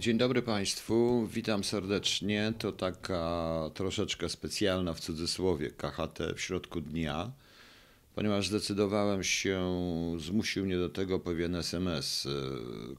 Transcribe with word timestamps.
Dzień 0.00 0.18
dobry 0.18 0.42
Państwu, 0.42 1.26
witam 1.26 1.64
serdecznie. 1.64 2.52
To 2.58 2.72
taka 2.72 3.70
troszeczkę 3.74 4.28
specjalna 4.28 4.94
w 4.94 5.00
cudzysłowie 5.00 5.70
KHT 5.70 6.18
w 6.36 6.40
środku 6.40 6.80
dnia, 6.80 7.32
ponieważ 8.14 8.48
zdecydowałem 8.48 9.24
się, 9.24 9.62
zmusił 10.18 10.64
mnie 10.64 10.76
do 10.76 10.88
tego 10.88 11.18
pewien 11.18 11.54
SMS, 11.54 12.26
y, 12.26 12.30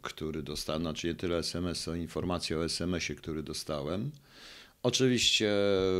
który 0.02 0.44
dostałem, 0.44 0.82
znaczy 0.82 1.08
nie 1.08 1.16
tyle 1.16 1.38
SMS, 1.38 1.88
o 1.88 1.96
informację 1.96 2.58
o 2.58 2.66
SMS-ie, 2.66 3.20
który 3.20 3.44
dostałem. 3.44 4.12
Oczywiście, 4.84 5.52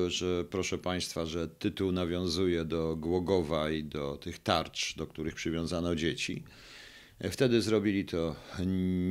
że 0.08 0.44
proszę 0.50 0.78
Państwa, 0.78 1.26
że 1.26 1.48
tytuł 1.48 1.92
nawiązuje 1.92 2.66
do 2.66 2.96
Głogowa 2.96 3.70
i 3.70 3.84
do 3.84 4.18
tych 4.18 4.40
tarcz, 4.40 4.96
do 4.96 5.08
których 5.08 5.36
przywiązano 5.36 5.96
dzieci. 5.96 6.44
Wtedy 7.32 7.62
zrobili 7.62 8.06
to 8.06 8.36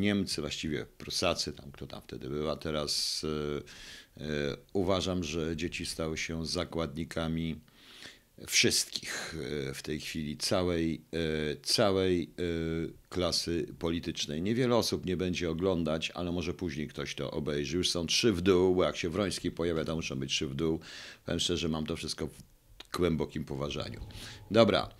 Niemcy, 0.00 0.40
właściwie 0.40 0.86
Prusacy, 0.86 1.52
tam 1.52 1.72
kto 1.72 1.86
tam 1.86 2.02
wtedy 2.02 2.28
była. 2.28 2.56
Teraz 2.56 3.22
e, 4.18 4.24
e, 4.24 4.56
uważam, 4.72 5.24
że 5.24 5.56
dzieci 5.56 5.86
stały 5.86 6.18
się 6.18 6.46
zakładnikami 6.46 7.56
wszystkich 8.46 9.34
e, 9.70 9.74
w 9.74 9.82
tej 9.82 10.00
chwili, 10.00 10.36
całej, 10.36 11.04
całej 11.62 12.30
klasy 13.08 13.74
politycznej. 13.78 14.42
Niewiele 14.42 14.76
osób 14.76 15.06
nie 15.06 15.16
będzie 15.16 15.50
oglądać, 15.50 16.10
ale 16.10 16.32
może 16.32 16.54
później 16.54 16.88
ktoś 16.88 17.14
to 17.14 17.30
obejrzy. 17.30 17.76
Już 17.76 17.90
są 17.90 18.06
trzy 18.06 18.32
w 18.32 18.40
dół, 18.40 18.74
bo 18.74 18.84
jak 18.84 18.96
się 18.96 19.10
Wroński 19.10 19.50
pojawia, 19.50 19.84
to 19.84 19.96
muszą 19.96 20.16
być 20.16 20.30
trzy 20.30 20.46
w 20.46 20.54
dół. 20.54 20.80
Powiem 21.26 21.40
szczerze, 21.40 21.68
mam 21.68 21.86
to 21.86 21.96
wszystko 21.96 22.26
w 22.26 22.32
głębokim 22.96 23.44
poważaniu. 23.44 24.00
Dobra. 24.50 24.90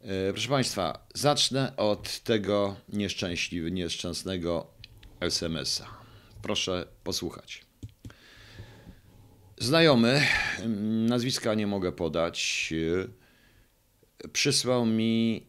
E, 0.00 0.32
proszę 0.32 0.48
Państwa, 0.48 1.06
zacznę 1.14 1.76
od 1.76 2.20
tego 2.20 2.76
nieszczęśliwy, 2.88 3.70
nieszczęsnego 3.70 4.66
SMS-a. 5.20 5.86
Proszę 6.42 6.86
posłuchać. 7.04 7.64
Znajomy, 9.58 10.22
nazwiska 11.08 11.54
nie 11.54 11.66
mogę 11.66 11.92
podać, 11.92 12.72
e, 14.24 14.28
przysłał 14.28 14.86
mi 14.86 15.46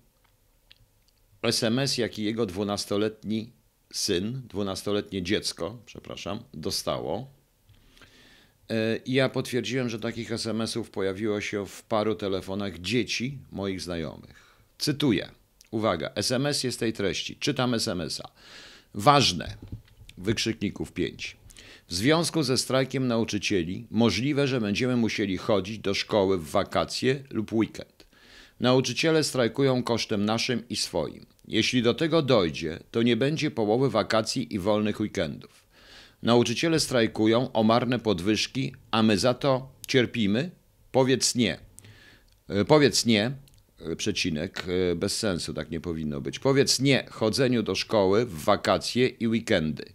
SMS, 1.43 1.97
jaki 1.97 2.23
jego 2.23 2.45
dwunastoletni 2.45 3.53
syn, 3.93 4.41
dwunastoletnie 4.47 5.23
dziecko, 5.23 5.81
przepraszam, 5.85 6.43
dostało. 6.53 7.33
E, 8.69 8.97
I 8.97 9.13
ja 9.13 9.29
potwierdziłem, 9.29 9.89
że 9.89 9.99
takich 9.99 10.31
SMS-ów 10.31 10.89
pojawiło 10.89 11.41
się 11.41 11.65
w 11.65 11.83
paru 11.83 12.15
telefonach 12.15 12.79
dzieci 12.79 13.37
moich 13.51 13.81
znajomych. 13.81 14.40
Cytuję. 14.81 15.29
Uwaga, 15.71 16.11
SMS 16.15 16.63
jest 16.63 16.79
tej 16.79 16.93
treści. 16.93 17.35
Czytam 17.35 17.73
SMS-a. 17.73 18.29
Ważne. 18.93 19.55
Wykrzykników 20.17 20.91
5. 20.91 21.37
W 21.87 21.93
związku 21.93 22.43
ze 22.43 22.57
strajkiem 22.57 23.07
nauczycieli 23.07 23.87
możliwe, 23.91 24.47
że 24.47 24.61
będziemy 24.61 24.95
musieli 24.95 25.37
chodzić 25.37 25.79
do 25.79 25.93
szkoły 25.93 26.37
w 26.37 26.49
wakacje 26.49 27.23
lub 27.29 27.53
weekend. 27.53 28.05
Nauczyciele 28.59 29.23
strajkują 29.23 29.83
kosztem 29.83 30.25
naszym 30.25 30.69
i 30.69 30.75
swoim. 30.75 31.25
Jeśli 31.47 31.83
do 31.83 31.93
tego 31.93 32.21
dojdzie, 32.21 32.79
to 32.91 33.01
nie 33.01 33.17
będzie 33.17 33.51
połowy 33.51 33.89
wakacji 33.89 34.53
i 34.55 34.59
wolnych 34.59 34.99
weekendów. 34.99 35.67
Nauczyciele 36.23 36.79
strajkują 36.79 37.51
o 37.51 37.63
marne 37.63 37.99
podwyżki, 37.99 38.75
a 38.91 39.03
my 39.03 39.17
za 39.17 39.33
to 39.33 39.71
cierpimy? 39.87 40.51
Powiedz 40.91 41.35
nie. 41.35 41.57
E, 42.49 42.65
powiedz 42.65 43.05
nie, 43.05 43.31
przecinek, 43.97 44.65
e, 44.91 44.95
bez 44.95 45.17
sensu, 45.17 45.53
tak 45.53 45.71
nie 45.71 45.79
powinno 45.79 46.21
być. 46.21 46.39
Powiedz 46.39 46.79
nie 46.79 47.05
chodzeniu 47.09 47.63
do 47.63 47.75
szkoły 47.75 48.25
w 48.25 48.43
wakacje 48.43 49.07
i 49.07 49.27
weekendy. 49.27 49.85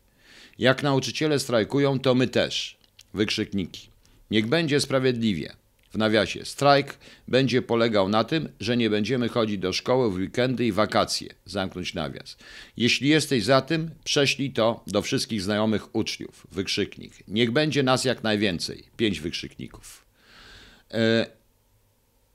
Jak 0.59 0.83
nauczyciele 0.83 1.39
strajkują, 1.39 1.99
to 1.99 2.15
my 2.15 2.29
też. 2.29 2.77
Wykrzykniki. 3.15 3.89
Niech 4.31 4.47
będzie 4.47 4.81
sprawiedliwie. 4.81 5.57
W 5.93 5.99
nawiasie. 5.99 6.45
Strajk 6.45 6.99
będzie 7.29 7.63
polegał 7.63 8.09
na 8.09 8.25
tym, 8.25 8.49
że 8.61 8.77
nie 8.77 8.91
będziemy 8.91 9.29
chodzić 9.29 9.59
do 9.59 9.73
szkoły 9.73 10.11
w 10.11 10.15
weekendy 10.15 10.67
i 10.67 10.73
wakacje. 10.73 11.29
Zamknąć 11.45 11.95
nawias. 11.95 12.37
Jeśli 12.77 13.09
jesteś 13.09 13.45
za 13.45 13.61
tym, 13.61 13.91
prześlij 14.05 14.51
to 14.51 14.85
do 14.87 15.03
wszystkich 15.03 15.43
znajomych 15.43 15.95
uczniów. 15.95 16.47
Wykrzyknik. 16.53 17.13
Niech 17.29 17.51
będzie 17.51 17.83
nas 17.83 18.05
jak 18.05 18.23
najwięcej. 18.23 18.85
Pięć 18.97 19.21
wykrzykników. 19.21 20.05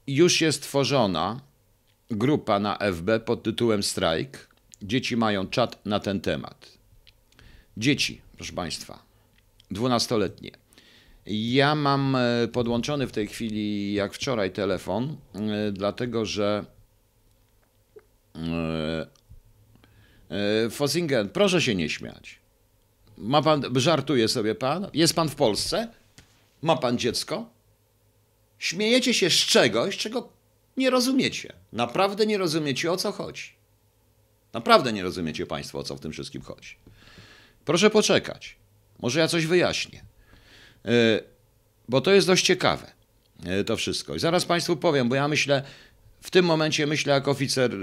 Już 0.07 0.41
jest 0.41 0.63
tworzona 0.63 1.39
grupa 2.09 2.59
na 2.59 2.77
FB 2.77 3.09
pod 3.25 3.43
tytułem 3.43 3.83
Strajk. 3.83 4.47
Dzieci 4.81 5.17
mają 5.17 5.47
czat 5.47 5.85
na 5.85 5.99
ten 5.99 6.21
temat. 6.21 6.77
Dzieci, 7.77 8.21
proszę 8.37 8.53
Państwa, 8.53 9.03
dwunastoletnie. 9.71 10.51
Ja 11.25 11.75
mam 11.75 12.15
e, 12.15 12.47
podłączony 12.47 13.07
w 13.07 13.11
tej 13.11 13.27
chwili, 13.27 13.93
jak 13.93 14.13
wczoraj, 14.13 14.51
telefon, 14.51 15.17
e, 15.35 15.71
dlatego 15.71 16.25
że 16.25 16.65
e, 18.35 19.07
Fosingen, 20.69 21.29
proszę 21.29 21.61
się 21.61 21.75
nie 21.75 21.89
śmiać. 21.89 22.39
Ma 23.17 23.41
pan, 23.41 23.63
żartuje 23.75 24.27
sobie 24.27 24.55
pan? 24.55 24.87
Jest 24.93 25.15
pan 25.15 25.29
w 25.29 25.35
Polsce? 25.35 25.87
Ma 26.61 26.77
pan 26.77 26.97
dziecko? 26.97 27.49
Śmiejecie 28.61 29.13
się 29.13 29.29
z 29.29 29.33
czegoś, 29.33 29.97
czego 29.97 30.29
nie 30.77 30.89
rozumiecie. 30.89 31.53
Naprawdę 31.73 32.25
nie 32.25 32.37
rozumiecie, 32.37 32.91
o 32.91 32.97
co 32.97 33.11
chodzi. 33.11 33.43
Naprawdę 34.53 34.93
nie 34.93 35.03
rozumiecie 35.03 35.45
Państwo, 35.45 35.79
o 35.79 35.83
co 35.83 35.95
w 35.95 35.99
tym 35.99 36.11
wszystkim 36.11 36.41
chodzi. 36.41 36.75
Proszę 37.65 37.89
poczekać. 37.89 38.55
Może 38.99 39.19
ja 39.19 39.27
coś 39.27 39.45
wyjaśnię. 39.45 40.03
E, 40.85 40.91
bo 41.89 42.01
to 42.01 42.11
jest 42.11 42.27
dość 42.27 42.45
ciekawe, 42.45 42.91
e, 43.45 43.63
to 43.63 43.77
wszystko. 43.77 44.15
I 44.15 44.19
zaraz 44.19 44.45
Państwu 44.45 44.77
powiem, 44.77 45.09
bo 45.09 45.15
ja 45.15 45.27
myślę, 45.27 45.63
w 46.21 46.31
tym 46.31 46.45
momencie 46.45 46.87
myślę 46.87 47.13
jako 47.13 47.31
oficer 47.31 47.73
e, 47.73 47.77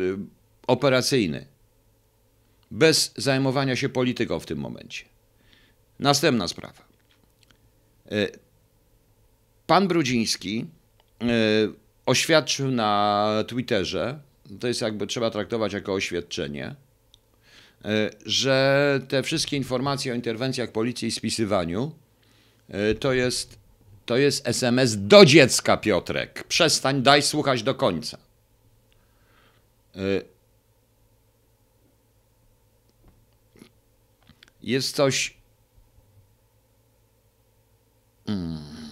operacyjny, 0.66 1.46
bez 2.70 3.12
zajmowania 3.16 3.76
się 3.76 3.88
polityką 3.88 4.40
w 4.40 4.46
tym 4.46 4.58
momencie. 4.58 5.04
Następna 5.98 6.48
sprawa. 6.48 6.88
Pan 9.68 9.88
Brudziński 9.88 10.66
e, 11.20 11.24
oświadczył 12.06 12.70
na 12.70 13.44
Twitterze, 13.46 14.18
to 14.60 14.68
jest 14.68 14.80
jakby 14.80 15.06
trzeba 15.06 15.30
traktować 15.30 15.72
jako 15.72 15.92
oświadczenie, 15.92 16.74
e, 17.84 18.10
że 18.26 19.00
te 19.08 19.22
wszystkie 19.22 19.56
informacje 19.56 20.12
o 20.12 20.14
interwencjach 20.14 20.72
policji 20.72 21.08
i 21.08 21.10
spisywaniu 21.10 21.92
e, 22.68 22.94
to 22.94 23.12
jest, 23.12 23.58
to 24.06 24.16
jest 24.16 24.48
SMS 24.48 24.96
do 25.06 25.24
dziecka, 25.24 25.76
Piotrek. 25.76 26.44
Przestań, 26.44 27.02
daj 27.02 27.22
słuchać 27.22 27.62
do 27.62 27.74
końca. 27.74 28.18
Jest 34.62 34.96
coś. 34.96 35.36
Hmm. 38.26 38.87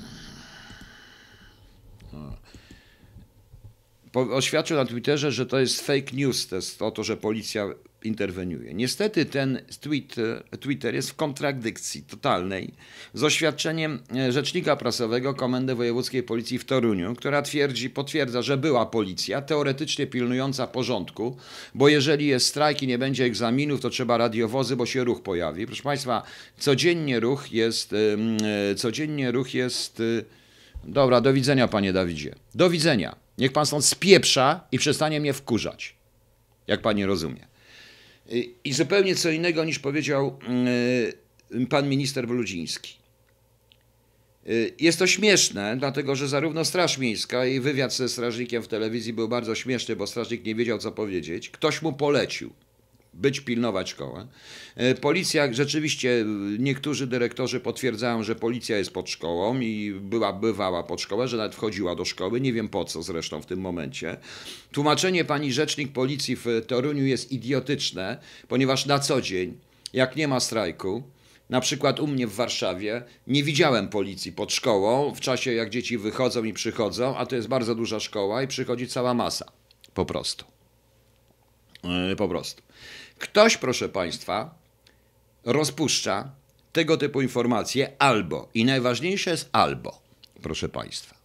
Oświadczył 4.16 4.77
na 4.77 4.84
Twitterze, 4.84 5.32
że 5.32 5.47
to 5.47 5.59
jest 5.59 5.81
fake 5.81 6.12
news, 6.12 6.49
to 6.49 6.56
jest 6.56 6.82
o 6.82 6.91
to, 6.91 7.04
że 7.04 7.16
policja 7.16 7.69
interweniuje. 8.04 8.75
Niestety 8.75 9.25
ten 9.25 9.60
tweet, 9.81 10.15
Twitter 10.60 10.94
jest 10.94 11.10
w 11.10 11.15
kontradykcji 11.15 12.03
totalnej 12.03 12.75
z 13.15 13.25
oświadczeniem 13.25 13.99
e, 14.16 14.32
rzecznika 14.32 14.77
prasowego 14.77 15.34
Komendy 15.34 15.75
Wojewódzkiej 15.75 16.22
Policji 16.22 16.59
w 16.59 16.65
Toruniu, 16.65 17.15
która 17.15 17.43
twierdzi, 17.43 17.91
potwierdza, 17.91 18.43
że 18.43 18.56
była 18.56 18.87
policja 18.87 19.43
teoretycznie 19.43 20.06
pilnująca 20.06 20.66
porządku, 20.66 21.37
bo 21.75 21.88
jeżeli 21.88 22.27
jest 22.27 22.47
strajk 22.47 22.83
i 22.83 22.87
nie 22.87 22.98
będzie 22.98 23.25
egzaminów, 23.25 23.81
to 23.81 23.91
trzeba 23.91 24.16
radiowozy, 24.19 24.77
bo 24.77 24.87
się 24.87 25.04
ruch 25.04 25.22
pojawi. 25.22 25.66
Proszę 25.66 25.83
Państwa, 25.83 26.22
codziennie 26.59 27.21
ruch 27.21 27.53
jest, 27.53 27.92
e, 27.92 28.74
codziennie 28.74 29.33
ruch 29.33 29.54
jest, 29.54 30.01
e, 30.01 30.03
dobra, 30.84 31.21
do 31.21 31.33
widzenia 31.33 31.69
Panie 31.69 31.92
Dawidzie, 31.92 32.34
do 32.54 32.71
widzenia. 32.71 33.25
Niech 33.38 33.53
pan 33.53 33.66
stąd 33.66 33.84
spieprza 33.84 34.60
i 34.72 34.78
przestanie 34.78 35.21
mnie 35.21 35.33
wkurzać, 35.33 35.97
jak 36.66 36.83
pan 36.83 36.97
nie 36.97 37.06
rozumie. 37.06 37.47
I 38.65 38.72
zupełnie 38.72 39.15
co 39.15 39.30
innego 39.30 39.65
niż 39.65 39.78
powiedział 39.78 40.38
mm, 40.48 41.66
pan 41.68 41.88
minister 41.88 42.27
Bludziński. 42.27 42.97
Jest 44.80 44.98
to 44.98 45.06
śmieszne, 45.06 45.77
dlatego 45.77 46.16
że 46.16 46.28
zarówno 46.28 46.65
Straż 46.65 46.98
Miejska 46.98 47.47
i 47.47 47.60
wywiad 47.60 47.94
ze 47.94 48.09
strażnikiem 48.09 48.62
w 48.62 48.68
telewizji 48.68 49.12
był 49.12 49.28
bardzo 49.28 49.54
śmieszny, 49.54 49.97
bo 49.97 50.06
strażnik 50.06 50.44
nie 50.44 50.54
wiedział, 50.54 50.78
co 50.78 50.92
powiedzieć. 50.92 51.50
Ktoś 51.50 51.83
mu 51.83 51.92
polecił 51.92 52.53
być, 53.16 53.41
pilnować 53.41 53.91
szkołę. 53.91 54.27
E, 54.77 54.95
policja, 54.95 55.53
rzeczywiście 55.53 56.24
niektórzy 56.59 57.07
dyrektorzy 57.07 57.60
potwierdzają, 57.60 58.22
że 58.22 58.34
policja 58.34 58.78
jest 58.78 58.91
pod 58.91 59.10
szkołą 59.10 59.60
i 59.60 59.92
była, 60.01 60.33
bywała 60.33 60.83
pod 60.83 61.01
szkołę, 61.01 61.28
że 61.28 61.36
nawet 61.36 61.54
wchodziła 61.54 61.95
do 61.95 62.04
szkoły. 62.04 62.41
Nie 62.41 62.53
wiem 62.53 62.68
po 62.68 62.84
co 62.84 63.03
zresztą 63.03 63.42
w 63.42 63.47
tym 63.47 63.60
momencie. 63.60 64.16
Tłumaczenie 64.72 65.24
pani 65.24 65.53
rzecznik 65.53 65.92
policji 65.92 66.36
w 66.36 66.47
Toruniu 66.66 67.04
jest 67.04 67.33
idiotyczne, 67.33 68.18
ponieważ 68.48 68.86
na 68.86 68.98
co 68.98 69.21
dzień, 69.21 69.59
jak 69.92 70.16
nie 70.16 70.28
ma 70.28 70.41
strajku, 70.41 71.03
Na 71.51 71.60
przykład 71.60 72.01
u 72.01 72.07
mnie 72.07 72.27
w 72.27 72.34
Warszawie 72.34 73.03
nie 73.27 73.42
widziałem 73.42 73.89
policji 73.89 74.33
pod 74.33 74.53
szkołą 74.53 75.15
w 75.15 75.21
czasie 75.21 75.53
jak 75.53 75.71
dzieci 75.71 75.98
wychodzą 75.98 76.45
i 76.45 76.53
przychodzą, 76.53 77.16
a 77.16 77.27
to 77.27 77.36
jest 77.36 77.48
bardzo 77.48 77.74
duża 77.74 78.01
szkoła 78.01 78.42
i 78.42 78.48
przychodzi 78.48 78.89
cała 78.89 79.15
masa. 79.15 79.47
Po 79.95 80.04
prostu. 80.04 80.45
Yy, 81.84 82.16
po 82.16 82.28
prostu. 82.28 82.62
Ktoś, 83.18 83.57
proszę 83.57 83.89
Państwa, 83.89 84.54
rozpuszcza 85.45 86.30
tego 86.72 86.97
typu 86.97 87.22
informacje 87.22 87.92
albo, 87.98 88.48
i 88.54 88.65
najważniejsze 88.65 89.30
jest 89.30 89.48
albo, 89.53 90.03
proszę 90.42 90.68
Państwa. 90.68 91.16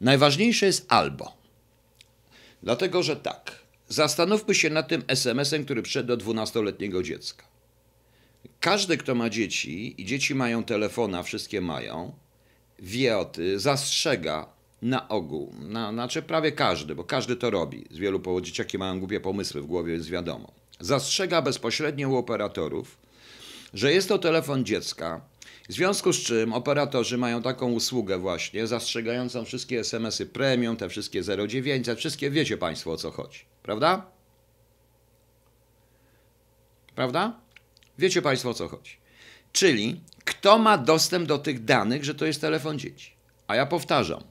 Najważniejsze 0.00 0.66
jest 0.66 0.92
albo. 0.92 1.32
Dlatego, 2.62 3.02
że 3.02 3.16
tak, 3.16 3.62
zastanówmy 3.88 4.54
się 4.54 4.70
nad 4.70 4.88
tym 4.88 5.04
SMS-em, 5.08 5.64
który 5.64 5.82
przyszedł 5.82 6.16
do 6.16 6.16
12-letniego 6.16 7.02
dziecka. 7.02 7.44
Każdy, 8.60 8.96
kto 8.96 9.14
ma 9.14 9.30
dzieci 9.30 10.02
i 10.02 10.04
dzieci 10.04 10.34
mają 10.34 10.64
telefona, 10.64 11.22
wszystkie 11.22 11.60
mają, 11.60 12.12
wie 12.78 13.18
o 13.18 13.24
tym, 13.24 13.58
zastrzega 13.58 14.48
na 14.82 15.08
ogół, 15.08 15.54
na, 15.60 15.92
znaczy 15.92 16.22
prawie 16.22 16.52
każdy, 16.52 16.94
bo 16.94 17.04
każdy 17.04 17.36
to 17.36 17.50
robi. 17.50 17.84
Z 17.90 17.98
wielu 17.98 18.20
powodów 18.20 18.46
dzieciaki 18.46 18.78
mają 18.78 18.98
głupie 18.98 19.20
pomysły 19.20 19.62
w 19.62 19.66
głowie, 19.66 19.92
jest 19.92 20.10
wiadomo. 20.10 20.59
Zastrzega 20.80 21.42
bezpośrednio 21.42 22.08
u 22.08 22.16
operatorów, 22.16 22.98
że 23.74 23.92
jest 23.92 24.08
to 24.08 24.18
telefon 24.18 24.64
dziecka, 24.64 25.20
w 25.68 25.72
związku 25.72 26.12
z 26.12 26.16
czym 26.16 26.52
operatorzy 26.52 27.18
mają 27.18 27.42
taką 27.42 27.72
usługę 27.72 28.18
właśnie, 28.18 28.66
zastrzegającą 28.66 29.44
wszystkie 29.44 29.80
SMS-y 29.80 30.26
premium, 30.26 30.76
te 30.76 30.88
wszystkie 30.88 31.22
0900, 31.48 31.98
wszystkie 31.98 32.30
wiecie 32.30 32.58
Państwo 32.58 32.92
o 32.92 32.96
co 32.96 33.10
chodzi, 33.10 33.40
prawda? 33.62 34.06
Prawda? 36.94 37.40
Wiecie 37.98 38.22
Państwo 38.22 38.50
o 38.50 38.54
co 38.54 38.68
chodzi. 38.68 38.96
Czyli 39.52 40.00
kto 40.24 40.58
ma 40.58 40.78
dostęp 40.78 41.26
do 41.26 41.38
tych 41.38 41.64
danych, 41.64 42.04
że 42.04 42.14
to 42.14 42.26
jest 42.26 42.40
telefon 42.40 42.78
dzieci? 42.78 43.12
A 43.46 43.56
ja 43.56 43.66
powtarzam. 43.66 44.22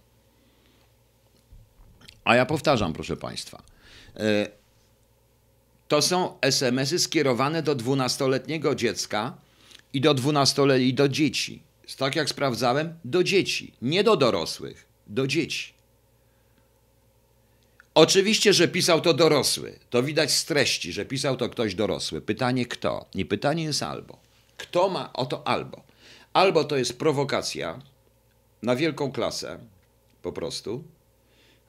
A 2.23 2.35
ja 2.35 2.45
powtarzam, 2.45 2.93
proszę 2.93 3.17
Państwa. 3.17 3.63
To 5.89 6.01
są 6.01 6.37
SMS-y 6.41 6.99
skierowane 6.99 7.63
do 7.63 7.75
12-letniego 7.75 8.75
dziecka 8.75 9.37
i 9.93 10.01
do 10.01 10.15
12-letnich, 10.15 10.93
do 10.93 11.09
dzieci. 11.09 11.63
Tak 11.97 12.15
jak 12.15 12.29
sprawdzałem, 12.29 12.99
do 13.05 13.23
dzieci, 13.23 13.73
nie 13.81 14.03
do 14.03 14.15
dorosłych, 14.15 14.85
do 15.07 15.27
dzieci. 15.27 15.73
Oczywiście, 17.93 18.53
że 18.53 18.67
pisał 18.67 19.01
to 19.01 19.13
dorosły. 19.13 19.79
To 19.89 20.03
widać 20.03 20.31
z 20.31 20.45
treści, 20.45 20.91
że 20.91 21.05
pisał 21.05 21.37
to 21.37 21.49
ktoś 21.49 21.75
dorosły. 21.75 22.21
Pytanie 22.21 22.65
kto? 22.65 23.05
Nie 23.15 23.25
pytanie 23.25 23.63
jest 23.63 23.83
albo. 23.83 24.17
Kto 24.57 24.89
ma 24.89 25.13
oto 25.13 25.47
albo? 25.47 25.83
Albo 26.33 26.63
to 26.63 26.77
jest 26.77 26.99
prowokacja 26.99 27.81
na 28.61 28.75
wielką 28.75 29.11
klasę, 29.11 29.59
po 30.21 30.31
prostu, 30.31 30.83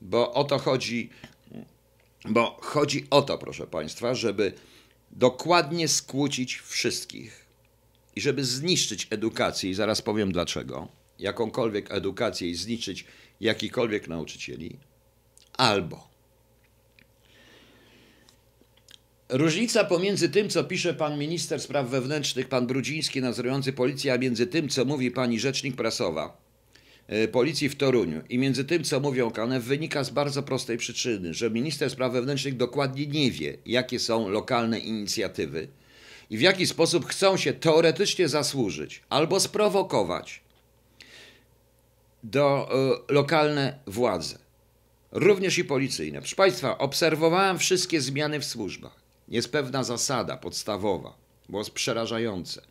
bo 0.00 0.32
o 0.32 0.44
to 0.44 0.58
chodzi, 0.58 1.10
bo 2.28 2.58
chodzi 2.62 3.06
o 3.10 3.22
to, 3.22 3.38
proszę 3.38 3.66
Państwa, 3.66 4.14
żeby 4.14 4.52
dokładnie 5.10 5.88
skłócić 5.88 6.56
wszystkich 6.56 7.46
i 8.16 8.20
żeby 8.20 8.44
zniszczyć 8.44 9.06
edukację, 9.10 9.70
i 9.70 9.74
zaraz 9.74 10.02
powiem 10.02 10.32
dlaczego, 10.32 10.88
jakąkolwiek 11.18 11.92
edukację 11.92 12.48
i 12.48 12.54
zniszczyć 12.54 13.04
jakikolwiek 13.40 14.08
nauczycieli, 14.08 14.76
albo 15.52 16.10
Różnica 19.28 19.84
pomiędzy 19.84 20.28
tym, 20.28 20.48
co 20.48 20.64
pisze 20.64 20.94
pan 20.94 21.18
minister 21.18 21.60
spraw 21.60 21.88
wewnętrznych, 21.88 22.48
pan 22.48 22.66
Brudziński, 22.66 23.20
nadzorujący 23.20 23.72
policję, 23.72 24.12
a 24.12 24.18
między 24.18 24.46
tym, 24.46 24.68
co 24.68 24.84
mówi 24.84 25.10
pani 25.10 25.40
rzecznik 25.40 25.76
prasowa 25.76 26.39
policji 27.32 27.68
w 27.68 27.76
Toruniu 27.76 28.20
i 28.28 28.38
między 28.38 28.64
tym, 28.64 28.84
co 28.84 29.00
mówią 29.00 29.30
KANEW, 29.30 29.64
wynika 29.64 30.04
z 30.04 30.10
bardzo 30.10 30.42
prostej 30.42 30.78
przyczyny, 30.78 31.34
że 31.34 31.50
minister 31.50 31.90
spraw 31.90 32.12
wewnętrznych 32.12 32.56
dokładnie 32.56 33.06
nie 33.06 33.30
wie, 33.30 33.56
jakie 33.66 33.98
są 33.98 34.28
lokalne 34.28 34.78
inicjatywy 34.78 35.68
i 36.30 36.38
w 36.38 36.40
jaki 36.40 36.66
sposób 36.66 37.06
chcą 37.06 37.36
się 37.36 37.52
teoretycznie 37.52 38.28
zasłużyć 38.28 39.02
albo 39.08 39.40
sprowokować 39.40 40.40
do 42.24 42.70
y, 43.10 43.12
lokalne 43.12 43.78
władze, 43.86 44.38
również 45.12 45.58
i 45.58 45.64
policyjne. 45.64 46.18
Proszę 46.18 46.36
Państwa, 46.36 46.78
obserwowałem 46.78 47.58
wszystkie 47.58 48.00
zmiany 48.00 48.40
w 48.40 48.44
służbach. 48.44 49.00
Jest 49.28 49.52
pewna 49.52 49.84
zasada 49.84 50.36
podstawowa, 50.36 51.14
jest 51.52 51.70
przerażające. 51.70 52.62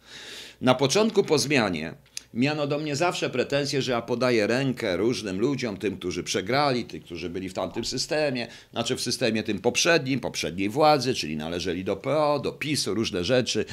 Na 0.62 0.75
początku 0.75 1.24
po 1.24 1.39
zmianie 1.39 1.94
miano 2.34 2.68
do 2.68 2.80
mnie 2.80 2.96
zawsze 2.96 3.30
pretensje, 3.30 3.81
że 3.81 3.92
ja 3.92 4.02
podaję 4.02 4.48
rękę 4.48 4.98
różnym 4.98 5.40
ludziom, 5.40 5.78
tym, 5.78 5.98
którzy 5.98 6.24
przegrali, 6.24 6.86
tym, 6.86 7.02
którzy 7.02 7.30
byli 7.30 7.50
w 7.50 7.54
tamtym 7.54 7.86
systemie, 7.86 8.48
znaczy 8.72 8.96
w 8.96 9.02
systemie 9.02 9.44
tym 9.44 9.60
poprzednim, 9.60 10.20
poprzedniej 10.20 10.70
władzy, 10.70 11.14
czyli 11.14 11.38
należeli 11.38 11.84
do 11.84 11.96
PO, 11.96 12.40
do 12.40 12.52
PiSu, 12.52 12.94
różne 12.94 13.24
rzeczy. 13.24 13.66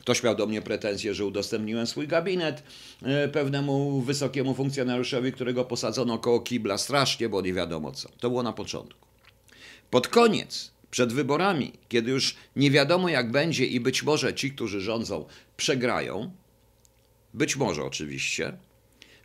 Ktoś 0.00 0.22
miał 0.22 0.34
do 0.34 0.46
mnie 0.46 0.62
pretensje, 0.62 1.14
że 1.14 1.24
udostępniłem 1.24 1.86
swój 1.86 2.08
gabinet 2.08 2.62
e, 3.02 3.28
pewnemu 3.28 4.00
wysokiemu 4.00 4.54
funkcjonariuszowi, 4.54 5.32
którego 5.32 5.64
posadzono 5.64 6.18
koło 6.18 6.40
kibla 6.40 6.78
strasznie, 6.78 7.28
bo 7.28 7.40
nie 7.40 7.52
wiadomo 7.52 7.92
co. 7.92 8.08
To 8.08 8.28
było 8.30 8.42
na 8.42 8.52
początku. 8.52 9.06
Pod 9.90 10.08
koniec 10.08 10.70
przed 10.90 11.12
wyborami, 11.12 11.72
kiedy 11.88 12.10
już 12.10 12.36
nie 12.56 12.70
wiadomo 12.70 13.08
jak 13.08 13.30
będzie 13.30 13.66
i 13.66 13.80
być 13.80 14.02
może 14.02 14.34
ci, 14.34 14.50
którzy 14.52 14.80
rządzą, 14.80 15.24
przegrają, 15.56 16.30
być 17.34 17.56
może 17.56 17.84
oczywiście, 17.84 18.52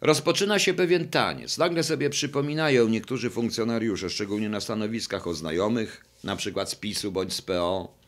rozpoczyna 0.01 0.59
się 0.59 0.73
pewien 0.73 1.09
taniec. 1.09 1.57
Nagle 1.57 1.83
sobie 1.83 2.09
przypominają 2.09 2.87
niektórzy 2.87 3.29
funkcjonariusze, 3.29 4.09
szczególnie 4.09 4.49
na 4.49 4.59
stanowiskach 4.59 5.27
o 5.27 5.33
znajomych, 5.33 6.05
na 6.23 6.35
przykład 6.35 6.71
z 6.71 6.75
PiSu 6.75 7.11
bądź 7.11 7.33
z 7.33 7.41
PO. 7.41 7.99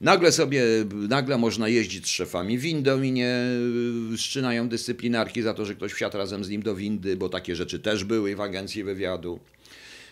Nagle 0.00 0.32
sobie, 0.32 0.62
nagle 1.08 1.38
można 1.38 1.68
jeździć 1.68 2.06
z 2.06 2.10
szefami 2.10 2.58
windą 2.58 3.02
i 3.02 3.12
nie 3.12 3.44
szczynają 4.16 4.68
dyscyplinarki 4.68 5.42
za 5.42 5.54
to, 5.54 5.64
że 5.64 5.74
ktoś 5.74 5.92
wsiadł 5.92 6.18
razem 6.18 6.44
z 6.44 6.48
nim 6.48 6.62
do 6.62 6.74
windy, 6.74 7.16
bo 7.16 7.28
takie 7.28 7.56
rzeczy 7.56 7.78
też 7.78 8.04
były 8.04 8.36
w 8.36 8.40
agencji 8.40 8.84
wywiadu. 8.84 9.40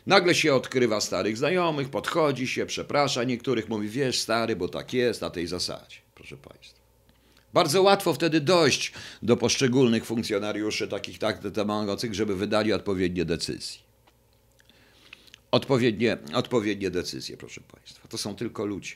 Nagle 0.07 0.35
się 0.35 0.55
odkrywa 0.55 1.01
starych 1.01 1.37
znajomych, 1.37 1.89
podchodzi 1.89 2.49
się, 2.49 2.67
przeprasza 2.67 3.25
niektórych, 3.25 3.69
mówi, 3.69 3.89
wiesz 3.89 4.21
stary, 4.21 4.57
bo 4.57 4.69
tak 4.69 4.93
jest, 4.93 5.21
na 5.21 5.31
tej 5.31 5.47
zasadzie, 5.47 5.97
proszę 6.15 6.37
Państwa. 6.37 6.76
Bardzo 7.57 7.83
łatwo 7.83 8.15
wtedy 8.15 8.41
dojść 8.41 8.93
do 9.23 9.37
poszczególnych 9.37 10.05
funkcjonariuszy, 10.05 10.89
takich 10.89 11.19
tak 11.19 11.39
tematycznych, 11.55 12.15
żeby 12.15 12.37
wydali 12.37 12.73
odpowiednie 12.73 13.25
decyzje. 13.25 13.81
Odpowiednie, 15.51 16.19
odpowiednie 16.35 16.91
decyzje, 16.91 17.37
proszę 17.37 17.61
Państwa. 17.61 18.09
To 18.09 18.19
są 18.19 18.35
tylko 18.35 18.67
ludzie. 18.67 18.93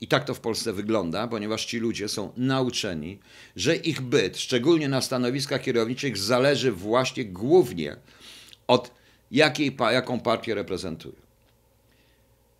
I 0.00 0.08
tak 0.08 0.24
to 0.24 0.34
w 0.34 0.40
Polsce 0.40 0.72
wygląda, 0.72 1.28
ponieważ 1.28 1.64
ci 1.64 1.78
ludzie 1.78 2.08
są 2.08 2.32
nauczeni, 2.36 3.18
że 3.56 3.76
ich 3.76 4.00
byt, 4.00 4.38
szczególnie 4.38 4.88
na 4.88 5.00
stanowiskach 5.00 5.62
kierowniczych, 5.62 6.18
zależy 6.18 6.72
właśnie 6.72 7.24
głównie 7.24 7.96
od 8.66 8.90
jakiej, 9.30 9.76
jaką 9.92 10.20
partię 10.20 10.54
reprezentują. 10.54 11.14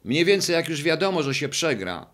Mniej 0.04 0.24
więcej 0.24 0.54
jak 0.54 0.68
już 0.68 0.82
wiadomo, 0.82 1.22
że 1.22 1.34
się 1.34 1.48
przegra, 1.48 2.06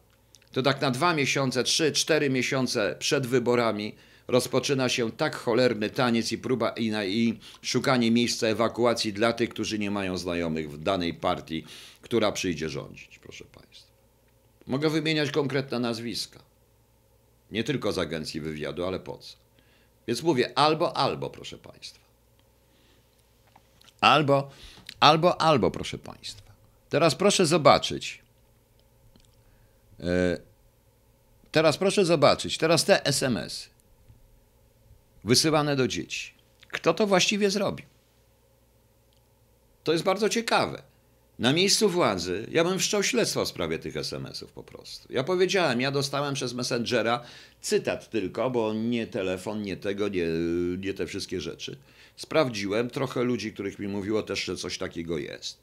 to 0.53 0.63
tak 0.63 0.81
na 0.81 0.91
dwa 0.91 1.15
miesiące, 1.15 1.65
trzy, 1.65 1.93
cztery 1.93 2.31
miesiące 2.31 2.97
przed 2.99 3.27
wyborami 3.27 3.95
rozpoczyna 4.29 4.89
się 4.89 5.13
tak 5.13 5.37
cholerny 5.37 5.91
taniec 5.91 6.33
i 6.33 6.39
próba 6.39 6.71
i, 6.71 6.91
na, 6.91 7.05
i 7.05 7.39
szukanie 7.63 8.11
miejsca 8.11 8.47
ewakuacji 8.47 9.13
dla 9.13 9.33
tych, 9.33 9.49
którzy 9.49 9.79
nie 9.79 9.91
mają 9.91 10.19
znajomych 10.19 10.71
w 10.71 10.83
danej 10.83 11.15
partii, 11.15 11.65
która 12.03 12.33
przyjdzie 12.33 12.69
rządzić, 12.69 13.19
proszę 13.19 13.45
Państwa. 13.45 13.89
Mogę 14.67 14.91
wymieniać 14.91 15.31
konkretne 15.31 15.79
nazwiska. 15.81 16.41
Nie 17.51 17.65
tylko 17.65 17.93
z 17.93 17.99
agencji 17.99 18.41
wywiadu, 18.41 18.85
ale 18.85 19.01
po 19.01 19.19
co? 19.19 19.37
Więc 20.09 20.23
mówię 20.23 20.59
albo, 20.59 20.97
albo, 20.97 21.31
proszę 21.31 21.59
Państwa. 21.59 22.01
Albo, 24.01 24.51
albo, 25.01 25.41
albo, 25.41 25.71
proszę 25.71 25.99
Państwa. 25.99 26.53
Teraz 26.89 27.15
proszę 27.15 27.47
zobaczyć. 27.47 28.23
E, 30.01 30.39
teraz 31.51 31.77
proszę 31.77 32.05
zobaczyć, 32.05 32.59
teraz 32.59 32.85
te 32.85 33.07
SMS 33.07 33.71
wysyłane 35.25 35.77
do 35.77 35.89
dzieci. 35.89 36.35
Kto 36.69 36.95
to 36.95 37.07
właściwie 37.07 37.51
zrobił? 37.51 37.87
To 39.85 39.93
jest 39.93 40.05
bardzo 40.05 40.29
ciekawe. 40.29 40.83
Na 41.39 41.53
miejscu 41.53 41.89
władzy 41.89 42.47
ja 42.51 42.65
bym 42.65 42.79
wszczął 42.79 43.03
śledztwo 43.03 43.45
w 43.45 43.49
sprawie 43.49 43.79
tych 43.79 43.97
SMS-ów 43.97 44.53
po 44.53 44.63
prostu. 44.63 45.13
Ja 45.13 45.25
powiedziałem, 45.25 45.81
ja 45.81 45.91
dostałem 45.91 46.35
przez 46.35 46.55
Messengera 46.55 47.23
cytat 47.61 48.11
tylko, 48.11 48.51
bo 48.51 48.73
nie 48.75 49.07
telefon, 49.07 49.63
nie 49.63 49.77
tego, 49.77 50.09
nie, 50.09 50.27
nie 50.79 50.95
te 50.95 51.07
wszystkie 51.07 51.41
rzeczy. 51.41 51.77
Sprawdziłem, 52.17 52.91
trochę 52.91 53.25
ludzi, 53.25 53.53
których 53.53 53.79
mi 53.79 53.89
mówiło 53.89 54.23
też, 54.23 54.45
że 54.45 54.57
coś 54.57 54.79
takiego 54.79 55.19
jest. 55.19 55.59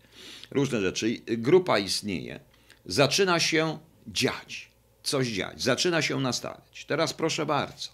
Różne 0.51 0.81
rzeczy. 0.81 1.21
Grupa 1.25 1.79
istnieje. 1.79 2.39
Zaczyna 2.85 3.39
się 3.39 3.79
dziać. 4.07 4.71
coś 5.03 5.27
dziać, 5.27 5.61
zaczyna 5.61 6.01
się 6.01 6.19
nastawiać. 6.19 6.85
Teraz 6.87 7.13
proszę 7.13 7.45
bardzo. 7.45 7.89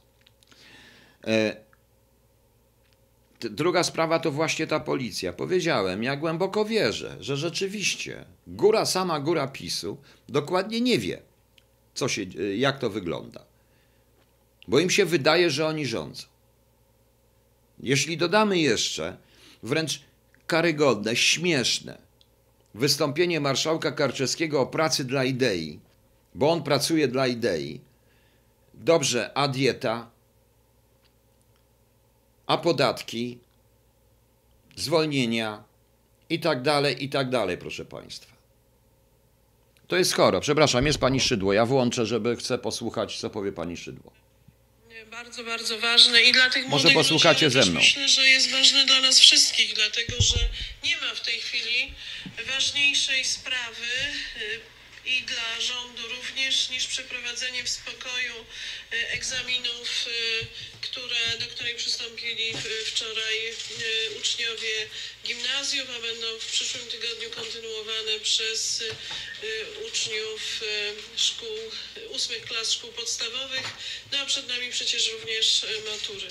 E, 1.28 1.56
Druga 3.50 3.84
sprawa 3.84 4.20
to 4.20 4.32
właśnie 4.32 4.68
ta 4.68 4.80
policja. 4.80 5.34
Powiedziałem, 5.34 6.04
ja 6.04 6.16
głęboko 6.16 6.66
wierzę, 6.66 7.18
że 7.20 7.38
rzeczywiście 7.38 8.26
góra, 8.48 8.86
sama 8.86 9.20
góra 9.20 9.48
PiSu 9.48 9.98
dokładnie 10.30 10.82
nie 10.82 11.00
wie, 11.00 11.22
co 11.94 12.08
się, 12.08 12.22
e, 12.22 12.56
jak 12.56 12.80
to 12.80 12.90
wygląda. 12.90 13.46
Bo 14.68 14.80
im 14.80 14.90
się 14.90 15.06
wydaje, 15.06 15.50
że 15.50 15.68
oni 15.68 15.86
rządzą. 15.86 16.28
Jeśli 17.80 18.18
dodamy 18.18 18.60
jeszcze 18.60 19.18
wręcz 19.64 20.02
karygodne, 20.48 21.16
śmieszne 21.16 21.98
wystąpienie 22.74 23.40
marszałka 23.40 23.92
Karczewskiego 23.92 24.62
o 24.62 24.66
pracy 24.66 25.06
dla 25.06 25.24
idei, 25.24 25.80
bo 26.34 26.52
on 26.52 26.64
pracuje 26.64 27.08
dla 27.08 27.28
idei, 27.28 27.82
dobrze, 28.74 29.32
a 29.34 29.48
dieta, 29.48 30.10
a 32.48 32.58
podatki, 32.58 33.38
zwolnienia 34.76 35.64
i 36.30 36.40
tak 36.40 36.62
dalej, 36.62 37.04
i 37.04 37.10
tak 37.10 37.30
dalej, 37.30 37.58
proszę 37.58 37.86
Państwa. 37.86 38.32
To 39.88 39.98
jest 39.98 40.14
choro. 40.14 40.40
Przepraszam, 40.40 40.86
jest 40.86 41.00
Pani 41.00 41.20
Szydło. 41.20 41.54
Ja 41.54 41.66
włączę, 41.66 42.06
żeby 42.06 42.36
chcę 42.36 42.58
posłuchać, 42.58 43.20
co 43.20 43.30
powie 43.30 43.52
Pani 43.52 43.78
Szydło. 43.78 44.12
Bardzo, 45.12 45.44
bardzo 45.44 45.80
ważne 45.80 46.22
i 46.22 46.32
dla 46.32 46.50
tych 46.50 46.68
Może 46.68 46.84
młodych 46.84 46.94
posłuchacie 46.94 47.46
ludzi, 47.46 47.64
ze 47.64 47.72
mną. 47.72 47.80
Myślę, 47.80 48.08
że 48.08 48.28
jest 48.28 48.52
ważne 48.52 48.86
dla 48.86 49.02
nas 49.02 49.20
wszystkich, 49.20 49.74
dlatego 49.76 50.14
że 50.20 50.38
nie 50.84 50.96
ma 50.98 51.16
w 51.16 51.22
tej 51.22 51.40
chwili 51.40 51.94
ważniejszej 52.54 53.26
sprawy 53.26 53.88
y, 54.42 54.81
i 55.06 55.22
dla 55.22 55.62
rządu 55.62 56.08
również 56.08 56.70
niż 56.70 56.88
przeprowadzenie 56.88 57.64
w 57.64 57.70
spokoju 57.70 58.46
y, 58.94 59.08
egzaminów, 59.08 60.08
y, 60.08 60.48
które, 60.82 61.38
do 61.40 61.48
której 61.48 61.76
przystąpili 61.76 62.50
y, 62.50 62.86
wczoraj 62.86 63.54
uczniowie 64.20 64.88
gimnazjów, 65.26 65.90
a 65.90 66.00
będą 66.00 66.40
w 66.40 66.46
przyszłym 66.46 66.88
tygodniu 66.88 67.30
kontynuowane 67.30 68.20
przez 68.20 68.84
uczniów 69.88 70.62
szkół, 71.16 71.58
ósmych 72.10 72.46
klas 72.46 72.72
szkół 72.72 72.92
podstawowych, 72.92 73.68
no 74.12 74.18
a 74.18 74.26
przed 74.26 74.48
nami 74.48 74.72
przecież 74.72 75.08
również 75.08 75.66
matury. 75.92 76.28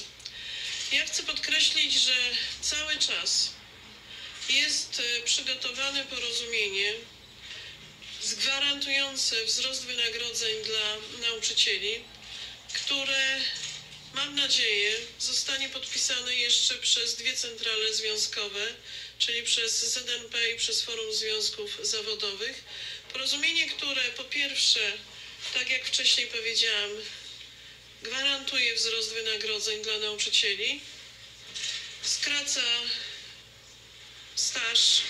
Ja 0.92 1.06
chcę 1.06 1.22
podkreślić, 1.22 1.94
że 1.94 2.16
cały 2.60 2.96
czas 2.96 3.50
jest 4.48 5.02
przygotowane 5.24 6.04
porozumienie 6.04 6.94
gwarantujące 8.34 9.44
wzrost 9.44 9.84
wynagrodzeń 9.84 10.64
dla 10.64 10.96
nauczycieli, 11.28 12.04
które 12.72 13.40
mam 14.14 14.36
nadzieję 14.36 14.96
zostanie 15.18 15.68
podpisane 15.68 16.36
jeszcze 16.36 16.74
przez 16.74 17.14
dwie 17.16 17.36
centrale 17.36 17.94
związkowe, 17.94 18.74
czyli 19.18 19.42
przez 19.42 19.92
ZNP 19.92 20.50
i 20.50 20.58
przez 20.58 20.82
Forum 20.82 21.14
Związków 21.14 21.78
Zawodowych. 21.82 22.64
Porozumienie, 23.12 23.70
które 23.70 24.02
po 24.02 24.24
pierwsze, 24.24 24.92
tak 25.54 25.70
jak 25.70 25.84
wcześniej 25.84 26.26
powiedziałam, 26.26 26.90
gwarantuje 28.02 28.74
wzrost 28.74 29.12
wynagrodzeń 29.14 29.82
dla 29.82 29.98
nauczycieli, 29.98 30.80
skraca 32.02 32.62
staż, 34.34 35.00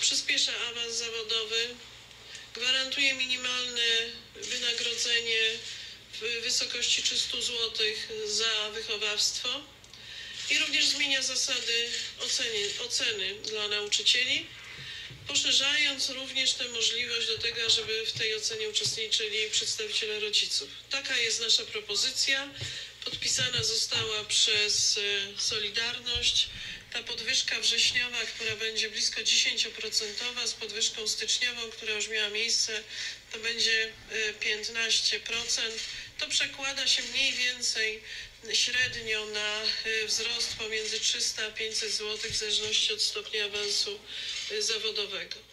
przyspiesza 0.00 0.52
awans 0.70 0.94
zawodowy, 0.94 1.74
gwarantuje 2.54 3.14
minimalne 3.14 4.10
wynagrodzenie 4.34 5.40
w 6.12 6.42
wysokości 6.42 7.02
300 7.02 7.40
zł 7.42 7.86
za 8.26 8.70
wychowawstwo 8.70 9.62
i 10.50 10.58
również 10.58 10.86
zmienia 10.86 11.22
zasady 11.22 11.88
oceny, 12.20 12.68
oceny 12.86 13.34
dla 13.34 13.68
nauczycieli, 13.68 14.46
poszerzając 15.26 16.10
również 16.10 16.52
tę 16.52 16.68
możliwość 16.68 17.26
do 17.26 17.38
tego, 17.38 17.70
żeby 17.70 18.06
w 18.06 18.12
tej 18.12 18.34
ocenie 18.34 18.68
uczestniczyli 18.68 19.50
przedstawiciele 19.50 20.20
rodziców. 20.20 20.68
Taka 20.90 21.16
jest 21.16 21.40
nasza 21.40 21.64
propozycja. 21.64 22.50
Podpisana 23.04 23.64
została 23.64 24.24
przez 24.24 24.98
e, 24.98 25.40
Solidarność. 25.40 26.48
Ta 26.92 27.02
podwyżka 27.02 27.60
wrześniowa, 27.60 28.18
która 28.36 28.56
będzie 28.56 28.90
blisko 28.90 29.20
10% 29.20 30.46
z 30.46 30.52
podwyżką 30.52 31.08
styczniową, 31.08 31.70
która 31.70 31.92
już 31.94 32.08
miała 32.08 32.28
miejsce, 32.28 32.82
to 33.32 33.38
będzie 33.38 33.92
e, 34.10 34.32
15%. 34.32 35.60
To 36.18 36.28
przekłada 36.28 36.86
się 36.86 37.02
mniej 37.02 37.32
więcej 37.32 38.02
średnio 38.52 39.26
na 39.26 39.62
e, 39.62 40.06
wzrost 40.06 40.56
pomiędzy 40.56 41.00
300 41.00 41.46
a 41.46 41.50
500 41.50 41.90
zł 41.90 42.30
w 42.30 42.36
zależności 42.36 42.92
od 42.92 43.02
stopnia 43.02 43.44
awansu 43.44 43.98
e, 44.50 44.62
zawodowego. 44.62 45.51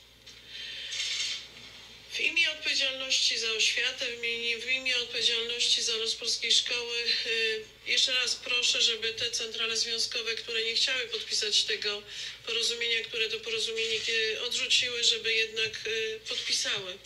W 2.19 2.21
imię 2.21 2.51
odpowiedzialności 2.51 3.37
za 3.37 3.51
oświatę, 3.51 4.05
w 4.05 4.23
imię, 4.23 4.57
w 4.57 4.71
imię 4.71 4.97
odpowiedzialności 4.97 5.81
za 5.81 5.95
los 5.95 6.15
polskiej 6.15 6.51
szkoły, 6.51 6.97
y, 7.25 7.65
jeszcze 7.87 8.13
raz 8.13 8.35
proszę, 8.35 8.81
żeby 8.81 9.13
te 9.13 9.31
centrale 9.31 9.77
związkowe, 9.77 10.35
które 10.35 10.63
nie 10.63 10.75
chciały 10.75 11.07
podpisać 11.07 11.63
tego 11.63 12.03
porozumienia, 12.45 13.03
które 13.03 13.29
to 13.29 13.39
porozumienie 13.39 13.99
y, 14.09 14.41
odrzuciły, 14.41 15.03
żeby 15.03 15.33
jednak 15.33 15.87
y, 15.87 16.19
podpisały. 16.29 16.97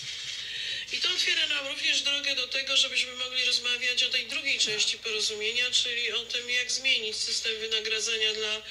I 0.94 0.98
to 0.98 1.10
otwiera 1.10 1.48
nam 1.48 1.68
również 1.68 2.02
drogę 2.02 2.36
do 2.36 2.48
tego, 2.48 2.78
żebyśmy 2.78 3.16
mogli 3.16 3.46
rozmawiać 3.46 4.04
o 4.04 4.10
tej 4.10 4.26
drugiej 4.28 4.60
części 4.60 4.98
porozumienia, 4.98 5.72
czyli 5.72 6.12
o 6.12 6.26
tym, 6.26 6.50
jak 6.50 6.72
zmienić 6.72 7.16
system 7.16 7.60
wynagradzania 7.60 8.34
dla 8.34 8.62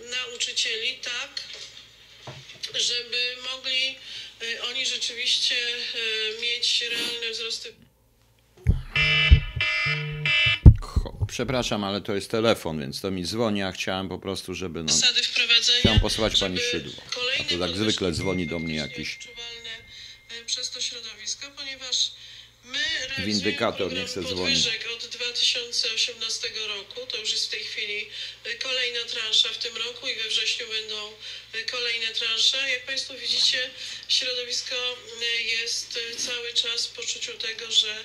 nauczycieli 0.00 0.98
tak, 0.98 1.30
żeby 2.74 3.36
mogli 3.52 3.96
oni 4.70 4.86
rzeczywiście 4.86 5.54
y, 6.36 6.40
mieć 6.42 6.84
realne 6.90 7.30
wzrosty. 7.32 7.72
Przepraszam, 11.28 11.84
ale 11.84 12.00
to 12.00 12.14
jest 12.14 12.30
telefon, 12.30 12.80
więc 12.80 13.00
to 13.00 13.10
mi 13.10 13.24
dzwoni, 13.24 13.62
a 13.62 13.72
chciałem 13.72 14.08
po 14.08 14.18
prostu, 14.18 14.54
żeby 14.54 14.82
no. 14.82 14.92
Chciałem 15.80 16.00
posłuchać 16.00 16.40
pani 16.40 16.58
Szydło. 16.58 17.02
A 17.40 17.44
to 17.44 17.58
tak 17.58 17.76
zwykle 17.76 18.12
dzwoni 18.12 18.46
do 18.46 18.58
mnie 18.58 18.74
jakiś- 18.74 19.18
e, 20.40 20.44
przez 20.44 20.70
to 20.70 20.80
środowisko, 20.80 21.46
ponieważ 21.56 22.10
my 22.64 22.78
Windykator 23.24 23.92
nie 23.92 24.04
chce 24.04 24.20
dzwonić. 24.22 24.36
podwyżek 24.64 24.88
od 24.96 25.06
2018 25.06 26.48
roku. 26.68 27.06
To 27.06 27.09
już 27.20 27.32
jest 27.32 27.46
w 27.46 27.50
tej 27.50 27.64
chwili 27.64 28.10
e, 28.44 28.54
kolejna 28.54 29.04
transza 29.04 29.48
w 29.48 29.58
tym 29.58 29.76
roku 29.76 30.08
i 30.08 30.14
we 30.14 30.28
wrześniu 30.28 30.68
będą 30.68 31.14
e, 31.52 31.62
kolejne 31.62 32.06
transze. 32.06 32.70
Jak 32.70 32.86
Państwo 32.86 33.14
widzicie, 33.14 33.70
środowisko 34.08 34.96
e, 35.22 35.42
jest 35.42 35.98
cały 36.26 36.54
czas 36.54 36.86
w 36.86 36.90
poczuciu 36.90 37.38
tego, 37.38 37.72
że 37.72 38.04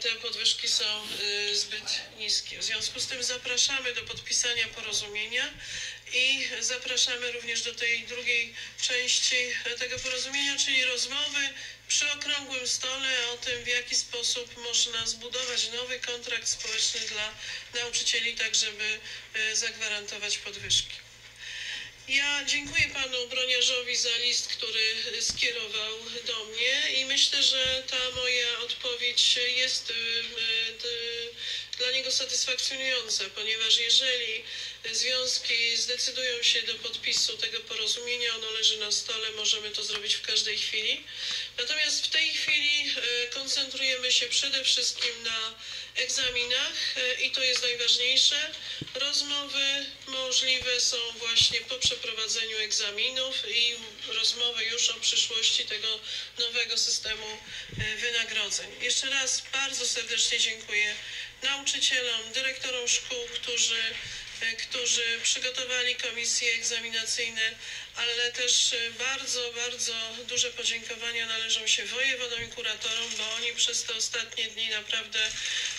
te 0.00 0.08
podwyżki 0.08 0.68
są 0.68 1.08
zbyt 1.52 2.00
niskie. 2.18 2.58
W 2.58 2.64
związku 2.64 3.00
z 3.00 3.06
tym 3.06 3.22
zapraszamy 3.22 3.94
do 3.94 4.02
podpisania 4.02 4.68
porozumienia 4.68 5.54
i 6.12 6.48
zapraszamy 6.60 7.32
również 7.32 7.62
do 7.62 7.74
tej 7.74 8.02
drugiej 8.02 8.54
części 8.82 9.36
tego 9.78 9.98
porozumienia, 9.98 10.56
czyli 10.58 10.84
rozmowy 10.84 11.48
przy 11.88 12.12
okrągłym 12.12 12.68
stole 12.68 13.28
o 13.32 13.36
tym, 13.36 13.64
w 13.64 13.66
jaki 13.66 13.94
sposób 13.94 14.56
można 14.56 15.06
zbudować 15.06 15.68
nowy 15.68 15.98
kontrakt 15.98 16.48
społeczny 16.48 17.00
dla 17.00 17.34
nauczycieli, 17.74 18.34
tak 18.34 18.54
żeby 18.54 19.00
e, 19.34 19.56
zagwarantować 19.56 20.38
podwyżki. 20.38 21.06
Ja 22.08 22.44
dziękuję 22.44 22.88
panu 22.88 23.28
broniarzowi 23.28 23.96
za 23.96 24.16
list, 24.16 24.48
który 24.48 24.96
skierował 25.20 25.96
do 26.26 26.44
mnie 26.44 26.92
i 26.92 27.04
myślę, 27.04 27.42
że 27.42 27.82
ta 27.90 28.10
moja 28.10 28.58
odpowiedź 28.58 29.36
jest 29.36 29.90
y, 29.90 29.94
dla 31.78 31.90
niego 31.90 32.12
satysfakcjonująca, 32.12 33.24
ponieważ 33.34 33.78
jeżeli 33.78 34.44
związki 34.92 35.76
zdecydują 35.76 36.42
się 36.42 36.62
do 36.62 36.74
podpisu 36.74 37.36
tego 37.36 37.60
porozumienia, 37.60 38.34
ono 38.34 38.50
leży 38.50 38.78
na 38.78 38.92
stole, 38.92 39.30
możemy 39.30 39.70
to 39.70 39.84
zrobić 39.84 40.14
w 40.14 40.22
każdej 40.22 40.58
chwili. 40.58 41.04
Natomiast 41.58 42.06
w 42.06 42.08
tej 42.08 42.34
chwili 42.34 42.90
y, 42.90 43.28
koncentrujemy 43.34 44.12
się 44.12 44.26
przede 44.26 44.64
wszystkim 44.64 45.22
na 45.22 45.54
egzaminach 45.96 46.96
y, 46.96 47.22
i 47.22 47.30
to 47.30 47.42
jest 47.42 47.62
najważniejsze. 47.62 48.50
Rozmowy 48.94 49.86
możliwe 50.06 50.80
są 50.80 50.96
właśnie 51.18 51.60
po 51.60 51.78
przeprowadzeniu 51.78 52.58
egzaminów 52.58 53.34
i 53.48 53.74
rozmowy 54.08 54.64
już 54.64 54.90
o 54.90 54.94
przyszłości 54.94 55.64
tego 55.64 56.00
nowego 56.38 56.78
systemu 56.78 57.26
y, 57.78 57.96
wynagrodzeń. 57.96 58.66
Jeszcze 58.80 59.10
raz 59.10 59.42
bardzo 59.52 59.86
serdecznie 59.86 60.38
dziękuję 60.40 60.94
nauczycielom, 61.42 62.32
dyrektorom 62.32 62.88
szkół, 62.88 63.28
którzy 63.34 63.80
e, 63.80 63.94
którzy 64.58 65.02
przygotowali 65.22 65.94
komisje 65.94 66.54
egzaminacyjne, 66.54 67.54
ale 67.96 68.32
też 68.32 68.72
e, 68.72 68.90
bardzo, 68.90 69.52
bardzo 69.52 69.92
duże 70.28 70.50
podziękowania 70.50 71.26
należą 71.26 71.66
się 71.66 71.84
wojewodom 71.86 72.44
i 72.44 72.48
kuratorom, 72.48 73.10
bo 73.18 73.34
oni 73.34 73.52
przez 73.56 73.82
te 73.82 73.94
ostatnie 73.94 74.44
dni 74.48 74.68
naprawdę 74.68 75.18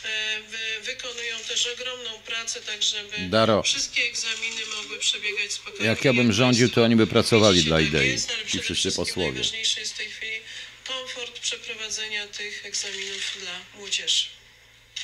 e, 0.04 0.42
wy, 0.42 0.82
wykonują 0.82 1.40
też 1.48 1.68
ogromną 1.68 2.22
pracę, 2.26 2.62
tak 2.62 2.84
żeby 2.84 3.18
Daro. 3.20 3.64
wszystkie 3.64 4.04
egzaminy 4.04 4.66
mogły 4.66 5.00
przebiegać 5.00 5.52
spokojnie. 5.52 5.86
Jak 5.86 6.06
ja 6.06 6.14
bym 6.14 6.34
rządził, 6.34 6.70
to 6.70 6.84
oni 6.84 6.96
by 6.96 7.08
pracowali 7.08 7.64
dla 7.64 7.82
idei. 7.82 8.12
jest, 8.12 8.32
przede 8.46 8.64
wszyscy 8.64 8.92
posłowie. 8.92 9.32
Najważniejsze 9.32 9.80
jest 9.80 9.94
w 9.94 9.98
tej 9.98 10.12
chwili 10.12 10.42
komfort 10.88 11.40
przeprowadzenia 11.40 12.28
tych 12.28 12.66
egzaminów 12.66 13.38
dla 13.40 13.80
młodzieży. 13.80 14.26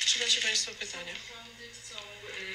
Czy 0.06 0.18
macie 0.18 0.40
Państwo 0.40 0.72
pytania? 0.72 1.14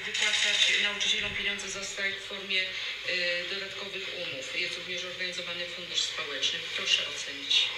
Wypłacać 0.06 0.58
nauczycielom 0.82 1.34
pieniądze 1.34 1.68
za 1.70 1.84
strajk 1.84 2.16
w 2.20 2.24
formie 2.28 2.62
y, 2.62 3.54
dodatkowych 3.54 4.06
umów. 4.22 4.60
Jest 4.60 4.78
również 4.78 5.04
organizowany 5.04 5.66
fundusz 5.66 6.00
społeczny. 6.00 6.58
Proszę 6.76 7.02
ocenić. 7.08 7.68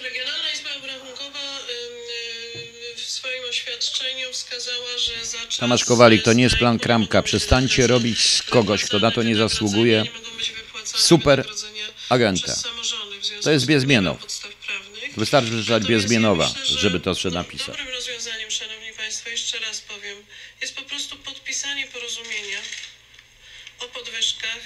Regionalna 0.00 0.52
Izba 0.52 0.70
Obrachunkowa 0.74 1.58
y, 1.58 2.96
w 2.96 3.00
swoim 3.00 3.44
oświadczeniu 3.48 4.32
wskazała, 4.32 4.98
że 4.98 5.24
za 5.24 5.38
czas 5.38 5.56
Tomasz 5.56 5.84
Kowalik, 5.84 6.22
to 6.22 6.32
nie 6.32 6.42
jest 6.42 6.56
plan 6.56 6.78
Kramka. 6.78 7.22
Przestańcie 7.22 7.86
robić 7.86 8.20
z 8.28 8.42
kogoś, 8.42 8.84
kto 8.84 8.98
na 8.98 9.10
to 9.10 9.22
nie 9.22 9.36
zasługuje. 9.36 10.04
super 10.84 11.46
agenta. 12.08 12.54
To 13.42 13.50
jest 13.50 13.66
prawnych. 13.66 15.14
Wystarczy 15.16 15.50
przeczytać 15.50 15.82
że 16.64 16.78
żeby 16.78 17.00
to 17.00 17.10
jeszcze 17.10 17.30
napisać. 17.30 17.66
Dobrym 17.66 17.88
rozwiązaniem, 17.88 18.50
Szanowni 18.50 18.92
Państwo, 18.92 19.30
jeszcze 19.30 19.58
raz 19.58 19.80
powiem, 19.80 20.24
jest 20.60 20.76
po 20.76 20.82
prostu 20.82 21.16
podpisanie 21.16 21.86
porozumienia 21.86 22.58
o 23.78 23.88
podwyżkach, 23.88 24.60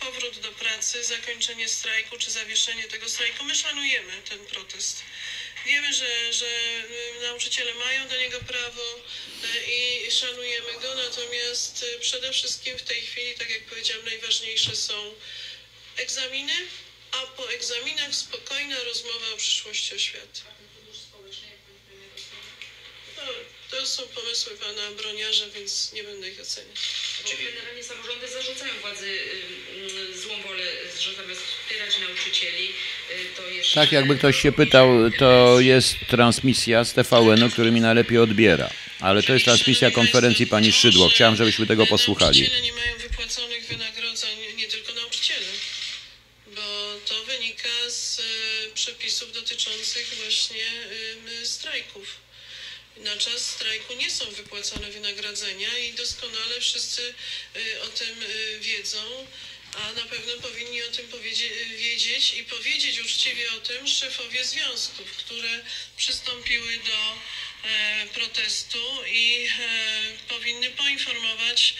powrót 0.00 0.38
do 0.38 0.52
pracy, 0.88 1.04
zakończenie 1.04 1.68
strajku 1.68 2.18
czy 2.18 2.30
zawieszenie 2.30 2.88
tego 2.88 3.08
strajku. 3.08 3.44
My 3.44 3.54
szanujemy 3.54 4.12
ten 4.28 4.46
protest. 4.46 5.02
Wiemy, 5.66 5.94
że, 5.94 6.32
że 6.32 6.46
y, 7.16 7.20
nauczyciele 7.22 7.74
mają 7.74 8.08
do 8.08 8.16
niego 8.16 8.40
prawo 8.40 8.82
y, 8.96 9.72
i 9.72 10.10
szanujemy 10.10 10.72
go, 10.72 10.94
natomiast 10.94 11.82
y, 11.82 11.98
przede 11.98 12.32
wszystkim 12.32 12.78
w 12.78 12.82
tej 12.82 13.02
chwili, 13.02 13.34
tak 13.34 13.50
jak 13.50 13.64
powiedziałam, 13.64 14.04
najważniejsze 14.04 14.76
są 14.76 15.14
egzaminy, 15.96 16.54
a 17.10 17.26
po 17.26 17.52
egzaminach 17.52 18.14
spokojna 18.14 18.84
rozmowa 18.84 19.32
o 19.34 19.36
przyszłości 19.36 19.94
oświaty. 19.94 20.40
No, 23.16 23.22
to 23.70 23.86
są 23.86 24.08
pomysły 24.08 24.56
pana 24.56 24.90
Broniarza, 24.90 25.48
więc 25.48 25.92
nie 25.92 26.04
będę 26.04 26.28
ich 26.28 26.40
oceniać. 26.40 26.78
Bo 27.24 27.30
generalnie 27.50 27.84
samorządy 27.84 28.28
zarzucają 28.28 28.72
władzy 28.80 29.06
y, 29.06 30.10
y, 30.12 30.18
złą 30.18 30.42
wolę, 30.42 30.62
że 31.00 31.14
zamiast 31.14 31.40
wspierać 31.40 31.98
nauczycieli, 32.08 32.68
y, 33.10 33.36
to 33.36 33.48
jeszcze... 33.48 33.80
Tak, 33.80 33.92
jakby 33.92 34.16
ktoś 34.16 34.42
się 34.42 34.52
pytał, 34.52 34.88
to 35.18 35.60
jest 35.60 35.96
transmisja 36.08 36.84
z 36.84 36.92
TVN-u, 36.92 37.50
który 37.50 37.70
mi 37.70 37.80
najlepiej 37.80 38.18
odbiera. 38.18 38.70
Ale 39.00 39.22
to 39.22 39.32
jest 39.32 39.44
transmisja 39.44 39.90
konferencji 39.90 40.46
pani 40.46 40.72
Szydło. 40.72 41.08
Chciałem, 41.08 41.36
żebyśmy 41.36 41.66
tego 41.66 41.86
posłuchali. 41.86 42.40
Nauczyciele 42.40 42.62
nie 42.62 42.72
mają 42.72 42.98
wypłaconych 42.98 43.66
wynagrodzeń, 43.66 44.38
nie 44.56 44.66
tylko 44.66 44.92
nauczyciele, 44.92 45.46
bo 46.46 46.62
to 47.08 47.24
wynika 47.24 47.68
z 47.88 48.20
e, 48.20 48.22
przepisów 48.74 49.32
dotyczących 49.32 50.14
właśnie 50.22 50.64
strajków. 51.44 52.27
Na 53.04 53.16
czas 53.16 53.50
strajku 53.50 53.94
nie 53.94 54.10
są 54.10 54.30
wypłacane 54.30 54.90
wynagrodzenia 54.90 55.78
i 55.78 55.92
doskonale 55.92 56.60
wszyscy 56.60 57.14
e, 57.56 57.82
o 57.82 57.86
tym 57.88 58.22
e, 58.22 58.58
wiedzą, 58.58 59.26
a 59.74 59.92
na 59.92 60.02
pewno 60.02 60.32
powinni 60.42 60.82
o 60.82 60.90
tym 60.90 61.08
powiedzie- 61.08 61.76
wiedzieć 61.76 62.34
i 62.34 62.44
powiedzieć 62.44 63.00
uczciwie 63.00 63.52
o 63.52 63.60
tym 63.60 63.86
szefowie 63.88 64.44
związków, 64.44 65.12
które 65.16 65.64
przystąpiły 65.96 66.78
do 66.78 67.18
e, 67.68 68.06
protestu 68.14 69.04
i 69.06 69.48
e, 69.60 70.28
powinny 70.28 70.70
poinformować 70.70 71.74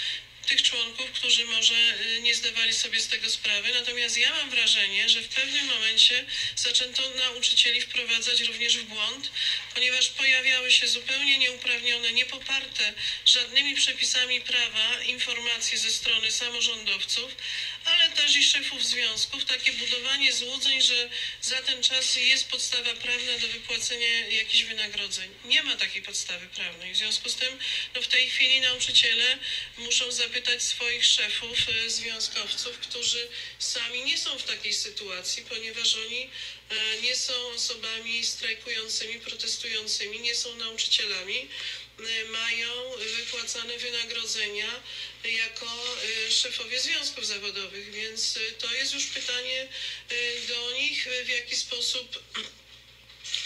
tych 0.48 0.62
członków, 0.62 1.10
którzy 1.12 1.44
może 1.44 1.74
e, 1.74 2.20
nie 2.20 2.34
zdawali 2.34 2.72
sobie 2.74 3.00
z 3.00 3.08
tego 3.08 3.30
sprawy. 3.30 3.72
Natomiast 3.72 4.16
ja 4.16 4.32
mam 4.32 4.50
wrażenie, 4.50 5.08
że 5.08 5.20
w 5.20 5.28
pewnym 5.28 5.66
momencie 5.66 6.24
zaczęto 6.56 7.10
nauczycieli 7.10 7.80
wprowadzać 7.80 8.40
również 8.40 8.78
w 8.78 8.84
błąd, 8.84 9.30
ponieważ 9.74 10.08
pojawiały 10.08 10.72
się 10.72 10.88
zupełnie 10.88 11.38
nieuprawnione, 11.38 12.12
niepoparte 12.12 12.94
żadnymi 13.24 13.74
przepisami 13.74 14.40
prawa 14.40 15.02
informacje 15.02 15.78
ze 15.78 15.90
strony 15.90 16.30
samorządowców, 16.30 17.36
ale 17.88 18.10
też 18.10 18.36
i 18.36 18.44
szefów 18.44 18.84
związków, 18.84 19.44
takie 19.44 19.72
budowanie 19.72 20.32
złudzeń, 20.32 20.82
że 20.82 21.10
za 21.40 21.62
ten 21.62 21.82
czas 21.82 22.16
jest 22.16 22.48
podstawa 22.50 22.94
prawna 22.94 23.38
do 23.38 23.48
wypłacenia 23.48 24.26
jakichś 24.26 24.64
wynagrodzeń. 24.64 25.30
Nie 25.44 25.62
ma 25.62 25.76
takiej 25.76 26.02
podstawy 26.02 26.46
prawnej. 26.46 26.94
W 26.94 26.96
związku 26.96 27.28
z 27.28 27.34
tym 27.34 27.58
no 27.94 28.02
w 28.02 28.06
tej 28.08 28.30
chwili 28.30 28.60
nauczyciele 28.60 29.38
muszą 29.76 30.12
zapytać 30.12 30.62
swoich 30.62 31.04
szefów, 31.04 31.58
e, 31.68 31.90
związkowców, 31.90 32.78
którzy 32.78 33.28
sami 33.58 34.02
nie 34.02 34.18
są 34.18 34.38
w 34.38 34.42
takiej 34.42 34.74
sytuacji, 34.74 35.44
ponieważ 35.48 35.96
oni 35.96 36.30
e, 36.70 37.00
nie 37.02 37.16
są 37.16 37.48
osobami 37.48 38.24
strajkującymi, 38.24 39.20
protestującymi, 39.20 40.20
nie 40.20 40.34
są 40.34 40.56
nauczycielami 40.56 41.48
mają 42.28 42.96
wypłacane 42.96 43.78
wynagrodzenia 43.78 44.82
jako 45.24 45.96
e, 46.26 46.30
szefowie 46.30 46.80
związków 46.80 47.26
zawodowych, 47.26 47.90
więc 47.90 48.36
e, 48.36 48.52
to 48.52 48.72
jest 48.72 48.94
już 48.94 49.06
pytanie 49.06 49.68
do 50.48 50.72
nich, 50.72 51.08
w 51.24 51.28
jaki 51.28 51.56
sposób 51.56 52.18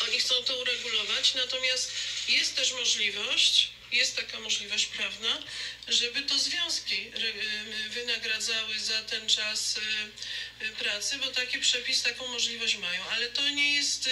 oni 0.09 0.21
chcą 0.21 0.45
to 0.45 0.59
uregulować. 0.59 1.35
Natomiast 1.35 1.93
jest 2.29 2.57
też 2.57 2.73
możliwość, 2.73 3.72
jest 3.93 4.17
taka 4.17 4.41
możliwość 4.41 4.87
prawna, 4.87 5.39
żeby 5.89 6.23
to 6.23 6.39
związki 6.39 6.97
e, 6.97 7.91
wynagradzały 7.91 8.79
za 8.79 9.03
ten 9.03 9.29
czas 9.29 9.79
e, 9.79 10.67
e, 10.67 10.69
pracy, 10.69 11.19
bo 11.19 11.27
taki 11.27 11.59
przepis, 11.59 12.03
taką 12.03 12.29
możliwość 12.29 12.79
mają. 12.79 13.03
Ale 13.13 13.27
to 13.27 13.49
nie 13.49 13.75
jest 13.75 14.09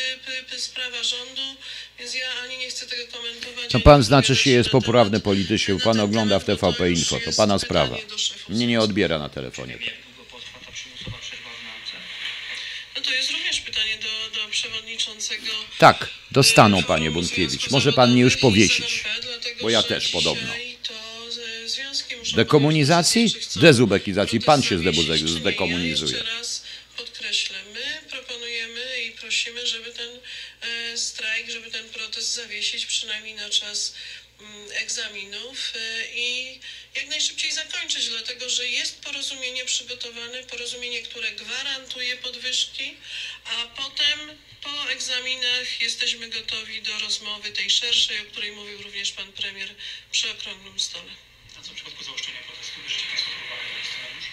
sprawa 0.59 1.03
rządu, 1.03 1.43
więc 1.99 2.15
ja 2.15 2.27
ani 2.45 2.59
nie 2.59 2.71
chcę 2.71 2.87
tego 2.87 3.13
komentować. 3.13 3.71
To 3.71 3.81
pan 3.81 4.03
znaczy 4.03 4.37
się 4.37 4.51
jest 4.51 4.71
poprawny 4.71 5.21
politycznie, 5.21 5.79
pan 5.85 6.01
ogląda 6.01 6.39
w 6.39 6.45
TVP 6.45 6.91
Info, 6.91 7.21
to 7.25 7.33
pana 7.33 7.59
sprawa. 7.59 7.97
Mnie 8.49 8.67
nie 8.67 8.81
odbiera 8.81 9.19
na 9.19 9.29
telefonie. 9.29 9.79
No 12.97 13.03
to 13.03 13.15
jest 13.15 13.31
również 13.31 13.61
pytanie 13.61 13.99
do, 13.99 14.41
do 14.41 14.49
przewodniczącego. 14.49 15.47
Tak, 15.79 16.09
dostaną 16.31 16.83
panie. 16.83 17.11
Związków 17.11 17.71
Może 17.71 17.93
pan 17.93 18.13
mnie 18.13 18.23
już 18.23 18.37
powiesić. 18.37 19.05
Bo 19.63 19.71
ja 19.71 19.83
też 19.83 20.09
podobno. 20.09 20.53
Dekomunizacji? 22.35 23.35
Dezubekizacji. 23.57 24.41
Pan 24.41 24.63
się 24.63 24.79
zdekomunizuje. 25.29 26.13
Jeszcze 26.13 26.33
raz 26.33 26.63
podkreślę, 26.97 27.57
my 27.75 28.11
proponujemy 28.11 29.03
i 29.07 29.11
prosimy, 29.11 29.67
żeby 29.67 29.93
ten 29.93 30.11
e, 30.61 30.99
strajk, 30.99 31.51
żeby 31.51 31.71
ten 31.71 31.89
protest 31.89 32.35
zawiesić 32.35 32.87
przynajmniej 32.87 33.35
na 33.35 33.51
czas 33.51 33.95
mm, 34.41 34.69
egzaminów 34.73 35.73
e, 35.77 36.07
i 36.15 36.61
jak 37.01 37.09
najszybciej 37.09 37.53
zakończyć, 37.53 38.09
dlatego 38.09 38.49
że 38.49 38.67
jest 38.67 39.01
porozumienie 39.01 39.65
przygotowane, 39.65 40.45
porozumienie, 40.45 41.03
które 41.03 41.33
gwarantuje 41.33 42.17
podwyżki, 42.17 42.97
a 43.45 43.67
potem 43.67 44.19
po 44.63 44.91
egzaminach 44.91 45.81
jesteśmy 45.81 46.29
gotowi 46.29 46.83
do 46.83 46.99
rozmowy 46.99 47.53
tej 47.53 47.71
szerszej, 47.71 48.21
o 48.21 48.25
której 48.25 48.53
mówił 48.53 48.83
również 48.83 49.13
pan 49.13 49.33
premier 49.33 49.75
przy 50.11 50.31
okrągłym 50.31 50.81
stole. 50.81 51.13
A 51.59 51.63
co 51.63 51.75
przypadku 51.75 52.05
zaostrzenia 52.05 52.43
protestu? 52.43 52.81
Bierzecie 52.83 53.07
Państwo 53.07 53.31
pod 53.31 53.47
uwagę 53.47 53.63
ten 53.75 53.85
scenariusz? 53.91 54.27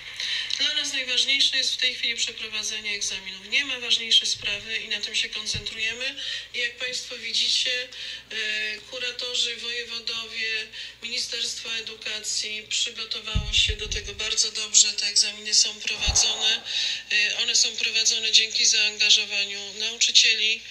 Dla 0.58 0.73
nas 0.73 0.87
najważniejsze 0.97 1.57
jest 1.57 1.73
w 1.73 1.77
tej 1.77 1.95
chwili 1.95 2.15
przeprowadzenie 2.15 2.91
egzaminów. 2.91 3.49
Nie 3.49 3.65
ma 3.65 3.79
ważniejszej 3.79 4.27
sprawy 4.27 4.77
i 4.77 4.88
na 4.89 4.99
tym 5.01 5.15
się 5.15 5.29
koncentrujemy. 5.29 6.15
I 6.53 6.57
jak 6.60 6.77
Państwo 6.77 7.17
widzicie, 7.17 7.71
e, 7.83 8.77
kuratorzy, 8.89 9.55
wojewodowie, 9.55 10.67
Ministerstwo 11.03 11.75
Edukacji 11.75 12.63
przygotowało 12.69 13.53
się 13.53 13.75
do 13.75 13.88
tego 13.88 14.13
bardzo 14.13 14.51
dobrze. 14.51 14.93
Te 14.93 15.05
egzaminy 15.07 15.53
są 15.53 15.69
prowadzone. 15.79 16.62
E, 17.12 17.38
One 17.38 17.55
są 17.55 17.75
prowadzone 17.75 18.31
dzięki 18.31 18.65
zaangażowaniu 18.65 19.73
nauczycieli 19.79 20.62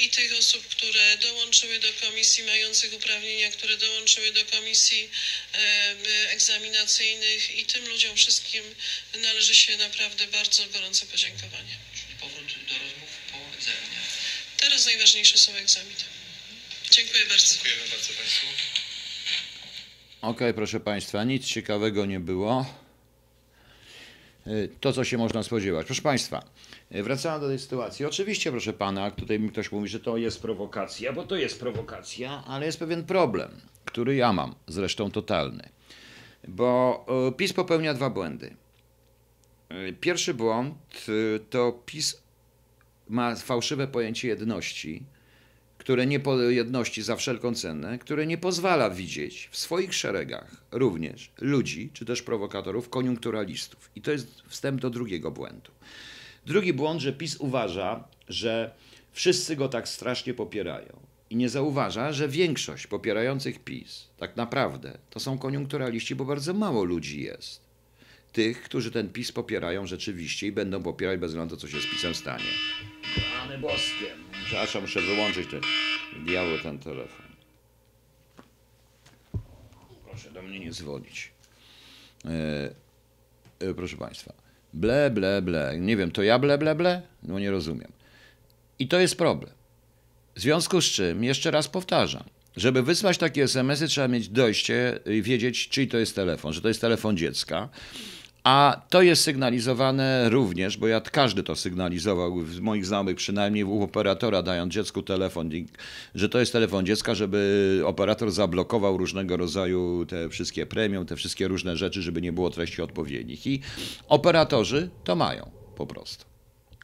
i 0.00 0.08
tych 0.08 0.32
osób, 0.38 0.68
które 0.68 1.16
dołączyły 1.16 1.78
do 1.78 1.88
komisji, 2.06 2.44
mających 2.44 2.92
uprawnienia, 2.94 3.50
które 3.50 3.76
dołączyły 3.76 4.32
do 4.32 4.44
komisji 4.44 5.10
egzaminacyjnych 6.30 7.58
i 7.58 7.66
tym 7.66 7.88
ludziom 7.88 8.16
wszystkim 8.16 8.62
należy 9.22 9.54
się 9.54 9.76
naprawdę 9.76 10.26
bardzo 10.26 10.66
gorące 10.66 11.06
podziękowanie. 11.06 11.76
Czyli 11.94 12.18
powrót 12.20 12.46
do 12.46 12.74
rozmów 12.74 13.10
po 13.32 13.38
egzaminie. 13.56 13.98
Teraz 14.60 14.86
najważniejsze 14.86 15.38
są 15.38 15.52
egzaminy. 15.54 16.04
Dziękuję 16.90 17.26
bardzo. 17.26 17.54
Dziękujemy 17.54 17.88
bardzo 17.90 18.12
Państwu. 18.12 18.46
Okej, 20.22 20.54
proszę 20.54 20.80
Państwa, 20.80 21.24
nic 21.24 21.46
ciekawego 21.46 22.06
nie 22.06 22.20
było. 22.20 22.74
Y, 24.46 24.68
To, 24.80 24.92
co 24.92 25.04
się 25.04 25.18
można 25.18 25.42
spodziewać. 25.42 25.86
Proszę 25.86 26.02
Państwa, 26.02 26.38
y, 26.38 26.77
wracając 26.90 27.42
do 27.42 27.48
tej 27.48 27.58
sytuacji. 27.58 28.04
Oczywiście, 28.06 28.50
proszę 28.50 28.72
Pana, 28.72 29.10
tutaj 29.10 29.40
mi 29.40 29.50
ktoś 29.50 29.72
mówi, 29.72 29.88
że 29.88 30.00
to 30.00 30.16
jest 30.16 30.42
prowokacja, 30.42 31.12
bo 31.12 31.24
to 31.24 31.36
jest 31.36 31.60
prowokacja, 31.60 32.44
ale 32.46 32.66
jest 32.66 32.78
pewien 32.78 33.04
problem, 33.04 33.50
który 33.84 34.14
ja 34.14 34.32
mam, 34.32 34.54
zresztą 34.66 35.10
totalny. 35.10 35.68
Bo 36.48 37.06
y, 37.28 37.32
PiS 37.32 37.52
popełnia 37.52 37.94
dwa 37.94 38.10
błędy. 38.10 38.56
Y, 39.72 39.92
Pierwszy 40.00 40.34
błąd 40.34 40.74
to 41.50 41.82
PiS 41.86 42.22
ma 43.08 43.36
fałszywe 43.36 43.86
pojęcie 43.88 44.28
jedności, 44.28 45.02
które 45.78 46.06
nie 46.06 46.20
po 46.20 46.40
jedności 46.40 47.02
za 47.02 47.16
wszelką 47.16 47.54
cenę, 47.54 47.98
które 47.98 48.26
nie 48.26 48.38
pozwala 48.38 48.90
widzieć 48.90 49.48
w 49.52 49.56
swoich 49.56 49.94
szeregach 49.94 50.62
również 50.70 51.30
ludzi, 51.40 51.90
czy 51.92 52.04
też 52.04 52.22
prowokatorów, 52.22 52.88
koniunkturalistów. 52.88 53.90
I 53.96 54.02
to 54.02 54.10
jest 54.10 54.42
wstęp 54.48 54.80
do 54.80 54.90
drugiego 54.90 55.30
błędu. 55.30 55.70
Drugi 56.48 56.72
błąd, 56.72 57.00
że 57.00 57.12
PiS 57.12 57.36
uważa, 57.36 58.04
że 58.28 58.74
wszyscy 59.12 59.56
go 59.56 59.68
tak 59.68 59.88
strasznie 59.88 60.34
popierają. 60.34 61.00
I 61.30 61.36
nie 61.36 61.48
zauważa, 61.48 62.12
że 62.12 62.28
większość 62.28 62.86
popierających 62.86 63.64
PiS 63.64 64.08
tak 64.18 64.36
naprawdę 64.36 64.98
to 65.10 65.20
są 65.20 65.38
koniunkturaliści, 65.38 66.14
bo 66.14 66.24
bardzo 66.24 66.54
mało 66.54 66.84
ludzi 66.84 67.22
jest. 67.22 67.60
Tych, 68.32 68.62
którzy 68.62 68.90
ten 68.90 69.08
PiS 69.08 69.32
popierają 69.32 69.86
rzeczywiście 69.86 70.46
i 70.46 70.52
będą 70.52 70.82
popierać 70.82 71.20
bez 71.20 71.30
względu 71.30 71.54
na 71.54 71.60
to, 71.60 71.66
co 71.66 71.72
się 71.72 71.80
z 71.80 71.86
PiSem 71.86 72.14
stanie. 72.14 72.44
Rany 73.34 73.58
boskie. 73.58 74.06
Przepraszam, 74.44 74.82
muszę 74.82 75.00
wyłączyć 75.00 75.50
ten 75.50 75.60
diabeł 76.24 76.58
ten 76.58 76.78
telefon. 76.78 77.26
Proszę 80.04 80.30
do 80.30 80.42
mnie 80.42 80.60
nie 80.60 80.72
dzwonić. 80.72 81.32
E, 82.24 83.68
e, 83.68 83.74
proszę 83.74 83.96
Państwa. 83.96 84.47
Ble, 84.78 85.10
ble, 85.10 85.42
ble. 85.42 85.78
Nie 85.80 85.96
wiem, 85.96 86.10
to 86.10 86.22
ja 86.22 86.38
ble, 86.38 86.58
ble, 86.58 86.74
ble? 86.74 87.02
No 87.22 87.38
nie 87.38 87.50
rozumiem. 87.50 87.92
I 88.78 88.88
to 88.88 89.00
jest 89.00 89.16
problem. 89.16 89.52
W 90.34 90.40
związku 90.40 90.80
z 90.80 90.84
czym, 90.84 91.24
jeszcze 91.24 91.50
raz 91.50 91.68
powtarzam, 91.68 92.24
żeby 92.56 92.82
wysłać 92.82 93.18
takie 93.18 93.42
SMS-y, 93.42 93.88
trzeba 93.88 94.08
mieć 94.08 94.28
dojście 94.28 94.98
i 95.06 95.22
wiedzieć, 95.22 95.68
czyj 95.68 95.88
to 95.88 95.98
jest 95.98 96.14
telefon, 96.14 96.52
że 96.52 96.60
to 96.60 96.68
jest 96.68 96.80
telefon 96.80 97.16
dziecka. 97.16 97.68
A 98.44 98.82
to 98.90 99.02
jest 99.02 99.22
sygnalizowane 99.22 100.28
również, 100.28 100.76
bo 100.76 100.88
ja 100.88 101.00
każdy 101.00 101.42
to 101.42 101.56
sygnalizował, 101.56 102.46
z 102.46 102.60
moich 102.60 102.86
znajomych 102.86 103.16
przynajmniej 103.16 103.64
u 103.64 103.82
operatora, 103.82 104.42
dając 104.42 104.74
dziecku 104.74 105.02
telefon, 105.02 105.50
że 106.14 106.28
to 106.28 106.40
jest 106.40 106.52
telefon 106.52 106.86
dziecka, 106.86 107.14
żeby 107.14 107.82
operator 107.84 108.30
zablokował 108.30 108.96
różnego 108.96 109.36
rodzaju 109.36 110.06
te 110.06 110.28
wszystkie 110.28 110.66
premium, 110.66 111.06
te 111.06 111.16
wszystkie 111.16 111.48
różne 111.48 111.76
rzeczy, 111.76 112.02
żeby 112.02 112.22
nie 112.22 112.32
było 112.32 112.50
treści 112.50 112.82
odpowiednich. 112.82 113.46
I 113.46 113.60
operatorzy 114.08 114.90
to 115.04 115.16
mają 115.16 115.50
po 115.76 115.86
prostu. 115.86 116.24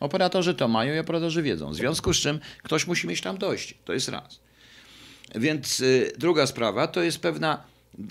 Operatorzy 0.00 0.54
to 0.54 0.68
mają 0.68 0.94
i 0.94 0.98
operatorzy 0.98 1.42
wiedzą. 1.42 1.70
W 1.70 1.74
związku 1.74 2.14
z 2.14 2.16
czym 2.16 2.40
ktoś 2.62 2.86
musi 2.86 3.06
mieć 3.06 3.20
tam 3.20 3.38
dojście. 3.38 3.74
To 3.84 3.92
jest 3.92 4.08
raz. 4.08 4.40
Więc 5.34 5.80
y, 5.80 6.12
druga 6.18 6.46
sprawa 6.46 6.86
to 6.86 7.02
jest 7.02 7.18
pewna 7.18 7.64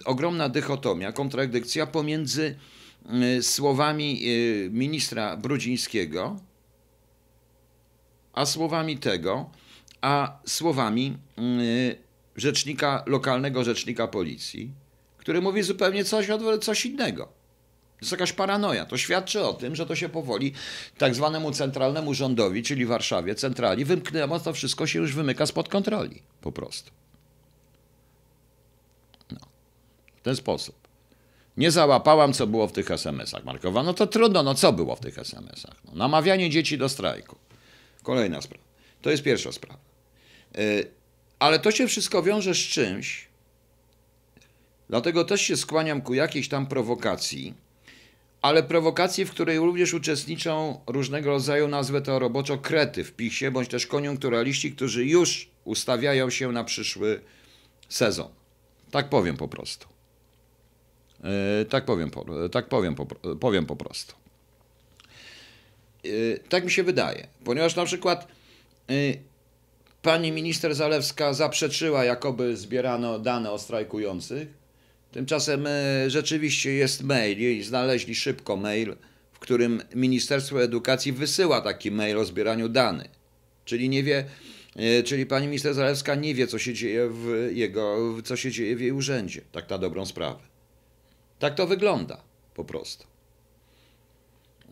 ogromna 0.05 0.49
dychotomia, 0.49 1.11
kontradykcja 1.11 1.87
pomiędzy 1.87 2.55
słowami 3.41 4.21
y, 4.27 4.69
ministra 4.71 5.37
Brudzińskiego, 5.37 6.39
a 8.33 8.45
słowami 8.45 8.97
tego, 8.97 9.49
a 10.01 10.39
słowami 10.45 11.17
y, 11.39 11.97
rzecznika, 12.35 13.03
lokalnego 13.07 13.63
rzecznika 13.63 14.07
policji, 14.07 14.71
który 15.17 15.41
mówi 15.41 15.63
zupełnie 15.63 16.03
coś, 16.03 16.27
coś 16.61 16.85
innego. 16.85 17.25
To 17.25 18.05
jest 18.05 18.11
jakaś 18.11 18.33
paranoja. 18.33 18.85
To 18.85 18.97
świadczy 18.97 19.43
o 19.43 19.53
tym, 19.53 19.75
że 19.75 19.85
to 19.85 19.95
się 19.95 20.09
powoli 20.09 20.53
tak 20.97 21.15
zwanemu 21.15 21.51
centralnemu 21.51 22.13
rządowi, 22.13 22.63
czyli 22.63 22.85
Warszawie, 22.85 23.35
centrali, 23.35 23.85
wymknęło, 23.85 24.39
to 24.39 24.53
wszystko 24.53 24.87
się 24.87 24.99
już 24.99 25.15
wymyka 25.15 25.45
spod 25.45 25.69
kontroli. 25.69 26.21
Po 26.41 26.51
prostu. 26.51 26.91
No. 29.31 29.39
W 30.15 30.21
ten 30.21 30.35
sposób. 30.35 30.82
Nie 31.57 31.71
załapałam, 31.71 32.33
co 32.33 32.47
było 32.47 32.67
w 32.67 32.71
tych 32.71 32.91
SMS-ach. 32.91 33.43
Markowa, 33.43 33.83
no 33.83 33.93
to 33.93 34.07
trudno, 34.07 34.43
no 34.43 34.55
co 34.55 34.73
było 34.73 34.95
w 34.95 34.99
tych 34.99 35.19
SMS-ach? 35.19 35.75
No, 35.85 35.91
namawianie 35.95 36.49
dzieci 36.49 36.77
do 36.77 36.89
strajku. 36.89 37.37
Kolejna 38.03 38.41
sprawa. 38.41 38.63
To 39.01 39.09
jest 39.09 39.23
pierwsza 39.23 39.51
sprawa. 39.51 39.79
Yy, 40.57 40.87
ale 41.39 41.59
to 41.59 41.71
się 41.71 41.87
wszystko 41.87 42.23
wiąże 42.23 42.53
z 42.53 42.57
czymś, 42.57 43.27
dlatego 44.89 45.25
też 45.25 45.41
się 45.41 45.57
skłaniam 45.57 46.01
ku 46.01 46.13
jakiejś 46.13 46.49
tam 46.49 46.67
prowokacji, 46.67 47.53
ale 48.41 48.63
prowokacji, 48.63 49.25
w 49.25 49.31
której 49.31 49.57
również 49.57 49.93
uczestniczą 49.93 50.79
różnego 50.87 51.29
rodzaju, 51.29 51.67
nazwę 51.67 52.01
to 52.01 52.19
roboczo, 52.19 52.57
krety 52.57 53.03
w 53.03 53.13
PiSie, 53.13 53.51
bądź 53.51 53.69
też 53.69 53.87
koniunkturaliści, 53.87 54.71
którzy 54.71 55.05
już 55.05 55.49
ustawiają 55.63 56.29
się 56.29 56.51
na 56.51 56.63
przyszły 56.63 57.21
sezon. 57.89 58.27
Tak 58.91 59.09
powiem 59.09 59.37
po 59.37 59.47
prostu. 59.47 59.92
Yy, 61.23 61.65
tak 61.65 61.85
powiem 61.85 62.11
po, 62.11 62.25
tak 62.49 62.69
powiem 62.69 62.95
po, 62.95 63.05
powiem 63.35 63.65
po 63.65 63.75
prostu. 63.75 64.15
Yy, 66.03 66.39
tak 66.49 66.65
mi 66.65 66.71
się 66.71 66.83
wydaje, 66.83 67.27
ponieważ 67.43 67.75
na 67.75 67.85
przykład 67.85 68.27
yy, 68.89 69.17
pani 70.01 70.31
minister 70.31 70.75
Zalewska 70.75 71.33
zaprzeczyła, 71.33 72.03
jakoby 72.03 72.57
zbierano 72.57 73.19
dane 73.19 73.51
o 73.51 73.59
strajkujących. 73.59 74.47
Tymczasem 75.11 75.67
e, 75.67 76.09
rzeczywiście 76.09 76.71
jest 76.71 77.03
mail 77.03 77.57
i 77.57 77.63
znaleźli 77.63 78.15
szybko 78.15 78.57
mail, 78.57 78.95
w 79.33 79.39
którym 79.39 79.81
Ministerstwo 79.95 80.63
Edukacji 80.63 81.11
wysyła 81.11 81.61
taki 81.61 81.91
mail 81.91 82.17
o 82.17 82.25
zbieraniu 82.25 82.69
danych. 82.69 83.11
Czyli 83.65 83.89
nie 83.89 84.03
wie, 84.03 84.25
e, 84.75 85.03
czyli 85.03 85.25
pani 85.25 85.47
minister 85.47 85.73
Zalewska 85.73 86.15
nie 86.15 86.35
wie, 86.35 86.47
co 86.47 86.59
się 86.59 86.73
dzieje 86.73 87.09
w 87.09 87.49
jego, 87.53 88.15
co 88.23 88.35
się 88.35 88.51
dzieje 88.51 88.75
w 88.75 88.81
jej 88.81 88.91
urzędzie, 88.91 89.41
tak 89.51 89.69
na 89.69 89.77
dobrą 89.77 90.05
sprawę. 90.05 90.52
Tak 91.43 91.55
to 91.55 91.67
wygląda 91.67 92.23
po 92.53 92.63
prostu. 92.65 93.03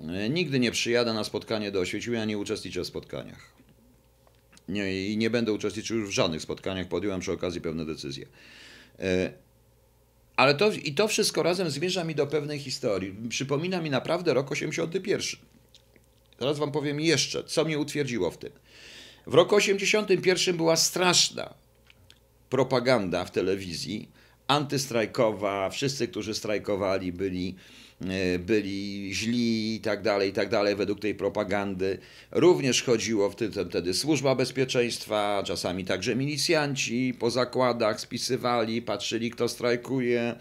E, 0.09 0.29
Nigdy 0.29 0.59
nie 0.59 0.71
przyjadę 0.71 1.13
na 1.13 1.23
spotkanie 1.23 1.71
do 1.71 1.79
Oświecimia, 1.79 2.25
nie 2.25 2.37
uczestniczę 2.37 2.81
w 2.81 2.87
spotkaniach. 2.87 3.53
Nie, 4.67 5.11
I 5.11 5.17
nie 5.17 5.29
będę 5.29 5.53
uczestniczył 5.53 5.97
już 5.97 6.09
w 6.09 6.13
żadnych 6.13 6.41
spotkaniach, 6.41 6.87
podjąłem 6.87 7.19
przy 7.19 7.31
okazji 7.31 7.61
pewne 7.61 7.85
decyzje. 7.85 8.25
E, 8.99 9.33
Ale 10.35 10.55
to, 10.55 10.71
i 10.71 10.93
to 10.93 11.07
wszystko 11.07 11.43
razem 11.43 11.69
zmierza 11.69 12.03
mi 12.03 12.15
do 12.15 12.27
pewnej 12.27 12.59
historii. 12.59 13.29
Przypomina 13.29 13.81
mi 13.81 13.89
naprawdę 13.89 14.33
rok 14.33 14.51
81. 14.51 15.21
Teraz 16.37 16.57
wam 16.57 16.71
powiem 16.71 16.99
jeszcze, 16.99 17.43
co 17.43 17.65
mnie 17.65 17.79
utwierdziło 17.79 18.31
w 18.31 18.37
tym. 18.37 18.51
W 19.27 19.33
roku 19.33 19.55
81 19.55 20.57
była 20.57 20.75
straszna 20.75 21.53
propaganda 22.49 23.25
w 23.25 23.31
telewizji, 23.31 24.20
antystrajkowa, 24.51 25.69
wszyscy, 25.69 26.07
którzy 26.07 26.33
strajkowali, 26.33 27.13
byli, 27.13 27.55
e, 28.01 28.39
byli 28.39 29.09
źli 29.13 29.75
i 29.75 29.79
tak 29.79 30.01
dalej, 30.01 30.29
i 30.29 30.33
tak 30.33 30.49
dalej, 30.49 30.75
według 30.75 30.99
tej 30.99 31.15
propagandy. 31.15 31.97
Również 32.31 32.83
chodziło 32.83 33.29
w 33.29 33.35
tym 33.35 33.51
wtedy 33.51 33.93
służba 33.93 34.35
bezpieczeństwa, 34.35 35.43
czasami 35.45 35.85
także 35.85 36.15
milicjanci 36.15 37.13
po 37.19 37.31
zakładach 37.31 38.01
spisywali, 38.01 38.81
patrzyli, 38.81 39.31
kto 39.31 39.49
strajkuje, 39.49 40.35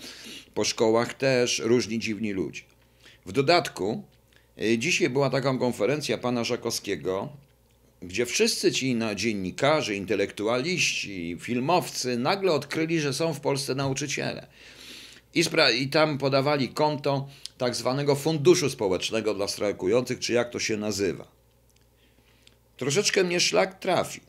po 0.55 0.65
szkołach 0.65 1.15
też, 1.15 1.59
różni 1.59 1.99
dziwni 1.99 2.33
ludzie. 2.33 2.63
W 3.27 3.33
dodatku, 3.33 4.03
e, 4.59 4.79
dzisiaj 4.79 5.11
była 5.11 5.31
taka 5.31 5.59
konferencja 5.59 6.19
pana 6.19 6.45
Żakowskiego, 6.45 7.29
gdzie 8.03 8.27
wszyscy 8.27 8.73
ci 8.73 8.99
dziennikarze, 9.15 9.95
intelektualiści, 9.95 11.37
filmowcy 11.41 12.19
nagle 12.19 12.53
odkryli, 12.53 13.01
że 13.01 13.13
są 13.13 13.35
w 13.35 13.41
Polsce 13.41 13.75
nauczyciele. 13.75 14.47
I, 15.35 15.45
I 15.79 15.89
tam 15.89 16.19
podawali 16.19 16.69
konto 16.69 17.29
tak 17.59 17.77
zwanego 17.77 18.17
funduszu 18.17 18.71
społecznego 18.71 19.35
dla 19.35 19.49
strajkujących, 19.49 20.19
czy 20.19 20.33
jak 20.33 20.51
to 20.51 20.59
się 20.59 20.77
nazywa. 20.77 21.29
Troszeczkę 22.77 23.25
mnie 23.25 23.41
szlak 23.41 23.79
trafił 23.79 24.23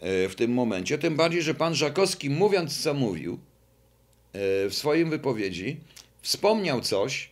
e, 0.00 0.28
w 0.28 0.34
tym 0.34 0.52
momencie, 0.52 0.98
tym 0.98 1.16
bardziej, 1.16 1.42
że 1.42 1.54
pan 1.54 1.74
Żakowski, 1.74 2.30
mówiąc 2.30 2.82
co 2.82 2.94
mówił 2.94 3.34
e, 3.34 4.68
w 4.68 4.74
swoim 4.74 5.10
wypowiedzi, 5.10 5.80
wspomniał 6.22 6.80
coś, 6.80 7.30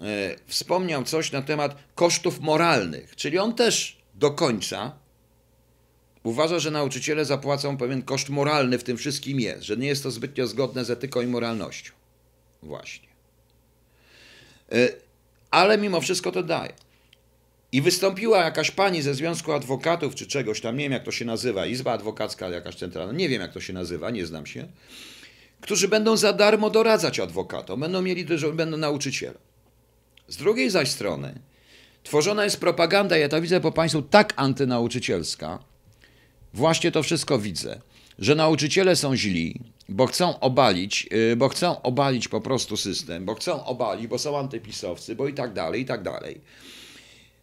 e, 0.00 0.36
wspomniał 0.46 1.04
coś 1.04 1.32
na 1.32 1.42
temat 1.42 1.76
kosztów 1.94 2.40
moralnych, 2.40 3.16
czyli 3.16 3.38
on 3.38 3.54
też 3.54 3.99
dokończa 4.20 4.92
uważa, 6.22 6.58
że 6.58 6.70
nauczyciele 6.70 7.24
zapłacą 7.24 7.76
pewien 7.76 8.02
koszt 8.02 8.28
moralny 8.28 8.78
w 8.78 8.84
tym 8.84 8.96
wszystkim 8.96 9.40
jest, 9.40 9.62
że 9.62 9.76
nie 9.76 9.88
jest 9.88 10.02
to 10.02 10.10
zbytnio 10.10 10.46
zgodne 10.46 10.84
z 10.84 10.90
etyką 10.90 11.20
i 11.20 11.26
moralnością. 11.26 11.92
Właśnie. 12.62 13.08
E, 14.72 14.88
Ale 15.50 15.78
mimo 15.78 16.00
wszystko 16.00 16.32
to 16.32 16.42
daje. 16.42 16.72
I 17.72 17.82
wystąpiła 17.82 18.44
jakaś 18.44 18.70
pani 18.70 19.02
ze 19.02 19.14
Związku 19.14 19.52
Adwokatów 19.52 20.14
czy 20.14 20.26
czegoś 20.26 20.60
tam, 20.60 20.76
nie 20.76 20.84
wiem 20.84 20.92
jak 20.92 21.04
to 21.04 21.10
się 21.10 21.24
nazywa, 21.24 21.66
Izba 21.66 21.92
Adwokacka 21.92 22.48
jakaś 22.48 22.74
centralna, 22.74 23.12
nie 23.12 23.28
wiem 23.28 23.42
jak 23.42 23.52
to 23.52 23.60
się 23.60 23.72
nazywa, 23.72 24.10
nie 24.10 24.26
znam 24.26 24.46
się, 24.46 24.68
którzy 25.60 25.88
będą 25.88 26.16
za 26.16 26.32
darmo 26.32 26.70
doradzać 26.70 27.20
adwokatom, 27.20 27.80
będą 27.80 28.02
mieli 28.02 28.26
będą 28.52 28.76
nauczyciele. 28.76 29.38
Z 30.28 30.36
drugiej 30.36 30.70
zaś 30.70 30.90
strony 30.90 31.40
tworzona 32.02 32.44
jest 32.44 32.60
propaganda, 32.60 33.16
ja 33.16 33.28
to 33.28 33.40
widzę 33.40 33.60
po 33.60 33.72
Państwu, 33.72 34.02
tak 34.02 34.32
antynauczycielska, 34.36 35.58
właśnie 36.54 36.92
to 36.92 37.02
wszystko 37.02 37.38
widzę, 37.38 37.80
że 38.18 38.34
nauczyciele 38.34 38.96
są 38.96 39.16
źli, 39.16 39.60
bo 39.88 40.06
chcą 40.06 40.40
obalić, 40.40 41.08
yy, 41.10 41.36
bo 41.36 41.48
chcą 41.48 41.82
obalić 41.82 42.28
po 42.28 42.40
prostu 42.40 42.76
system, 42.76 43.24
bo 43.24 43.34
chcą 43.34 43.64
obalić, 43.64 44.06
bo 44.06 44.18
są 44.18 44.38
antypisowcy, 44.38 45.14
bo 45.14 45.28
i 45.28 45.34
tak 45.34 45.52
dalej, 45.52 45.80
i 45.80 45.84
tak 45.84 46.02
dalej. 46.02 46.40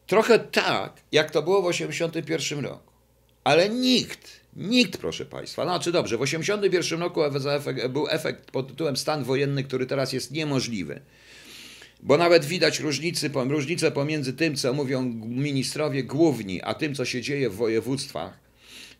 Trochę 0.07 0.39
tak, 0.39 1.01
jak 1.11 1.31
to 1.31 1.41
było 1.41 1.61
w 1.61 1.71
1981 1.71 2.65
roku. 2.65 2.91
Ale 3.43 3.69
nikt, 3.69 4.39
nikt, 4.55 4.97
proszę 4.97 5.25
Państwa, 5.25 5.63
znaczy 5.63 5.91
dobrze, 5.91 6.17
w 6.17 6.19
1981 6.19 6.99
roku 6.99 7.23
efekt, 7.49 7.87
był 7.87 8.07
efekt 8.09 8.51
pod 8.51 8.67
tytułem 8.67 8.97
stan 8.97 9.23
wojenny, 9.23 9.63
który 9.63 9.85
teraz 9.85 10.13
jest 10.13 10.31
niemożliwy. 10.31 11.01
Bo 12.03 12.17
nawet 12.17 12.45
widać 12.45 12.79
różnicy, 12.79 13.29
różnicę 13.33 13.91
pomiędzy 13.91 14.33
tym, 14.33 14.55
co 14.55 14.73
mówią 14.73 15.03
ministrowie 15.25 16.03
główni, 16.03 16.61
a 16.61 16.73
tym, 16.73 16.95
co 16.95 17.05
się 17.05 17.21
dzieje 17.21 17.49
w 17.49 17.55
województwach. 17.55 18.39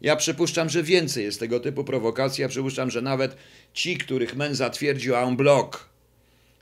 Ja 0.02 0.16
przypuszczam, 0.16 0.70
że 0.70 0.84
więcej 0.84 1.24
jest 1.24 1.40
tego 1.40 1.60
typu 1.60 1.84
prowokacji. 1.84 2.42
Ja 2.42 2.48
przypuszczam, 2.50 2.92
że 2.92 3.02
nawet 3.02 3.38
ci, 3.74 3.98
których 3.98 4.36
men 4.36 4.56
zatwierdził 4.56 5.16
en 5.16 5.36
bloc 5.36 5.78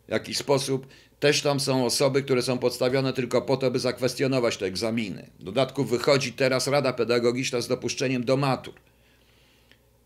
w 0.07 0.11
jakiś 0.11 0.37
sposób, 0.37 0.87
też 1.19 1.41
tam 1.41 1.59
są 1.59 1.85
osoby, 1.85 2.23
które 2.23 2.41
są 2.41 2.57
podstawione 2.57 3.13
tylko 3.13 3.41
po 3.41 3.57
to, 3.57 3.71
by 3.71 3.79
zakwestionować 3.79 4.57
te 4.57 4.65
egzaminy. 4.65 5.29
W 5.39 5.43
dodatku 5.43 5.85
wychodzi 5.85 6.33
teraz 6.33 6.67
Rada 6.67 6.93
Pedagogiczna 6.93 7.61
z 7.61 7.67
dopuszczeniem 7.67 8.25
do 8.25 8.37
matur. 8.37 8.73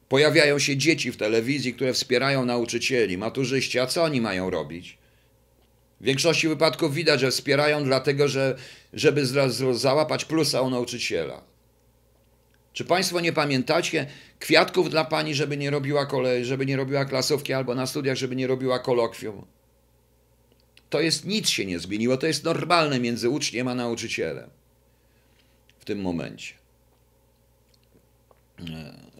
Pojawiają 0.09 0.59
się 0.59 0.77
dzieci 0.77 1.11
w 1.11 1.17
telewizji, 1.17 1.73
które 1.73 1.93
wspierają 1.93 2.45
nauczycieli, 2.45 3.17
maturzyści. 3.17 3.79
A 3.79 3.87
co 3.87 4.03
oni 4.03 4.21
mają 4.21 4.49
robić? 4.49 4.98
W 6.01 6.03
większości 6.03 6.47
wypadków 6.47 6.93
widać, 6.93 7.19
że 7.19 7.31
wspierają 7.31 7.83
dlatego, 7.83 8.27
że, 8.27 8.55
żeby 8.93 9.25
załapać 9.73 10.25
plusa 10.25 10.61
u 10.61 10.69
nauczyciela. 10.69 11.41
Czy 12.73 12.85
Państwo 12.85 13.19
nie 13.19 13.33
pamiętacie 13.33 14.07
kwiatków 14.39 14.89
dla 14.89 15.05
pani, 15.05 15.35
żeby 15.35 15.57
nie 15.57 15.69
robiła 15.69 16.05
kolei, 16.05 16.45
żeby 16.45 16.65
nie 16.65 16.77
robiła 16.77 17.05
klasówki, 17.05 17.53
albo 17.53 17.75
na 17.75 17.87
studiach, 17.87 18.17
żeby 18.17 18.35
nie 18.35 18.47
robiła 18.47 18.79
kolokwium? 18.79 19.45
To 20.89 21.01
jest 21.01 21.25
nic 21.25 21.49
się 21.49 21.65
nie 21.65 21.79
zmieniło, 21.79 22.17
to 22.17 22.27
jest 22.27 22.43
normalne 22.43 22.99
między 22.99 23.29
uczniem 23.29 23.67
a 23.67 23.75
nauczycielem 23.75 24.49
w 25.79 25.85
tym 25.85 26.01
momencie. 26.01 26.53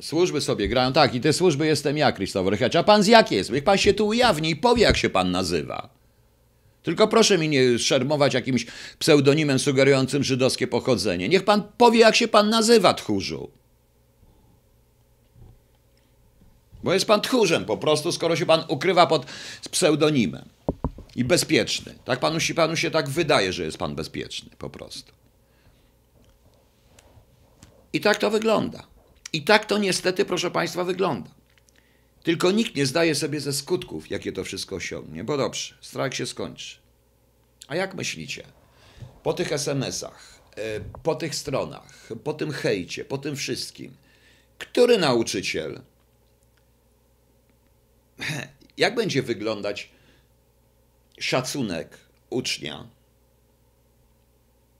Służby 0.01 0.41
sobie 0.41 0.67
grają, 0.67 0.93
tak, 0.93 1.15
i 1.15 1.21
te 1.21 1.33
służby 1.33 1.67
jestem 1.67 1.97
ja, 1.97 2.11
Krzysztof 2.11 2.47
Rychacz. 2.47 2.75
A 2.75 2.83
pan 2.83 3.03
z 3.03 3.07
jakiej 3.07 3.37
jest? 3.37 3.51
Niech 3.51 3.63
pan 3.63 3.77
się 3.77 3.93
tu 3.93 4.07
ujawni 4.07 4.49
i 4.49 4.55
powie, 4.55 4.83
jak 4.83 4.97
się 4.97 5.09
pan 5.09 5.31
nazywa. 5.31 5.98
Tylko 6.83 7.07
proszę 7.07 7.37
mi 7.37 7.49
nie 7.49 7.79
szermować 7.79 8.33
jakimś 8.33 8.65
pseudonimem 8.99 9.59
sugerującym 9.59 10.23
żydowskie 10.23 10.67
pochodzenie. 10.67 11.29
Niech 11.29 11.45
pan 11.45 11.63
powie, 11.77 11.99
jak 11.99 12.15
się 12.15 12.27
pan 12.27 12.49
nazywa, 12.49 12.93
tchórzu. 12.93 13.49
Bo 16.83 16.93
jest 16.93 17.05
pan 17.05 17.21
tchórzem 17.21 17.65
po 17.65 17.77
prostu, 17.77 18.11
skoro 18.11 18.35
się 18.35 18.45
pan 18.45 18.63
ukrywa 18.67 19.07
pod 19.07 19.25
pseudonimem. 19.71 20.49
I 21.15 21.23
bezpieczny. 21.23 21.95
Tak 22.05 22.19
panu, 22.19 22.39
panu 22.55 22.75
się 22.75 22.91
tak 22.91 23.09
wydaje, 23.09 23.53
że 23.53 23.63
jest 23.63 23.77
pan 23.77 23.95
bezpieczny 23.95 24.49
po 24.57 24.69
prostu. 24.69 25.11
I 27.93 28.01
tak 28.01 28.17
to 28.17 28.29
wygląda. 28.29 28.87
I 29.33 29.43
tak 29.43 29.65
to 29.65 29.77
niestety, 29.77 30.25
proszę 30.25 30.51
państwa, 30.51 30.83
wygląda. 30.83 31.29
Tylko 32.23 32.51
nikt 32.51 32.75
nie 32.75 32.85
zdaje 32.85 33.15
sobie 33.15 33.39
ze 33.39 33.53
skutków, 33.53 34.09
jakie 34.09 34.31
to 34.31 34.43
wszystko 34.43 34.75
osiągnie. 34.75 35.23
Bo 35.23 35.37
dobrze, 35.37 35.75
strajk 35.81 36.13
się 36.13 36.25
skończy. 36.25 36.77
A 37.67 37.75
jak 37.75 37.93
myślicie? 37.93 38.43
Po 39.23 39.33
tych 39.33 39.51
SMS-ach, 39.51 40.39
e, 40.55 40.79
po 41.03 41.15
tych 41.15 41.35
stronach, 41.35 42.09
po 42.23 42.33
tym 42.33 42.51
hejcie, 42.51 43.05
po 43.05 43.17
tym 43.17 43.35
wszystkim, 43.35 43.95
który 44.57 44.97
nauczyciel, 44.97 45.81
jak 48.77 48.95
będzie 48.95 49.23
wyglądać 49.23 49.89
szacunek 51.19 51.97
ucznia 52.29 52.87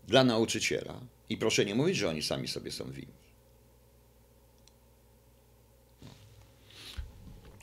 dla 0.08 0.24
nauczyciela? 0.24 1.00
I 1.30 1.38
proszę 1.38 1.66
nie 1.66 1.76
mówić, 1.76 1.98
że 1.98 2.10
oni 2.10 2.22
sami 2.22 2.48
sobie 2.48 2.72
są 2.72 2.92
winni. 2.92 3.19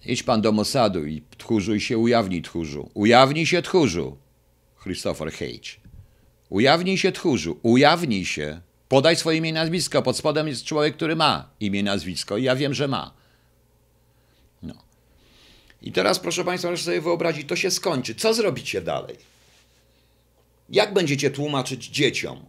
Idź 0.07 0.23
pan 0.23 0.40
do 0.40 0.53
Mossadu 0.53 1.07
i 1.07 1.23
tchórzu 1.38 1.75
i 1.75 1.81
się 1.81 1.99
ujawnij 1.99 2.42
tchórzu. 2.42 2.90
Ujawnij 2.95 3.47
się 3.47 3.62
tchórzu. 3.62 4.16
Christopher 4.83 5.33
Hage. 5.33 5.71
Ujawnij 6.49 6.99
się 6.99 7.12
tchórzu. 7.12 7.59
Ujawnij 7.62 8.25
się. 8.25 8.61
Podaj 8.88 9.16
swoje 9.16 9.38
imię 9.38 9.51
i 9.51 9.53
nazwisko. 9.53 10.03
Pod 10.03 10.16
spodem 10.16 10.49
jest 10.49 10.64
człowiek, 10.64 10.97
który 10.97 11.16
ma 11.16 11.51
imię 11.61 11.81
i 11.81 11.83
nazwisko. 11.83 12.37
I 12.37 12.42
ja 12.42 12.57
wiem, 12.57 12.75
że 12.75 12.88
ma. 12.88 13.14
No. 14.62 14.75
I 15.83 15.92
teraz, 15.92 16.19
proszę 16.19 16.45
Państwa, 16.45 16.69
proszę 16.69 16.85
sobie 16.85 17.01
wyobrazić, 17.01 17.49
to 17.49 17.57
się 17.57 17.71
skończy. 17.71 18.14
Co 18.14 18.35
zrobicie 18.35 18.83
dalej? 18.83 19.16
Jak 20.69 20.95
będziecie 20.95 21.31
tłumaczyć 21.31 21.88
dzieciom? 21.88 22.45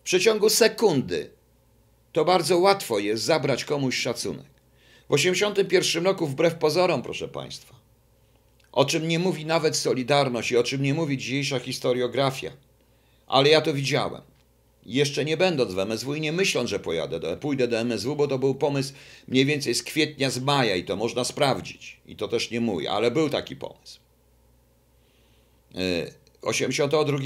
W 0.00 0.02
przeciągu 0.02 0.48
sekundy 0.48 1.30
to 2.12 2.24
bardzo 2.24 2.58
łatwo 2.58 2.98
jest 2.98 3.24
zabrać 3.24 3.64
komuś 3.64 3.96
szacunek. 3.96 4.51
W 5.10 5.16
1981 5.16 6.04
roku, 6.04 6.26
wbrew 6.26 6.54
pozorom, 6.54 7.02
proszę 7.02 7.28
Państwa, 7.28 7.74
o 8.72 8.84
czym 8.84 9.08
nie 9.08 9.18
mówi 9.18 9.46
nawet 9.46 9.76
Solidarność 9.76 10.50
i 10.50 10.56
o 10.56 10.62
czym 10.62 10.82
nie 10.82 10.94
mówi 10.94 11.18
dzisiejsza 11.18 11.58
historiografia, 11.58 12.52
ale 13.26 13.48
ja 13.48 13.60
to 13.60 13.74
widziałem. 13.74 14.22
Jeszcze 14.86 15.24
nie 15.24 15.36
będąc 15.36 15.74
w 15.74 15.78
MSW 15.78 16.14
i 16.14 16.20
nie 16.20 16.32
myśląc, 16.32 16.70
że 16.70 16.78
pojadę 16.78 17.20
do, 17.20 17.36
pójdę 17.36 17.68
do 17.68 17.78
MSW, 17.78 18.16
bo 18.16 18.28
to 18.28 18.38
był 18.38 18.54
pomysł 18.54 18.92
mniej 19.28 19.44
więcej 19.46 19.74
z 19.74 19.82
kwietnia, 19.82 20.30
z 20.30 20.38
maja 20.38 20.76
i 20.76 20.84
to 20.84 20.96
można 20.96 21.24
sprawdzić. 21.24 22.00
I 22.06 22.16
to 22.16 22.28
też 22.28 22.50
nie 22.50 22.60
mój, 22.60 22.88
ale 22.88 23.10
był 23.10 23.30
taki 23.30 23.56
pomysł. 23.56 24.00
82. 26.42 27.18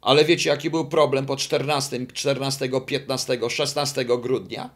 Ale 0.00 0.24
wiecie, 0.24 0.50
jaki 0.50 0.70
był 0.70 0.88
problem 0.88 1.26
po 1.26 1.36
14, 1.36 2.06
14, 2.12 2.68
15, 2.86 3.38
16 3.50 4.04
grudnia? 4.04 4.70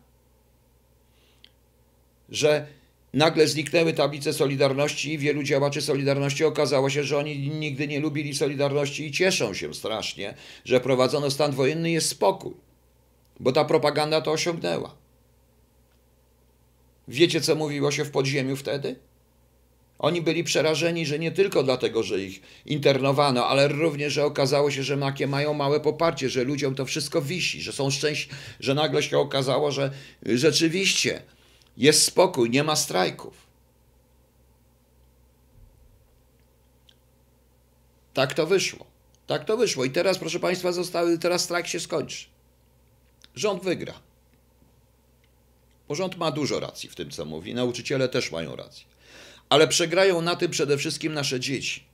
Że 2.28 2.66
nagle 3.12 3.48
zniknęły 3.48 3.92
tablice 3.92 4.32
Solidarności 4.32 5.12
i 5.12 5.18
wielu 5.18 5.42
działaczy 5.42 5.82
Solidarności 5.82 6.44
okazało 6.44 6.90
się, 6.90 7.04
że 7.04 7.18
oni 7.18 7.38
nigdy 7.38 7.88
nie 7.88 8.00
lubili 8.00 8.34
Solidarności 8.34 9.06
i 9.06 9.12
cieszą 9.12 9.54
się 9.54 9.74
strasznie, 9.74 10.34
że 10.64 10.80
prowadzono 10.80 11.30
stan 11.30 11.52
wojenny 11.52 11.90
jest 11.90 12.08
spokój, 12.08 12.54
bo 13.40 13.52
ta 13.52 13.64
propaganda 13.64 14.20
to 14.20 14.32
osiągnęła. 14.32 14.96
Wiecie, 17.08 17.40
co 17.40 17.54
mówiło 17.54 17.92
się 17.92 18.04
w 18.04 18.10
podziemiu 18.10 18.56
wtedy? 18.56 18.96
Oni 19.98 20.22
byli 20.22 20.44
przerażeni, 20.44 21.06
że 21.06 21.18
nie 21.18 21.32
tylko 21.32 21.62
dlatego, 21.62 22.02
że 22.02 22.20
ich 22.20 22.42
internowano, 22.66 23.46
ale 23.46 23.68
również, 23.68 24.12
że 24.12 24.24
okazało 24.24 24.70
się, 24.70 24.82
że 24.82 24.96
makie 24.96 25.26
mają 25.26 25.54
małe 25.54 25.80
poparcie, 25.80 26.28
że 26.28 26.44
ludziom 26.44 26.74
to 26.74 26.84
wszystko 26.84 27.22
wisi, 27.22 27.60
że 27.60 27.72
są 27.72 27.90
szczęśliwi, 27.90 28.36
że 28.60 28.74
nagle 28.74 29.02
się 29.02 29.18
okazało, 29.18 29.70
że 29.70 29.90
rzeczywiście 30.26 31.22
jest 31.78 32.04
spokój, 32.04 32.50
nie 32.50 32.64
ma 32.64 32.76
strajków. 32.76 33.46
Tak 38.14 38.34
to 38.34 38.46
wyszło. 38.46 38.86
Tak 39.26 39.44
to 39.44 39.56
wyszło. 39.56 39.84
I 39.84 39.90
teraz, 39.90 40.18
proszę 40.18 40.40
Państwa, 40.40 40.72
zostały, 40.72 41.18
teraz 41.18 41.44
strajk 41.44 41.66
się 41.66 41.80
skończy. 41.80 42.26
Rząd 43.34 43.62
wygra. 43.62 43.94
Bo 45.88 45.94
rząd 45.94 46.16
ma 46.16 46.30
dużo 46.30 46.60
racji 46.60 46.88
w 46.88 46.94
tym, 46.94 47.10
co 47.10 47.24
mówi. 47.24 47.54
Nauczyciele 47.54 48.08
też 48.08 48.32
mają 48.32 48.56
rację. 48.56 48.84
Ale 49.48 49.68
przegrają 49.68 50.22
na 50.22 50.36
tym 50.36 50.50
przede 50.50 50.78
wszystkim 50.78 51.14
nasze 51.14 51.40
dzieci. 51.40 51.84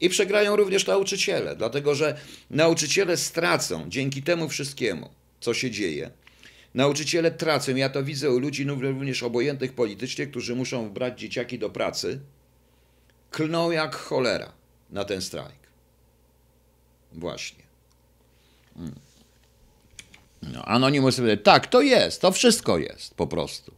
I 0.00 0.08
przegrają 0.08 0.56
również 0.56 0.86
nauczyciele, 0.86 1.56
dlatego 1.56 1.94
że 1.94 2.20
nauczyciele 2.50 3.16
stracą 3.16 3.84
dzięki 3.88 4.22
temu 4.22 4.48
wszystkiemu, 4.48 5.10
co 5.40 5.54
się 5.54 5.70
dzieje, 5.70 6.10
Nauczyciele 6.74 7.30
tracą, 7.30 7.76
ja 7.76 7.88
to 7.88 8.04
widzę 8.04 8.30
u 8.30 8.38
ludzi 8.38 8.64
również 8.64 9.22
obojętnych 9.22 9.72
politycznie, 9.72 10.26
którzy 10.26 10.56
muszą 10.56 10.90
brać 10.90 11.20
dzieciaki 11.20 11.58
do 11.58 11.70
pracy, 11.70 12.20
klną 13.30 13.70
jak 13.70 13.96
cholera 13.96 14.52
na 14.90 15.04
ten 15.04 15.22
strajk. 15.22 15.64
Właśnie. 17.12 17.64
Hmm. 18.74 18.94
No, 20.42 20.64
Anonymous 20.64 21.18
mówi, 21.18 21.38
tak, 21.38 21.66
to 21.66 21.80
jest, 21.80 22.20
to 22.20 22.32
wszystko 22.32 22.78
jest, 22.78 23.14
po 23.14 23.26
prostu. 23.26 23.74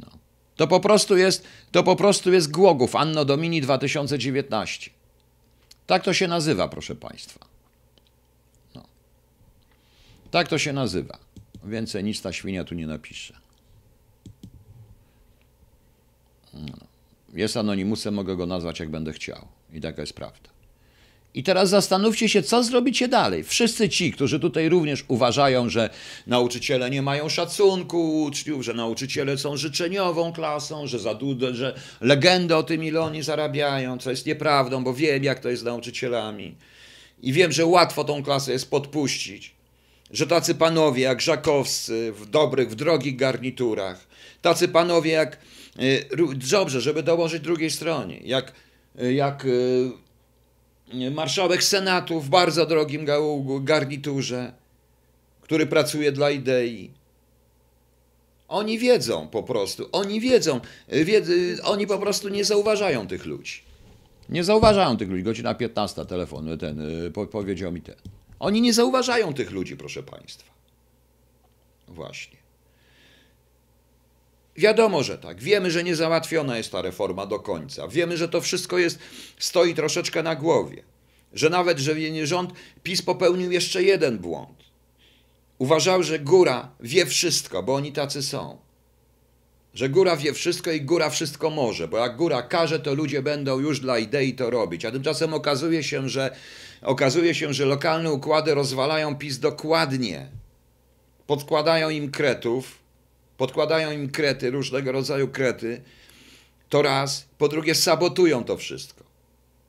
No. 0.00 0.06
To 0.56 0.66
po 0.66 0.80
prostu 0.80 1.16
jest, 1.16 1.44
to 1.72 1.82
po 1.82 1.96
prostu 1.96 2.32
jest 2.32 2.50
Głogów, 2.50 2.96
Anno 2.96 3.24
Domini 3.24 3.60
2019. 3.60 4.90
Tak 5.86 6.04
to 6.04 6.14
się 6.14 6.28
nazywa, 6.28 6.68
proszę 6.68 6.94
Państwa. 6.94 7.46
No. 8.74 8.84
Tak 10.30 10.48
to 10.48 10.58
się 10.58 10.72
nazywa. 10.72 11.18
Więcej 11.64 12.04
nic 12.04 12.22
ta 12.22 12.32
świnia 12.32 12.64
tu 12.64 12.74
nie 12.74 12.86
napisze. 12.86 13.34
Jest 17.32 17.56
anonimusem, 17.56 18.14
mogę 18.14 18.36
go 18.36 18.46
nazwać 18.46 18.80
jak 18.80 18.90
będę 18.90 19.12
chciał. 19.12 19.48
I 19.72 19.80
taka 19.80 20.00
jest 20.00 20.12
prawda. 20.12 20.52
I 21.34 21.42
teraz 21.42 21.68
zastanówcie 21.68 22.28
się, 22.28 22.42
co 22.42 22.62
zrobicie 22.62 23.08
dalej. 23.08 23.44
Wszyscy 23.44 23.88
ci, 23.88 24.12
którzy 24.12 24.40
tutaj 24.40 24.68
również 24.68 25.04
uważają, 25.08 25.68
że 25.68 25.90
nauczyciele 26.26 26.90
nie 26.90 27.02
mają 27.02 27.28
szacunku 27.28 28.22
uczniów, 28.22 28.64
że 28.64 28.74
nauczyciele 28.74 29.38
są 29.38 29.56
życzeniową 29.56 30.32
klasą, 30.32 30.86
że 30.86 30.98
za 30.98 31.18
że 31.52 31.74
legendę 32.00 32.56
o 32.56 32.62
tym, 32.62 32.84
ile 32.84 33.00
oni 33.00 33.22
zarabiają, 33.22 33.98
co 33.98 34.10
jest 34.10 34.26
nieprawdą, 34.26 34.84
bo 34.84 34.94
wiem, 34.94 35.24
jak 35.24 35.40
to 35.40 35.48
jest 35.48 35.62
z 35.62 35.64
nauczycielami. 35.64 36.54
I 37.22 37.32
wiem, 37.32 37.52
że 37.52 37.66
łatwo 37.66 38.04
tą 38.04 38.22
klasę 38.22 38.52
jest 38.52 38.70
podpuścić. 38.70 39.54
Że 40.12 40.26
tacy 40.26 40.54
panowie 40.54 41.02
jak 41.02 41.20
Żakowscy 41.20 42.12
w 42.12 42.26
dobrych, 42.26 42.70
w 42.70 42.74
drogich 42.74 43.16
garniturach, 43.16 44.06
tacy 44.42 44.68
panowie 44.68 45.12
jak, 45.12 45.38
ró- 46.10 46.34
dobrze, 46.50 46.80
żeby 46.80 47.02
dołożyć 47.02 47.42
drugiej 47.42 47.70
stronie, 47.70 48.20
jak, 48.24 48.52
y, 49.02 49.12
jak 49.14 49.44
y, 49.44 51.10
marszałek 51.10 51.64
Senatu 51.64 52.20
w 52.20 52.28
bardzo 52.28 52.66
drogim 52.66 53.06
ga- 53.06 53.64
garniturze, 53.64 54.52
który 55.40 55.66
pracuje 55.66 56.12
dla 56.12 56.30
idei. 56.30 56.90
Oni 58.48 58.78
wiedzą 58.78 59.28
po 59.28 59.42
prostu, 59.42 59.88
oni 59.92 60.20
wiedzą, 60.20 60.60
wiedzy, 60.88 61.56
oni 61.64 61.86
po 61.86 61.98
prostu 61.98 62.28
nie 62.28 62.44
zauważają 62.44 63.06
tych 63.06 63.24
ludzi. 63.26 63.62
Nie 64.28 64.44
zauważają 64.44 64.96
tych 64.96 65.08
ludzi. 65.08 65.22
Godzina 65.22 65.54
15 65.54 66.04
telefon 66.04 66.58
ten 66.58 66.82
po, 67.14 67.26
powiedział 67.26 67.72
mi 67.72 67.80
ten. 67.80 67.94
Oni 68.42 68.60
nie 68.60 68.72
zauważają 68.72 69.34
tych 69.34 69.50
ludzi, 69.50 69.76
proszę 69.76 70.02
państwa. 70.02 70.52
Właśnie. 71.88 72.38
Wiadomo, 74.56 75.02
że 75.02 75.18
tak. 75.18 75.40
Wiemy, 75.40 75.70
że 75.70 75.84
nie 75.84 75.96
załatwiona 75.96 76.56
jest 76.56 76.72
ta 76.72 76.82
reforma 76.82 77.26
do 77.26 77.40
końca. 77.40 77.88
Wiemy, 77.88 78.16
że 78.16 78.28
to 78.28 78.40
wszystko 78.40 78.78
jest, 78.78 78.98
stoi 79.38 79.74
troszeczkę 79.74 80.22
na 80.22 80.36
głowie. 80.36 80.82
Że 81.32 81.50
nawet, 81.50 81.78
że 81.78 81.94
rząd 82.24 82.52
PiS 82.82 83.02
popełnił 83.02 83.50
jeszcze 83.50 83.82
jeden 83.82 84.18
błąd. 84.18 84.64
Uważał, 85.58 86.02
że 86.02 86.18
góra 86.18 86.70
wie 86.80 87.06
wszystko, 87.06 87.62
bo 87.62 87.74
oni 87.74 87.92
tacy 87.92 88.22
są. 88.22 88.58
Że 89.74 89.88
góra 89.88 90.16
wie 90.16 90.32
wszystko 90.32 90.70
i 90.70 90.80
góra 90.80 91.10
wszystko 91.10 91.50
może, 91.50 91.88
bo 91.88 91.98
jak 91.98 92.16
góra 92.16 92.42
każe, 92.42 92.80
to 92.80 92.94
ludzie 92.94 93.22
będą 93.22 93.58
już 93.58 93.80
dla 93.80 93.98
idei 93.98 94.34
to 94.34 94.50
robić. 94.50 94.84
A 94.84 94.90
tymczasem 94.90 95.34
okazuje 95.34 95.82
się, 95.82 96.08
że 96.08 96.36
okazuje 96.82 97.34
się, 97.34 97.54
że 97.54 97.66
lokalne 97.66 98.12
układy 98.12 98.54
rozwalają 98.54 99.16
PiS 99.16 99.38
dokładnie. 99.38 100.28
Podkładają 101.26 101.90
im 101.90 102.10
kretów, 102.10 102.78
podkładają 103.36 103.90
im 103.90 104.10
krety, 104.10 104.50
różnego 104.50 104.92
rodzaju 104.92 105.28
krety, 105.28 105.82
to 106.68 106.82
raz. 106.82 107.28
Po 107.38 107.48
drugie, 107.48 107.74
sabotują 107.74 108.44
to 108.44 108.56
wszystko. 108.56 109.04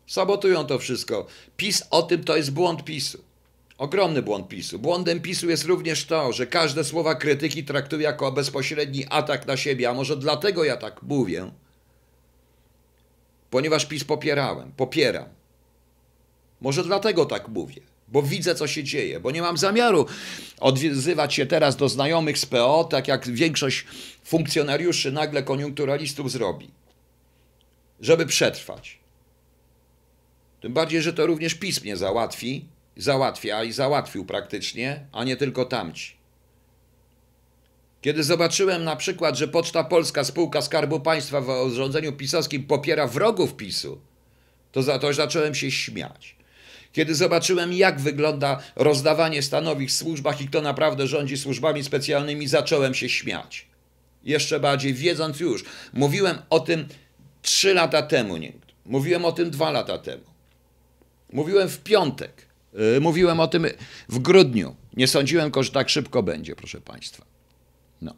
Sabotują 0.08 0.66
to 0.66 0.80
wszystko. 0.80 1.28
PiS 1.58 1.84
o 1.90 2.02
tym 2.04 2.24
to 2.24 2.38
jest 2.38 2.52
błąd 2.52 2.84
PiSu. 2.84 3.24
Ogromny 3.78 4.22
błąd 4.22 4.48
PiSu. 4.48 4.80
Błądem 4.80 5.22
PiSu 5.22 5.50
jest 5.50 5.64
również 5.64 6.06
to, 6.06 6.34
że 6.34 6.48
każde 6.48 6.84
słowa 6.84 7.16
krytyki 7.16 7.64
traktuje 7.64 8.04
jako 8.04 8.32
bezpośredni 8.32 9.06
atak 9.10 9.48
na 9.48 9.58
siebie, 9.58 9.90
a 9.90 9.94
może 9.94 10.18
dlatego 10.18 10.64
ja 10.64 10.78
tak 10.78 11.02
mówię, 11.02 11.52
ponieważ 13.50 13.86
PiS 13.86 14.04
popierałem, 14.04 14.72
popieram. 14.72 15.43
Może 16.64 16.84
dlatego 16.84 17.26
tak 17.26 17.48
mówię, 17.48 17.82
bo 18.08 18.22
widzę, 18.22 18.56
co 18.56 18.68
się 18.68 18.84
dzieje, 18.84 19.20
bo 19.20 19.32
nie 19.32 19.42
mam 19.42 19.58
zamiaru 19.58 20.06
odzywać 20.60 21.34
się 21.34 21.46
teraz 21.46 21.76
do 21.76 21.90
znajomych 21.90 22.38
z 22.38 22.46
PO, 22.46 22.84
tak 22.84 23.08
jak 23.08 23.28
większość 23.32 23.86
funkcjonariuszy 24.24 25.12
nagle 25.12 25.44
koniunkturalistów 25.44 26.32
zrobi, 26.32 26.72
żeby 28.02 28.26
przetrwać. 28.26 29.00
Tym 30.62 30.74
bardziej, 30.74 31.02
że 31.02 31.14
to 31.14 31.26
również 31.26 31.56
PiS 31.56 31.84
mnie 31.84 31.98
załatwi, 31.98 32.66
załatwia 32.98 33.64
i 33.64 33.72
załatwił 33.72 34.26
praktycznie, 34.26 35.06
a 35.12 35.24
nie 35.24 35.38
tylko 35.38 35.66
tamci. 35.66 36.14
Kiedy 38.02 38.24
zobaczyłem 38.24 38.84
na 38.84 38.96
przykład, 38.96 39.38
że 39.38 39.48
Poczta 39.48 39.84
Polska, 39.84 40.24
spółka 40.24 40.62
Skarbu 40.62 41.00
Państwa 41.00 41.42
w 41.42 41.74
rządzeniu 41.74 42.14
pisowskim 42.14 42.64
popiera 42.64 43.08
wrogów 43.08 43.56
PiSu, 43.56 44.02
to 44.72 44.84
za 44.84 45.00
to 45.00 45.14
zacząłem 45.14 45.56
się 45.56 45.72
śmiać. 45.72 46.43
Kiedy 46.94 47.16
zobaczyłem, 47.16 47.74
jak 47.74 48.00
wygląda 48.00 48.60
rozdawanie 48.76 49.42
stanowisk 49.42 49.96
w 49.96 49.98
służbach 49.98 50.42
i 50.42 50.48
kto 50.48 50.62
naprawdę 50.62 51.08
rządzi 51.08 51.38
służbami 51.38 51.84
specjalnymi, 51.84 52.48
zacząłem 52.48 52.94
się 52.94 53.10
śmiać. 53.10 53.68
Jeszcze 54.24 54.60
bardziej, 54.60 54.94
wiedząc 54.94 55.40
już. 55.40 55.66
Mówiłem 55.94 56.38
o 56.50 56.60
tym 56.60 56.88
trzy 57.42 57.74
lata 57.74 58.02
temu, 58.02 58.38
nie. 58.38 58.54
Mówiłem 58.86 59.26
o 59.26 59.32
tym 59.32 59.52
dwa 59.52 59.72
lata 59.72 59.98
temu. 59.98 60.24
Mówiłem 61.34 61.70
w 61.70 61.80
piątek. 61.80 62.46
Yy, 62.74 63.02
Mówiłem 63.02 63.40
o 63.40 63.48
tym 63.48 63.68
w 64.10 64.20
grudniu. 64.20 64.76
Nie 64.94 65.08
sądziłem, 65.08 65.52
że 65.62 65.72
tak 65.72 65.90
szybko 65.90 66.24
będzie, 66.24 66.56
proszę 66.56 66.82
Państwa. 66.82 67.26
No. 68.02 68.16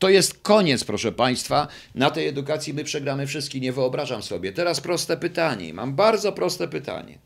To 0.00 0.08
jest 0.08 0.42
koniec, 0.42 0.84
proszę 0.84 1.12
Państwa. 1.12 1.68
Na 1.94 2.10
tej 2.10 2.28
edukacji 2.28 2.74
my 2.74 2.84
przegramy 2.84 3.26
wszystkie, 3.26 3.60
nie 3.60 3.72
wyobrażam 3.72 4.22
sobie. 4.22 4.52
Teraz 4.52 4.80
proste 4.80 5.16
pytanie. 5.16 5.74
Mam 5.74 5.94
bardzo 5.94 6.32
proste 6.32 6.68
pytanie. 6.68 7.18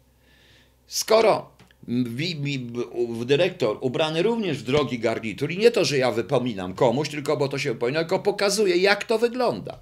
Skoro 0.86 1.50
dyrektor 3.24 3.78
ubrany 3.80 4.22
również 4.22 4.58
w 4.58 4.62
drogi 4.62 4.98
garnitur 4.98 5.50
i 5.50 5.58
nie 5.58 5.70
to, 5.70 5.84
że 5.84 5.98
ja 5.98 6.10
wypominam 6.10 6.74
komuś, 6.74 7.08
tylko 7.08 7.36
bo 7.36 7.48
to 7.48 7.58
się 7.58 7.72
wypomina, 7.72 8.00
tylko 8.00 8.18
pokazuje, 8.18 8.76
jak 8.76 9.04
to 9.04 9.18
wygląda. 9.18 9.78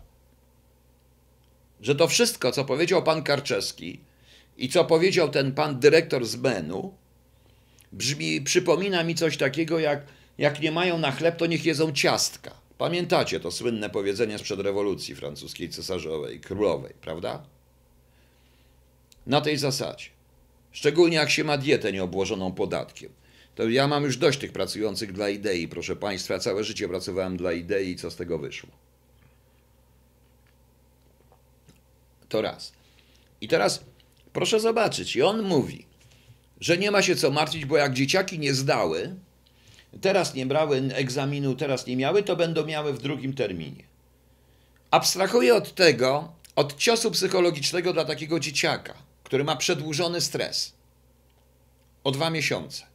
Że 1.81 1.95
to 1.95 2.09
wszystko, 2.09 2.53
co 2.53 2.65
powiedział 2.65 3.03
pan 3.03 3.23
Karczewski 3.23 4.01
i 4.57 4.69
co 4.69 4.85
powiedział 4.85 5.29
ten 5.29 5.53
pan 5.53 5.81
dyrektor 5.81 6.27
z 6.27 6.37
menu, 6.37 6.95
brzmi, 7.93 8.41
przypomina 8.41 9.05
mi 9.05 9.15
coś 9.15 9.37
takiego, 9.37 9.79
jak, 9.79 10.07
jak 10.39 10.61
nie 10.61 10.73
mają 10.73 10.99
na 10.99 11.11
chleb, 11.11 11.37
to 11.37 11.47
niech 11.47 11.65
jedzą 11.65 11.93
ciastka. 11.93 12.62
Pamiętacie 12.83 13.41
to 13.41 13.51
słynne 13.51 13.91
powiedzenie 13.91 14.39
sprzed 14.39 14.61
rewolucji 14.61 15.15
francuskiej, 15.15 15.69
cesarzowej, 15.69 16.41
królowej, 16.41 16.95
prawda? 17.01 17.43
Na 19.27 19.41
tej 19.41 19.59
zasadzie. 19.59 20.07
Szczególnie 20.73 21.17
jak 21.17 21.31
się 21.31 21.45
ma 21.45 21.59
dietę 21.59 21.93
nieobłożoną 21.93 22.53
podatkiem. 22.53 23.13
To 23.55 23.69
ja 23.69 23.89
mam 23.89 24.05
już 24.05 24.17
dość 24.17 24.39
tych 24.39 24.53
pracujących 24.53 25.13
dla 25.13 25.29
idei, 25.29 25.69
proszę 25.69 25.97
Państwa. 25.97 26.39
Całe 26.39 26.65
życie 26.65 26.89
pracowałem 26.89 27.37
dla 27.37 27.53
idei 27.53 27.91
i 27.91 27.97
co 27.97 28.11
z 28.11 28.17
tego 28.17 28.39
wyszło? 28.39 28.71
To 32.29 32.43
raz. 32.43 32.73
I 33.41 33.49
teraz 33.49 33.85
proszę 34.33 34.61
zobaczyć. 34.61 35.17
I 35.17 35.23
on 35.23 35.43
mówi, 35.43 35.87
że 36.61 36.79
nie 36.79 36.91
ma 36.91 37.03
się 37.03 37.17
co 37.17 37.31
martwić, 37.31 37.65
bo 37.65 37.77
jak 37.77 37.95
dzieciaki 37.95 38.39
nie 38.39 38.55
zdały, 38.55 39.15
teraz 40.01 40.35
nie 40.35 40.47
brały 40.47 40.83
egzaminu, 40.95 41.55
teraz 41.55 41.87
nie 41.87 41.97
miały, 41.97 42.23
to 42.23 42.37
będą 42.37 42.67
miały 42.67 42.93
w 42.93 43.03
drugim 43.03 43.35
terminie. 43.35 43.85
Abstrahuję 44.91 45.55
od 45.55 45.75
tego, 45.75 46.33
od 46.57 46.77
ciosu 46.77 47.11
psychologicznego 47.11 47.93
dla 47.93 48.05
takiego 48.05 48.41
dzieciaka, 48.41 48.95
który 49.25 49.45
ma 49.45 49.57
przedłużony 49.57 50.21
stres 50.21 50.73
o 52.05 52.11
dwa 52.11 52.31
miesiące. 52.31 52.93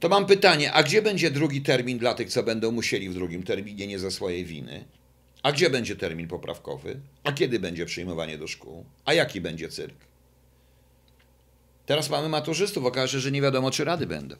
To 0.00 0.08
mam 0.08 0.26
pytanie, 0.26 0.72
a 0.72 0.82
gdzie 0.82 1.02
będzie 1.02 1.30
drugi 1.30 1.62
termin 1.62 1.98
dla 1.98 2.14
tych, 2.14 2.30
co 2.30 2.42
będą 2.42 2.72
musieli 2.72 3.08
w 3.08 3.14
drugim 3.14 3.42
terminie 3.42 3.86
nie 3.86 3.98
ze 3.98 4.10
swojej 4.10 4.44
winy? 4.44 4.84
A 5.42 5.52
gdzie 5.52 5.70
będzie 5.70 5.96
termin 5.96 6.28
poprawkowy? 6.28 7.00
A 7.24 7.32
kiedy 7.32 7.60
będzie 7.60 7.86
przyjmowanie 7.86 8.38
do 8.38 8.48
szkół? 8.48 8.84
A 9.04 9.14
jaki 9.14 9.40
będzie 9.40 9.68
cyrk? 9.68 9.96
Teraz 11.86 12.10
mamy 12.10 12.28
maturzystów, 12.28 12.84
okaże 12.84 13.12
się, 13.12 13.20
że 13.20 13.30
nie 13.30 13.42
wiadomo, 13.42 13.70
czy 13.70 13.84
rady 13.84 14.06
będą. 14.06 14.36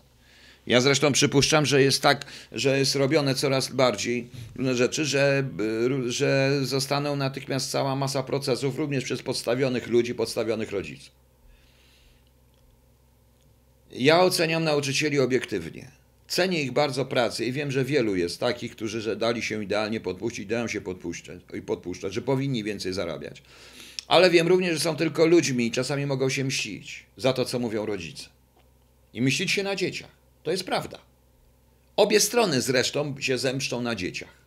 Ja 0.67 0.81
zresztą 0.81 1.13
przypuszczam, 1.13 1.67
że 1.67 1.83
jest 1.83 2.03
tak, 2.03 2.27
że 2.53 2.79
jest 2.79 2.95
robione 2.95 3.35
coraz 3.35 3.69
bardziej 3.69 4.29
różne 4.57 4.75
rzeczy, 4.75 5.05
że, 5.05 5.45
y, 6.07 6.13
że 6.13 6.59
zostaną 6.63 7.17
natychmiast 7.17 7.71
cała 7.71 7.97
masa 7.97 8.23
procesów, 8.23 8.79
również 8.79 9.05
przez 9.05 9.23
podstawionych 9.23 9.89
ludzi, 9.89 10.15
podstawionych 10.15 10.71
rodziców. 10.71 11.11
Ja 13.93 14.21
oceniam 14.21 14.65
nauczycieli 14.65 15.21
obiektywnie. 15.21 15.91
Cenię 16.29 16.63
ich 16.63 16.73
bardzo 16.73 17.05
pracę 17.05 17.45
i 17.45 17.53
wiem, 17.53 17.71
że 17.71 17.85
wielu 17.85 18.17
jest 18.17 18.41
takich, 18.41 18.73
którzy 18.73 19.01
że 19.01 19.17
dali 19.17 19.43
się 19.43 19.65
idealnie 19.65 20.01
podpuścić, 20.01 20.47
dają 20.47 20.69
się 20.69 20.81
podpuszczać 20.81 21.41
i 21.55 21.63
podpuszczać, 21.63 22.15
że 22.15 22.23
powinni 22.23 22.65
więcej 22.65 22.93
zarabiać. 22.93 23.43
Ale 24.09 24.31
wiem 24.31 24.49
również, 24.49 24.75
że 24.75 24.81
są 24.81 24.97
tylko 24.97 25.27
ludźmi 25.27 25.67
i 25.67 25.71
czasami 25.71 26.07
mogą 26.07 26.29
się 26.29 26.45
mścić 26.45 27.07
za 27.17 27.33
to, 27.33 27.45
co 27.45 27.59
mówią 27.59 27.87
rodzice. 27.87 28.25
I 29.15 29.23
mścić 29.23 29.51
się 29.51 29.63
na 29.63 29.77
dzieciach. 29.77 30.22
To 30.43 30.51
jest 30.51 30.65
prawda. 30.65 30.99
Obie 31.97 32.21
strony 32.21 32.61
zresztą 32.61 33.21
się 33.21 33.39
zemszczą 33.39 33.83
na 33.83 33.95
dzieciach. 33.95 34.43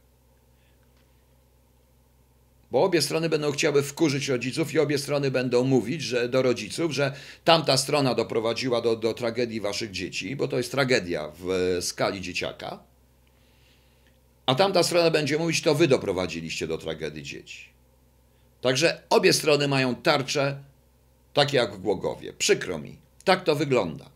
Bo 2.71 2.83
obie 2.83 3.01
strony 3.01 3.29
będą 3.29 3.51
chciały 3.51 3.83
wkurzyć 3.83 4.27
rodziców 4.27 4.73
i 4.73 4.79
obie 4.79 4.97
strony 4.97 5.31
będą 5.31 5.63
mówić 5.63 6.01
że 6.01 6.29
do 6.29 6.41
rodziców, 6.41 6.91
że 6.91 7.15
tamta 7.43 7.77
strona 7.77 8.15
doprowadziła 8.15 8.81
do, 8.81 8.95
do 8.95 9.13
tragedii 9.13 9.61
waszych 9.61 9.91
dzieci, 9.91 10.35
bo 10.35 10.47
to 10.47 10.57
jest 10.57 10.71
tragedia 10.71 11.31
w 11.39 11.51
e, 11.51 11.81
skali 11.81 12.21
dzieciaka. 12.21 12.79
A 14.45 14.55
tamta 14.55 14.83
strona 14.83 15.11
będzie 15.11 15.37
mówić, 15.37 15.61
to 15.61 15.75
wy 15.75 15.87
doprowadziliście 15.87 16.67
do 16.67 16.77
tragedii 16.77 17.23
dzieci. 17.23 17.69
Także 18.61 19.01
obie 19.09 19.33
strony 19.33 19.67
mają 19.67 19.95
tarcze 19.95 20.57
takie 21.33 21.57
jak 21.57 21.75
w 21.75 21.81
Głogowie. 21.81 22.33
Przykro 22.33 22.79
mi. 22.79 22.97
Tak 23.23 23.43
to 23.43 23.55
wygląda. 23.55 24.14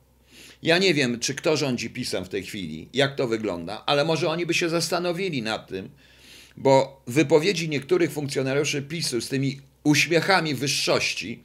Ja 0.64 0.78
nie 0.78 0.94
wiem, 0.94 1.20
czy 1.20 1.36
kto 1.36 1.58
rządzi 1.58 1.90
pisem 1.90 2.26
w 2.26 2.30
tej 2.30 2.44
chwili, 2.44 2.90
jak 2.94 3.16
to 3.16 3.28
wygląda, 3.28 3.84
ale 3.86 4.06
może 4.06 4.30
oni 4.30 4.46
by 4.46 4.54
się 4.54 4.70
zastanowili 4.70 5.42
nad 5.42 5.68
tym, 5.68 5.90
bo 6.58 7.02
wypowiedzi 7.08 7.70
niektórych 7.70 8.12
funkcjonariuszy 8.12 8.82
PiSu 8.82 9.22
z 9.22 9.30
tymi 9.30 9.62
uśmiechami 9.84 10.56
wyższości, 10.56 11.44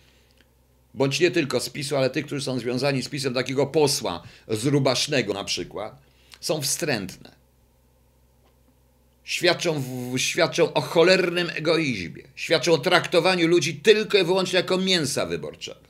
bądź 0.94 1.20
nie 1.20 1.30
tylko 1.30 1.60
z 1.60 1.70
PiSu, 1.70 1.96
ale 1.96 2.10
tych, 2.10 2.26
którzy 2.26 2.44
są 2.44 2.58
związani 2.58 3.02
z 3.02 3.08
PiSem, 3.08 3.34
takiego 3.34 3.66
posła 3.66 4.22
z 4.48 4.66
Rubasznego 4.66 5.34
na 5.34 5.44
przykład, 5.44 6.02
są 6.40 6.62
wstrętne. 6.62 7.34
Świadczą, 9.24 9.82
w, 9.82 10.18
świadczą 10.18 10.72
o 10.72 10.80
cholernym 10.80 11.50
egoizmie. 11.54 12.22
Świadczą 12.34 12.72
o 12.72 12.78
traktowaniu 12.78 13.48
ludzi 13.48 13.74
tylko 13.74 14.18
i 14.18 14.24
wyłącznie 14.24 14.56
jako 14.56 14.78
mięsa 14.78 15.26
wyborczego. 15.26 15.80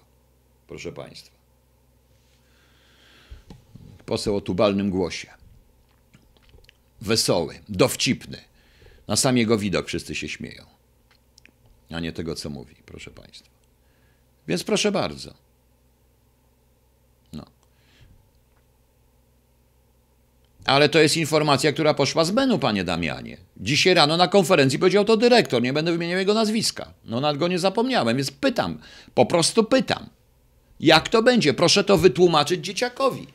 Proszę 0.69 0.93
Państwa. 0.93 1.34
Poseł 4.07 4.37
o 4.37 4.41
tubalnym 4.41 4.91
głosie. 4.91 5.29
Wesoły, 7.01 7.59
dowcipny. 7.69 8.39
Na 9.09 9.17
sam 9.17 9.37
jego 9.37 9.59
widok 9.59 9.87
wszyscy 9.87 10.15
się 10.15 10.29
śmieją. 10.29 10.65
A 11.91 12.01
nie 12.01 12.13
tego, 12.13 12.35
co 12.35 12.51
mówi, 12.51 12.75
proszę 12.87 13.11
Państwa. 13.11 13.51
Więc 14.49 14.65
proszę 14.65 14.93
bardzo. 14.93 15.35
No. 17.33 17.45
Ale 20.65 20.89
to 20.89 20.99
jest 20.99 21.17
informacja, 21.17 21.73
która 21.73 21.95
poszła 21.95 22.25
z 22.25 22.31
Benu, 22.31 22.59
panie 22.59 22.85
Damianie. 22.85 23.37
Dzisiaj 23.57 23.95
rano 23.95 24.17
na 24.17 24.29
konferencji 24.29 24.79
powiedział 24.79 25.05
to 25.05 25.17
dyrektor, 25.17 25.63
nie 25.63 25.73
będę 25.73 25.93
wymieniał 25.93 26.19
jego 26.19 26.35
nazwiska. 26.35 26.95
No 27.05 27.21
nad 27.21 27.37
go 27.37 27.49
nie 27.49 27.59
zapomniałem, 27.59 28.17
więc 28.17 28.31
pytam, 28.31 28.79
po 29.15 29.27
prostu 29.27 29.65
pytam. 29.65 30.09
Jak 30.81 31.09
to 31.09 31.23
będzie? 31.23 31.55
Proszę 31.55 31.85
to 31.85 31.99
wytłumaczyć 31.99 32.65
dzieciakowi. 32.65 33.27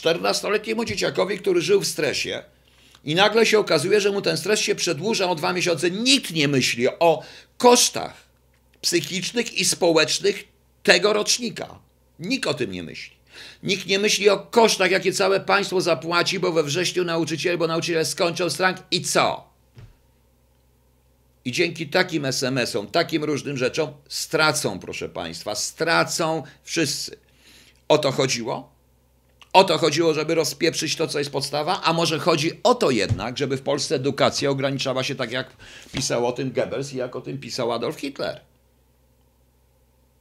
14-letniemu 0.00 0.84
dzieciakowi, 0.84 1.38
który 1.38 1.60
żył 1.60 1.80
w 1.80 1.86
stresie 1.86 2.42
i 3.04 3.14
nagle 3.14 3.46
się 3.46 3.58
okazuje, 3.58 4.00
że 4.00 4.10
mu 4.10 4.22
ten 4.22 4.36
stres 4.36 4.60
się 4.60 4.74
przedłuża 4.74 5.30
o 5.30 5.34
dwa 5.34 5.52
miesiące. 5.52 5.90
Nikt 5.90 6.30
nie 6.30 6.48
myśli 6.48 6.88
o 6.88 7.22
kosztach 7.58 8.26
psychicznych 8.80 9.54
i 9.54 9.64
społecznych 9.64 10.44
tego 10.82 11.12
rocznika. 11.12 11.78
Nikt 12.18 12.46
o 12.46 12.54
tym 12.54 12.72
nie 12.72 12.82
myśli. 12.82 13.16
Nikt 13.62 13.86
nie 13.86 13.98
myśli 13.98 14.28
o 14.28 14.38
kosztach, 14.38 14.90
jakie 14.90 15.12
całe 15.12 15.40
państwo 15.40 15.80
zapłaci, 15.80 16.38
bo 16.38 16.52
we 16.52 16.62
wrześniu 16.62 17.04
nauczyciele, 17.04 17.58
bo 17.58 17.66
nauczyciele 17.66 18.04
skończą 18.04 18.50
strajk 18.50 18.76
i 18.90 19.02
co? 19.02 19.50
I 21.44 21.52
dzięki 21.52 21.88
takim 21.88 22.24
SMS-om, 22.24 22.86
takim 22.86 23.24
różnym 23.24 23.56
rzeczom 23.56 23.92
stracą, 24.08 24.78
proszę 24.78 25.08
Państwa, 25.08 25.54
stracą 25.54 26.42
wszyscy. 26.64 27.16
O 27.88 27.98
to 27.98 28.12
chodziło? 28.12 28.75
O 29.56 29.64
to 29.64 29.78
chodziło, 29.78 30.14
żeby 30.14 30.34
rozpieprzyć 30.34 30.96
to, 30.96 31.06
co 31.06 31.18
jest 31.18 31.30
podstawa? 31.30 31.80
A 31.82 31.92
może 31.92 32.18
chodzi 32.18 32.60
o 32.62 32.74
to 32.74 32.90
jednak, 32.90 33.38
żeby 33.38 33.56
w 33.56 33.62
Polsce 33.62 33.94
edukacja 33.94 34.50
ograniczała 34.50 35.04
się 35.04 35.14
tak, 35.14 35.32
jak 35.32 35.56
pisał 35.92 36.26
o 36.26 36.32
tym 36.32 36.52
Goebbels 36.52 36.92
i 36.92 36.96
jak 36.96 37.16
o 37.16 37.20
tym 37.20 37.38
pisał 37.38 37.72
Adolf 37.72 38.00
Hitler? 38.00 38.40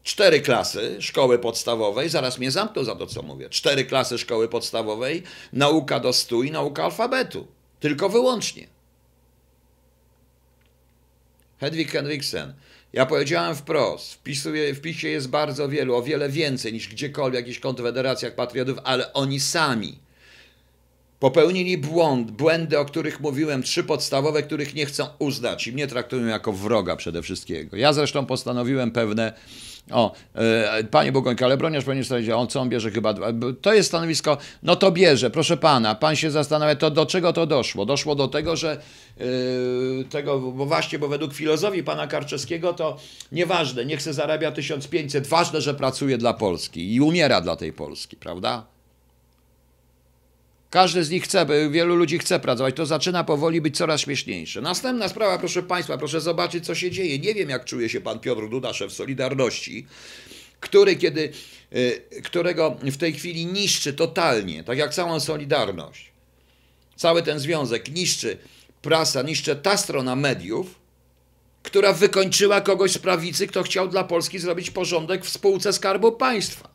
Cztery 0.03 0.41
klasy 0.41 0.97
szkoły 0.99 1.39
podstawowej, 1.39 2.09
zaraz 2.09 2.37
mnie 2.37 2.51
zamkną 2.51 2.83
za 2.83 2.95
to, 2.95 3.07
co 3.07 3.21
mówię. 3.21 3.49
Cztery 3.49 3.85
klasy 3.85 4.17
szkoły 4.17 4.49
podstawowej, 4.49 5.23
nauka 5.53 5.99
do 5.99 6.13
stu 6.13 6.43
i 6.43 6.51
nauka 6.51 6.83
alfabetu. 6.83 7.47
Tylko 7.79 8.09
wyłącznie. 8.09 8.67
Hedwig 11.59 11.91
Henriksen. 11.91 12.53
Ja 12.95 13.05
powiedziałem 13.05 13.55
wprost, 13.55 14.13
w, 14.13 14.23
PiSu, 14.23 14.49
w 14.73 14.81
PiSie 14.81 15.07
jest 15.07 15.29
bardzo 15.29 15.69
wielu, 15.69 15.95
o 15.95 16.03
wiele 16.03 16.29
więcej 16.29 16.73
niż 16.73 16.87
gdziekolwiek, 16.87 17.41
jakichś 17.41 17.59
konfederacjach 17.59 18.35
patriotów, 18.35 18.77
ale 18.83 19.13
oni 19.13 19.39
sami 19.39 19.99
popełnili 21.19 21.77
błąd, 21.77 22.31
błędy, 22.31 22.79
o 22.79 22.85
których 22.85 23.19
mówiłem, 23.19 23.63
trzy 23.63 23.83
podstawowe, 23.83 24.43
których 24.43 24.75
nie 24.75 24.85
chcą 24.85 25.07
uznać 25.19 25.67
i 25.67 25.71
mnie 25.71 25.87
traktują 25.87 26.25
jako 26.27 26.53
wroga 26.53 26.95
przede 26.95 27.21
wszystkiego. 27.21 27.77
Ja 27.77 27.93
zresztą 27.93 28.25
postanowiłem 28.25 28.91
pewne 28.91 29.33
o, 29.91 30.11
e, 30.35 30.83
panie 30.83 31.11
Bogońka, 31.11 31.45
ale 31.45 31.57
broniarz 31.57 31.83
powinien 31.83 32.05
stanowić, 32.05 32.29
on 32.29 32.47
co 32.47 32.61
on 32.61 32.69
bierze? 32.69 32.91
Chyba, 32.91 33.13
to 33.61 33.73
jest 33.73 33.87
stanowisko, 33.87 34.37
no 34.63 34.75
to 34.75 34.91
bierze, 34.91 35.29
proszę 35.29 35.57
pana, 35.57 35.95
pan 35.95 36.15
się 36.15 36.31
zastanawia, 36.31 36.75
to 36.75 36.91
do 36.91 37.05
czego 37.05 37.33
to 37.33 37.45
doszło? 37.45 37.85
Doszło 37.85 38.15
do 38.15 38.27
tego, 38.27 38.55
że 38.55 38.71
e, 38.71 39.23
tego, 40.09 40.39
bo 40.39 40.65
właśnie, 40.65 40.99
bo 40.99 41.07
według 41.07 41.33
filozofii 41.33 41.83
pana 41.83 42.07
Karczewskiego 42.07 42.73
to 42.73 42.97
nieważne, 43.31 43.85
niech 43.85 44.01
se 44.01 44.13
zarabia 44.13 44.51
1500, 44.51 45.27
ważne, 45.27 45.61
że 45.61 45.73
pracuje 45.73 46.17
dla 46.17 46.33
Polski 46.33 46.95
i 46.95 47.01
umiera 47.01 47.41
dla 47.41 47.55
tej 47.55 47.73
Polski, 47.73 48.15
prawda? 48.15 48.74
Każdy 50.75 51.03
z 51.03 51.09
nich 51.09 51.23
chce, 51.23 51.45
wielu 51.69 51.95
ludzi 51.95 52.19
chce 52.19 52.39
pracować. 52.39 52.75
To 52.75 52.85
zaczyna 52.85 53.23
powoli 53.23 53.61
być 53.61 53.77
coraz 53.77 54.01
śmieszniejsze. 54.01 54.61
Następna 54.61 55.09
sprawa, 55.09 55.37
proszę 55.37 55.63
Państwa, 55.63 55.97
proszę 55.97 56.21
zobaczyć, 56.21 56.65
co 56.65 56.75
się 56.75 56.91
dzieje. 56.91 57.19
Nie 57.19 57.33
wiem, 57.33 57.49
jak 57.49 57.65
czuje 57.65 57.89
się 57.89 58.01
pan 58.01 58.19
Piotr 58.19 58.49
Duda, 58.49 58.73
szef 58.73 58.93
Solidarności, 58.93 59.87
który 60.59 60.95
kiedy, 60.95 61.31
y, 61.75 62.21
którego 62.23 62.77
w 62.81 62.97
tej 62.97 63.13
chwili 63.13 63.45
niszczy 63.45 63.93
totalnie, 63.93 64.63
tak 64.63 64.77
jak 64.77 64.93
całą 64.93 65.19
Solidarność. 65.19 66.11
Cały 66.95 67.23
ten 67.23 67.39
związek 67.39 67.91
niszczy 67.91 68.37
prasa, 68.81 69.21
niszczy 69.21 69.55
ta 69.55 69.77
strona 69.77 70.15
mediów, 70.15 70.79
która 71.63 71.93
wykończyła 71.93 72.61
kogoś 72.61 72.91
z 72.91 72.97
prawicy, 72.97 73.47
kto 73.47 73.63
chciał 73.63 73.87
dla 73.87 74.03
Polski 74.03 74.39
zrobić 74.39 74.71
porządek 74.71 75.25
w 75.25 75.29
spółce 75.29 75.73
Skarbu 75.73 76.11
Państwa. 76.11 76.69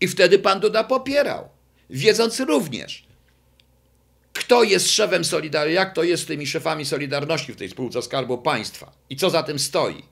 I 0.00 0.08
wtedy 0.08 0.38
pan 0.38 0.60
Duda 0.60 0.84
popierał, 0.84 1.59
wiedząc 1.90 2.40
również, 2.40 3.04
kto 4.32 4.62
jest 4.62 4.90
szefem 4.90 5.24
Solidarności, 5.24 5.74
jak 5.74 5.94
to 5.94 6.02
jest 6.02 6.22
z 6.22 6.26
tymi 6.26 6.46
szefami 6.46 6.84
Solidarności 6.84 7.52
w 7.52 7.56
tej 7.56 7.68
spółce 7.68 8.02
Skarbu 8.02 8.38
Państwa 8.38 8.92
i 9.10 9.16
co 9.16 9.30
za 9.30 9.42
tym 9.42 9.58
stoi. 9.58 10.02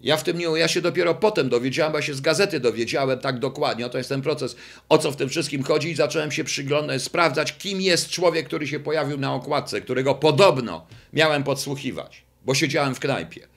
Ja 0.00 0.16
w 0.16 0.24
tym 0.24 0.38
nie, 0.38 0.44
ja 0.44 0.68
się 0.68 0.80
dopiero 0.80 1.14
potem 1.14 1.48
dowiedziałem, 1.48 1.92
bo 1.92 1.98
ja 1.98 2.02
się 2.02 2.14
z 2.14 2.20
gazety 2.20 2.60
dowiedziałem 2.60 3.18
tak 3.18 3.38
dokładnie, 3.38 3.90
to 3.90 3.98
jest 3.98 4.08
ten 4.08 4.22
proces, 4.22 4.56
o 4.88 4.98
co 4.98 5.12
w 5.12 5.16
tym 5.16 5.28
wszystkim 5.28 5.62
chodzi 5.62 5.90
i 5.90 5.94
zacząłem 5.94 6.32
się 6.32 6.44
przyglądać, 6.44 7.02
sprawdzać, 7.02 7.58
kim 7.58 7.80
jest 7.80 8.10
człowiek, 8.10 8.46
który 8.46 8.66
się 8.66 8.80
pojawił 8.80 9.18
na 9.18 9.34
okładce, 9.34 9.80
którego 9.80 10.14
podobno 10.14 10.86
miałem 11.12 11.44
podsłuchiwać, 11.44 12.22
bo 12.44 12.54
siedziałem 12.54 12.94
w 12.94 13.00
knajpie. 13.00 13.48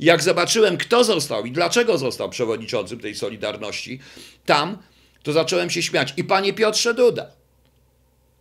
Jak 0.00 0.22
zobaczyłem, 0.22 0.76
kto 0.76 1.04
został 1.04 1.44
i 1.46 1.52
dlaczego 1.52 1.98
został 1.98 2.30
przewodniczącym 2.30 3.00
tej 3.00 3.14
Solidarności, 3.14 4.00
tam, 4.46 4.78
to 5.22 5.32
zacząłem 5.32 5.70
się 5.70 5.82
śmiać. 5.82 6.14
I 6.16 6.24
panie 6.24 6.52
Piotrze 6.52 6.94
Duda, 6.94 7.26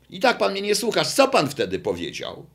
i 0.10 0.20
tak 0.20 0.38
pan 0.38 0.52
mnie 0.52 0.62
nie 0.62 0.76
słuchasz, 0.76 1.08
co 1.08 1.28
pan 1.28 1.50
wtedy 1.50 1.80
powiedział? 1.80 2.46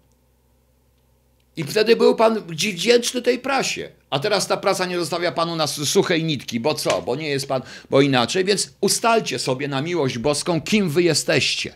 I 1.56 1.64
wtedy 1.64 1.96
był 1.96 2.16
pan 2.16 2.40
wdzięczny 2.46 3.22
tej 3.22 3.38
prasie. 3.38 3.90
A 4.10 4.18
teraz 4.18 4.46
ta 4.46 4.56
prasa 4.56 4.86
nie 4.86 4.98
zostawia 4.98 5.32
panu 5.32 5.56
na 5.56 5.66
su- 5.66 5.86
suchej 5.86 6.24
nitki, 6.24 6.60
bo 6.60 6.74
co? 6.74 7.02
Bo 7.02 7.16
nie 7.16 7.28
jest 7.28 7.48
pan, 7.48 7.62
bo 7.90 8.00
inaczej. 8.00 8.44
Więc 8.44 8.70
ustalcie 8.80 9.38
sobie 9.38 9.68
na 9.68 9.82
miłość 9.82 10.18
boską, 10.18 10.60
kim 10.60 10.90
wy 10.90 11.02
jesteście. 11.02 11.74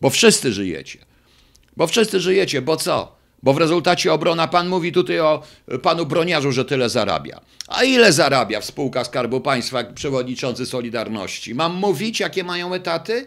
Bo 0.00 0.10
wszyscy 0.10 0.52
żyjecie. 0.52 0.98
Bo 1.76 1.86
wszyscy 1.86 2.20
żyjecie, 2.20 2.62
bo 2.62 2.76
co? 2.76 3.17
Bo 3.42 3.52
w 3.52 3.58
rezultacie 3.58 4.12
obrona, 4.12 4.48
pan 4.48 4.68
mówi 4.68 4.92
tutaj 4.92 5.20
o 5.20 5.42
y, 5.72 5.78
panu 5.78 6.06
broniarzu, 6.06 6.52
że 6.52 6.64
tyle 6.64 6.88
zarabia. 6.88 7.40
A 7.68 7.84
ile 7.84 8.12
zarabia 8.12 8.60
w 8.60 8.72
Skarbu 9.04 9.40
Państwa 9.40 9.84
przewodniczący 9.84 10.66
Solidarności? 10.66 11.54
Mam 11.54 11.74
mówić, 11.74 12.20
jakie 12.20 12.44
mają 12.44 12.74
etaty? 12.74 13.26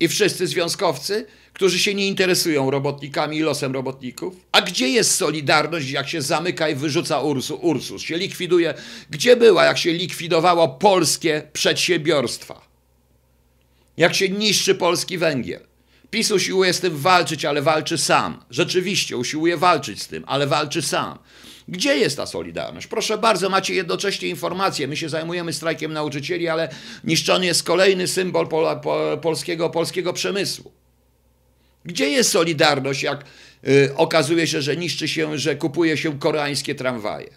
I 0.00 0.08
wszyscy 0.08 0.46
związkowcy, 0.46 1.26
którzy 1.52 1.78
się 1.78 1.94
nie 1.94 2.08
interesują 2.08 2.70
robotnikami 2.70 3.36
i 3.36 3.40
losem 3.40 3.72
robotników? 3.72 4.34
A 4.52 4.60
gdzie 4.60 4.88
jest 4.88 5.14
Solidarność, 5.14 5.90
jak 5.90 6.08
się 6.08 6.22
zamyka 6.22 6.68
i 6.68 6.74
wyrzuca 6.74 7.20
Ursu, 7.20 7.54
Ursus? 7.56 8.02
Się 8.02 8.16
likwiduje. 8.16 8.74
Gdzie 9.10 9.36
była, 9.36 9.64
jak 9.64 9.78
się 9.78 9.92
likwidowało 9.92 10.68
polskie 10.68 11.42
przedsiębiorstwa? 11.52 12.60
Jak 13.96 14.14
się 14.14 14.28
niszczy 14.28 14.74
polski 14.74 15.18
węgiel? 15.18 15.60
PiS 16.14 16.30
usiłuje 16.30 16.72
z 16.72 16.80
tym 16.80 16.96
walczyć, 16.96 17.44
ale 17.44 17.62
walczy 17.62 17.98
sam. 17.98 18.44
Rzeczywiście 18.50 19.16
usiłuje 19.16 19.56
walczyć 19.56 20.02
z 20.02 20.08
tym, 20.08 20.24
ale 20.26 20.46
walczy 20.46 20.82
sam. 20.82 21.18
Gdzie 21.68 21.96
jest 21.96 22.16
ta 22.16 22.26
solidarność? 22.26 22.86
Proszę 22.86 23.18
bardzo, 23.18 23.48
macie 23.50 23.74
jednocześnie 23.74 24.28
informacje. 24.28 24.88
My 24.88 24.96
się 24.96 25.08
zajmujemy 25.08 25.52
strajkiem 25.52 25.92
nauczycieli, 25.92 26.48
ale 26.48 26.68
niszczony 27.04 27.46
jest 27.46 27.62
kolejny 27.62 28.08
symbol 28.08 28.48
pola, 28.48 28.76
po, 28.76 29.18
polskiego, 29.22 29.70
polskiego 29.70 30.12
przemysłu. 30.12 30.72
Gdzie 31.84 32.08
jest 32.08 32.30
solidarność, 32.30 33.02
jak 33.02 33.24
y, 33.68 33.96
okazuje 33.96 34.46
się, 34.46 34.62
że 34.62 34.76
niszczy 34.76 35.08
się, 35.08 35.38
że 35.38 35.56
kupuje 35.56 35.96
się 35.96 36.18
koreańskie 36.18 36.74
tramwaje? 36.74 37.30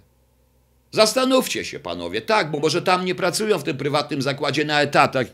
Zastanówcie 0.91 1.65
się, 1.65 1.79
panowie. 1.79 2.21
Tak, 2.21 2.51
bo 2.51 2.59
może 2.59 2.81
tam 2.81 3.05
nie 3.05 3.15
pracują 3.15 3.59
w 3.59 3.63
tym 3.63 3.77
prywatnym 3.77 4.21
zakładzie 4.21 4.65
na 4.65 4.81
etatach 4.81 5.27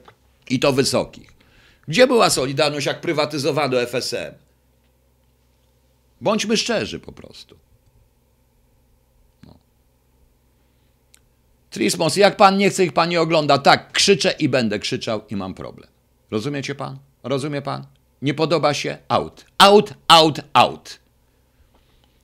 i 0.49 0.59
to 0.59 0.73
wysokich. 0.73 1.32
Gdzie 1.87 2.07
była 2.07 2.29
Solidarność, 2.29 2.85
jak 2.85 3.01
prywatyzowano 3.01 3.77
FSM? 3.81 4.33
Bądźmy 6.21 6.57
szczerzy 6.57 6.99
po 6.99 7.11
prostu. 7.11 7.57
No. 9.43 9.55
Trismos, 11.69 12.15
jak 12.15 12.37
pan 12.37 12.57
nie 12.57 12.69
chce, 12.69 12.85
ich 12.85 12.93
pan 12.93 13.09
nie 13.09 13.21
ogląda. 13.21 13.57
Tak, 13.57 13.91
krzyczę 13.91 14.31
i 14.39 14.49
będę 14.49 14.79
krzyczał 14.79 15.21
i 15.29 15.35
mam 15.35 15.53
problem. 15.53 15.89
Rozumiecie 16.31 16.75
pan? 16.75 16.97
Rozumie 17.23 17.61
pan? 17.61 17.85
Nie 18.21 18.33
podoba 18.33 18.73
się? 18.73 18.97
Out. 19.07 19.45
Out, 19.57 19.93
out, 20.07 20.39
out. 20.53 20.99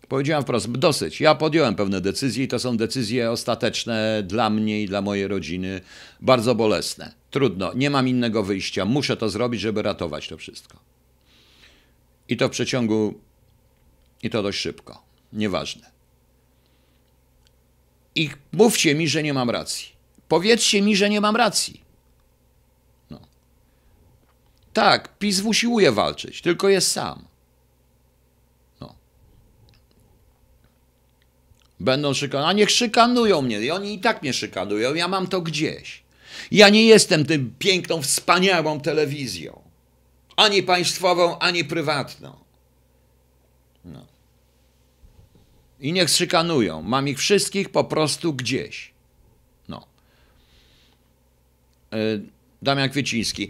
Powiedziałem 0.08 0.44
wprost, 0.44 0.72
dosyć. 0.72 1.22
Ja 1.22 1.36
podjąłem 1.36 1.76
pewne 1.76 2.02
decyzje 2.02 2.44
i 2.44 2.48
to 2.48 2.60
są 2.60 2.78
decyzje 2.78 3.32
ostateczne 3.32 4.24
dla 4.24 4.50
mnie 4.50 4.82
i 4.82 4.88
dla 4.88 5.02
mojej 5.02 5.28
rodziny, 5.28 5.82
bardzo 6.22 6.56
bolesne. 6.56 7.19
Trudno, 7.32 7.74
nie 7.74 7.90
mam 7.90 8.08
innego 8.08 8.44
wyjścia. 8.44 8.86
Muszę 8.86 9.18
to 9.18 9.30
zrobić, 9.30 9.62
żeby 9.62 9.82
ratować 9.82 10.28
to 10.28 10.38
wszystko. 10.38 10.80
I 12.30 12.38
to 12.38 12.48
w 12.48 12.52
przeciągu, 12.52 13.20
i 14.24 14.30
to 14.30 14.44
dość 14.44 14.60
szybko. 14.60 15.04
Nieważne. 15.34 15.92
I 18.16 18.30
mówcie 18.52 18.96
mi, 18.96 19.08
że 19.08 19.24
nie 19.24 19.34
mam 19.34 19.50
racji. 19.50 19.88
Powiedzcie 20.28 20.82
mi, 20.82 20.96
że 20.96 21.10
nie 21.10 21.22
mam 21.22 21.36
racji. 21.36 21.82
No. 23.10 23.20
Tak, 24.74 25.18
PiS 25.18 25.42
usiłuje 25.42 25.92
walczyć, 25.92 26.42
tylko 26.42 26.70
jest 26.70 26.92
sam. 26.92 27.26
No. 28.82 28.96
Będą 31.80 32.14
szykanowani, 32.14 32.52
a 32.52 32.54
niech 32.54 32.72
szykanują 32.72 33.42
mnie. 33.42 33.62
I 33.62 33.72
oni 33.72 33.94
i 33.94 34.00
tak 34.00 34.22
mnie 34.22 34.34
szykanują, 34.34 34.94
ja 34.94 35.08
mam 35.08 35.28
to 35.28 35.42
gdzieś. 35.42 36.04
Ja 36.52 36.70
nie 36.70 36.86
jestem 36.86 37.26
tym 37.26 37.56
piękną, 37.60 38.02
wspaniałą 38.02 38.80
telewizją. 38.80 39.62
Ani 40.36 40.64
państwową, 40.64 41.40
ani 41.40 41.64
prywatną. 41.66 42.36
No. 43.86 44.06
I 45.80 45.94
niech 45.94 46.10
szykanują. 46.10 46.82
Mam 46.82 47.08
ich 47.08 47.18
wszystkich 47.18 47.70
po 47.70 47.84
prostu 47.84 48.34
gdzieś. 48.34 48.92
No. 49.68 49.88
Y, 51.94 52.22
Damian 52.62 52.90
Kwieciński. 52.90 53.50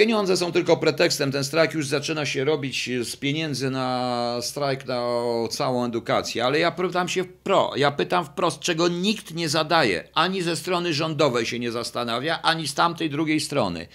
Pieniądze 0.00 0.36
są 0.36 0.52
tylko 0.52 0.76
pretekstem. 0.76 1.32
Ten 1.32 1.44
strajk 1.44 1.74
już 1.74 1.86
zaczyna 1.86 2.26
się 2.26 2.44
robić 2.44 2.90
z 3.02 3.16
pieniędzy 3.16 3.70
na 3.70 4.38
strajk 4.42 4.86
na 4.86 5.02
całą 5.50 5.84
edukację. 5.84 6.44
Ale 6.44 6.58
ja 6.58 6.70
pytam 6.70 7.08
się 7.08 7.24
wprost, 7.24 7.76
ja 7.76 7.90
pytam 7.90 8.24
wprost, 8.24 8.60
czego 8.60 8.88
nikt 8.88 9.34
nie 9.34 9.48
zadaje. 9.48 10.08
Ani 10.14 10.42
ze 10.42 10.56
strony 10.56 10.94
rządowej 10.94 11.46
się 11.46 11.58
nie 11.58 11.72
zastanawia, 11.72 12.42
ani 12.42 12.68
z 12.68 12.74
tamtej 12.74 13.10
drugiej 13.10 13.40
strony. 13.40 13.86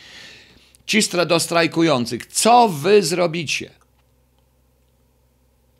Ci 0.86 1.00
do 1.28 1.40
strajkujących, 1.40 2.26
co 2.26 2.70
wy 2.70 3.04
zrobicie? 3.04 3.72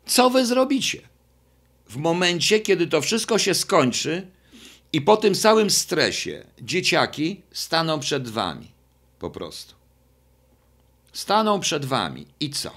Co 0.06 0.30
wy 0.30 0.46
zrobicie? 0.46 1.00
W 1.88 1.96
momencie, 1.96 2.60
kiedy 2.60 2.86
to 2.86 3.00
wszystko 3.00 3.38
się 3.38 3.54
skończy 3.54 4.26
i 4.92 5.00
po 5.00 5.16
tym 5.16 5.34
całym 5.34 5.70
stresie 5.70 6.46
dzieciaki 6.62 7.42
staną 7.52 8.00
przed 8.00 8.28
wami. 8.28 8.70
Po 9.18 9.30
prostu. 9.30 9.75
Staną 11.16 11.60
przed 11.60 11.84
wami. 11.84 12.26
I 12.40 12.50
co? 12.50 12.70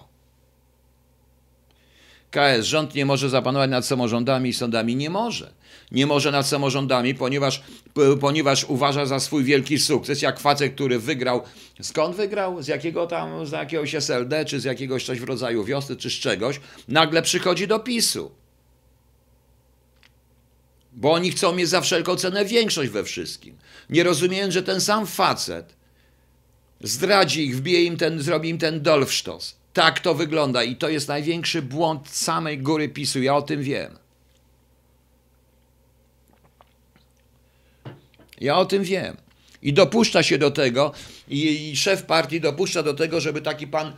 KS, 2.31 2.65
rząd 2.65 2.95
nie 2.95 3.05
może 3.05 3.29
zapanować 3.29 3.69
nad 3.69 3.85
samorządami 3.85 4.49
i 4.49 4.53
sądami. 4.53 4.95
Nie 4.95 5.09
może. 5.09 5.53
Nie 5.91 6.05
może 6.05 6.31
nad 6.31 6.47
samorządami, 6.47 7.15
ponieważ, 7.15 7.63
ponieważ 8.21 8.63
uważa 8.63 9.05
za 9.05 9.19
swój 9.19 9.43
wielki 9.43 9.79
sukces, 9.79 10.21
jak 10.21 10.39
facet, 10.39 10.73
który 10.73 10.99
wygrał. 10.99 11.41
Skąd 11.81 12.15
wygrał? 12.15 12.63
Z 12.63 12.67
jakiego 12.67 13.07
tam, 13.07 13.45
z 13.45 13.51
jakiegoś 13.51 13.95
SLD, 13.95 14.45
czy 14.45 14.59
z 14.59 14.63
jakiegoś 14.63 15.05
coś 15.05 15.19
w 15.19 15.23
rodzaju 15.23 15.63
wiosny, 15.63 15.95
czy 15.95 16.09
z 16.09 16.13
czegoś, 16.13 16.59
nagle 16.87 17.21
przychodzi 17.21 17.67
do 17.67 17.79
PiSu. 17.79 18.31
Bo 20.93 21.11
oni 21.11 21.31
chcą 21.31 21.55
mieć 21.55 21.69
za 21.69 21.81
wszelką 21.81 22.15
cenę 22.15 22.45
większość 22.45 22.89
we 22.89 23.03
wszystkim. 23.03 23.57
Nie 23.89 24.03
rozumieją, 24.03 24.51
że 24.51 24.63
ten 24.63 24.81
sam 24.81 25.07
facet 25.07 25.78
zdradzi 26.81 27.45
ich, 27.45 27.57
wbije 27.57 27.83
im 27.83 27.97
ten, 27.97 28.21
zrobi 28.21 28.49
im 28.49 28.57
ten 28.57 28.81
dolfsztos. 28.81 29.55
Tak 29.73 29.99
to 29.99 30.15
wygląda 30.15 30.63
i 30.63 30.75
to 30.75 30.89
jest 30.89 31.07
największy 31.07 31.61
błąd 31.61 32.09
samej 32.09 32.57
góry 32.57 32.89
PiSu. 32.89 33.21
Ja 33.21 33.35
o 33.35 33.41
tym 33.41 33.63
wiem. 33.63 33.97
Ja 38.41 38.57
o 38.57 38.65
tym 38.65 38.83
wiem. 38.83 39.17
I 39.61 39.73
dopuszcza 39.73 40.23
się 40.23 40.37
do 40.37 40.51
tego, 40.51 40.91
i, 41.27 41.69
i 41.69 41.77
szef 41.77 42.03
partii 42.03 42.41
dopuszcza 42.41 42.83
do 42.83 42.93
tego, 42.93 43.21
żeby 43.21 43.41
taki 43.41 43.67
pan 43.67 43.93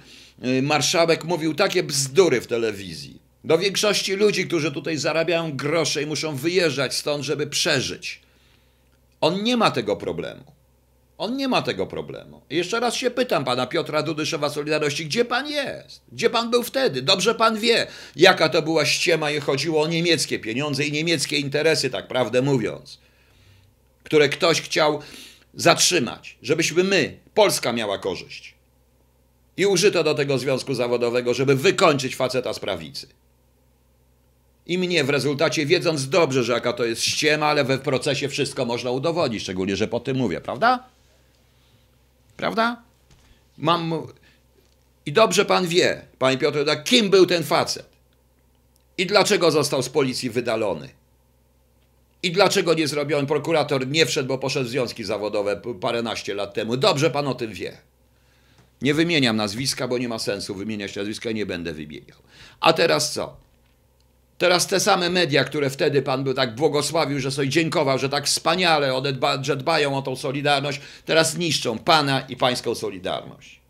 y, 0.46 0.62
marszałek 0.62 1.24
mówił 1.26 1.54
takie 1.54 1.84
bzdury 1.84 2.42
w 2.42 2.48
telewizji. 2.48 3.22
Do 3.44 3.58
większości 3.58 4.14
ludzi, 4.14 4.48
którzy 4.48 4.72
tutaj 4.72 4.98
zarabiają 4.98 5.58
grosze 5.58 6.04
i 6.04 6.06
muszą 6.06 6.36
wyjeżdżać 6.36 6.94
stąd, 6.94 7.24
żeby 7.24 7.48
przeżyć. 7.48 8.22
On 9.22 9.44
nie 9.44 9.58
ma 9.58 9.72
tego 9.72 9.96
problemu. 9.96 10.44
On 11.22 11.38
nie 11.38 11.48
ma 11.48 11.62
tego 11.62 11.88
problemu. 11.88 12.42
I 12.50 12.56
jeszcze 12.56 12.80
raz 12.80 12.96
się 12.96 13.12
pytam 13.12 13.46
pana 13.46 13.68
Piotra 13.68 14.04
Dudyszowa 14.04 14.50
Solidarności, 14.50 15.06
gdzie 15.06 15.26
pan 15.26 15.48
jest? 15.48 16.02
Gdzie 16.12 16.30
pan 16.30 16.52
był 16.52 16.64
wtedy? 16.64 17.02
Dobrze 17.02 17.36
pan 17.36 17.60
wie, 17.60 17.88
jaka 18.16 18.50
to 18.50 18.62
była 18.62 18.86
ściema 18.86 19.32
i 19.32 19.40
chodziło 19.40 19.82
o 19.82 19.88
niemieckie 19.88 20.40
pieniądze 20.40 20.86
i 20.86 20.92
niemieckie 20.92 21.38
interesy, 21.38 21.90
tak 21.90 22.08
prawdę 22.08 22.42
mówiąc, 22.42 23.00
które 24.04 24.30
ktoś 24.30 24.62
chciał 24.62 25.02
zatrzymać, 25.54 26.38
żebyśmy 26.42 26.84
my, 26.84 27.18
Polska 27.34 27.74
miała 27.74 27.98
korzyść. 27.98 28.56
I 29.58 29.66
użyto 29.66 30.04
do 30.04 30.14
tego 30.14 30.38
związku 30.38 30.74
zawodowego, 30.74 31.34
żeby 31.34 31.56
wykończyć 31.56 32.16
faceta 32.16 32.54
z 32.54 32.60
prawicy. 32.60 33.08
I 34.66 34.78
mnie 34.78 35.04
w 35.04 35.10
rezultacie, 35.10 35.66
wiedząc 35.66 36.10
dobrze, 36.10 36.44
że 36.44 36.54
jaka 36.54 36.74
to 36.74 36.86
jest 36.86 37.02
ściema, 37.02 37.48
ale 37.48 37.64
we 37.64 37.78
procesie 37.78 38.30
wszystko 38.30 38.66
można 38.66 38.92
udowodnić, 38.92 39.44
szczególnie, 39.44 39.76
że 39.76 39.88
po 39.88 40.00
tym 40.00 40.18
mówię, 40.18 40.42
prawda? 40.42 40.92
Prawda? 42.42 42.84
Mam. 43.58 44.08
I 45.06 45.14
dobrze 45.14 45.46
pan 45.46 45.68
wie, 45.68 46.02
panie 46.20 46.38
Piotrze, 46.38 46.84
kim 46.84 47.10
był 47.10 47.26
ten 47.26 47.44
facet? 47.44 47.86
I 48.98 49.06
dlaczego 49.06 49.52
został 49.52 49.84
z 49.84 49.90
policji 49.90 50.30
wydalony? 50.30 50.90
I 52.24 52.32
dlaczego 52.32 52.74
nie 52.74 52.88
zrobiony 52.88 53.28
prokurator 53.28 53.88
nie 53.88 54.06
wszedł, 54.06 54.28
bo 54.28 54.38
poszedł 54.38 54.66
w 54.66 54.70
związki 54.70 55.04
zawodowe 55.04 55.62
paręnaście 55.82 56.34
lat 56.34 56.54
temu? 56.54 56.78
Dobrze 56.78 57.12
pan 57.12 57.28
o 57.28 57.36
tym 57.36 57.54
wie. 57.54 57.78
Nie 58.82 58.94
wymieniam 58.94 59.38
nazwiska, 59.38 59.88
bo 59.88 59.98
nie 59.98 60.10
ma 60.10 60.20
sensu 60.20 60.56
wymieniać 60.56 60.96
nazwiska 60.96 61.30
i 61.30 61.36
nie 61.36 61.46
będę 61.46 61.74
wymieniał. 61.74 62.18
A 62.60 62.74
teraz 62.74 63.14
co? 63.14 63.38
Teraz 64.42 64.68
te 64.68 64.80
same 64.80 65.10
media, 65.10 65.44
które 65.44 65.70
wtedy 65.70 66.02
pan 66.02 66.24
był 66.24 66.34
tak 66.34 66.56
błogosławił, 66.56 67.20
że 67.20 67.32
sobie 67.32 67.50
dziękował, 67.50 68.00
że 68.00 68.10
tak 68.10 68.26
wspaniale 68.26 68.96
one 68.96 69.14
dba, 69.14 69.44
że 69.44 69.56
dbają 69.56 69.98
o 69.98 70.02
tą 70.02 70.16
solidarność, 70.16 70.82
teraz 71.06 71.38
niszczą 71.38 71.78
pana 71.78 72.22
i 72.22 72.36
pańską 72.36 72.76
solidarność. 72.76 73.62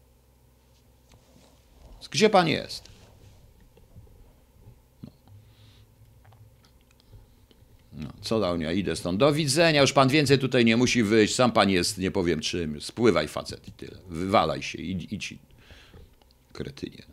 Gdzie 2.12 2.30
pan 2.30 2.48
jest? 2.48 2.84
No, 7.94 8.10
co 8.22 8.40
dał 8.40 8.62
ja 8.62 8.72
idę 8.72 8.96
stąd. 8.96 9.20
Do 9.20 9.34
widzenia, 9.34 9.82
już 9.82 9.94
pan 9.94 10.10
więcej 10.10 10.40
tutaj 10.40 10.66
nie 10.66 10.78
musi 10.78 11.04
wyjść, 11.04 11.36
sam 11.36 11.52
pan 11.52 11.70
jest, 11.70 11.98
nie 11.98 12.12
powiem 12.12 12.40
czym, 12.40 12.82
spływaj 12.82 13.28
facet 13.28 13.68
i 13.68 13.72
tyle. 13.72 13.98
Wywalaj 14.10 14.62
się, 14.62 14.78
idź, 14.78 15.14
idź 15.14 15.36
kretynie. 16.54 17.11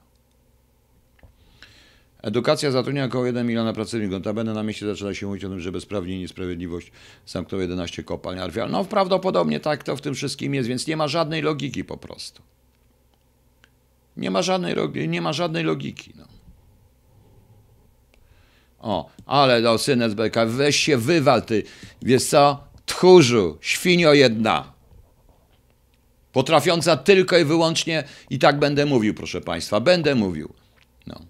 No. 2.23 2.29
Edukacja 2.29 2.71
zatrudnia 2.71 3.05
około 3.05 3.27
1 3.27 3.47
miliona 3.47 3.73
pracowników. 3.73 4.12
Notabene 4.12 4.55
na 4.55 4.62
mieście 4.62 4.87
zaczyna 4.87 5.14
się 5.14 5.27
mówić 5.27 5.45
o 5.45 5.49
tym, 5.49 5.61
że 5.61 5.73
bezprawnie 5.73 6.16
i 6.16 6.19
niesprawiedliwość 6.19 6.93
zamknął 7.27 7.61
11 7.61 8.03
kopalń 8.03 8.39
arwial. 8.39 8.71
No 8.71 8.85
prawdopodobnie 8.85 9.61
tak 9.61 9.85
to 9.85 9.97
w 9.97 10.01
tym 10.01 10.14
wszystkim 10.14 10.55
jest, 10.55 10.69
więc 10.69 10.87
nie 10.87 10.97
ma 10.97 11.09
żadnej 11.09 11.43
logiki 11.43 11.85
po 11.85 11.97
prostu. 11.97 12.43
Nie 14.16 14.31
ma 14.31 14.43
żadnej, 14.43 14.75
nie 15.09 15.23
ma 15.23 15.33
żadnej 15.33 15.64
logiki. 15.64 16.12
No. 16.16 16.25
O, 18.79 19.11
ale 19.27 19.61
no, 19.61 19.79
synek 19.79 20.11
z 20.11 20.14
BK, 20.14 20.47
weź 20.47 20.77
się 20.77 20.97
wywal 20.97 21.43
ty, 21.43 21.62
wiesz 22.03 22.25
co, 22.25 22.64
tchórzu, 22.87 23.59
świnio 23.61 24.14
jedna. 24.14 24.73
Potrafiąca 26.33 26.97
tylko 26.97 27.39
i 27.39 27.45
wyłącznie, 27.45 28.05
i 28.31 28.39
tak 28.39 28.59
będę 28.59 28.87
mówił, 28.87 29.14
proszę 29.14 29.41
Państwa, 29.41 29.81
będę 29.81 30.14
mówił. 30.14 30.53
No. 31.07 31.21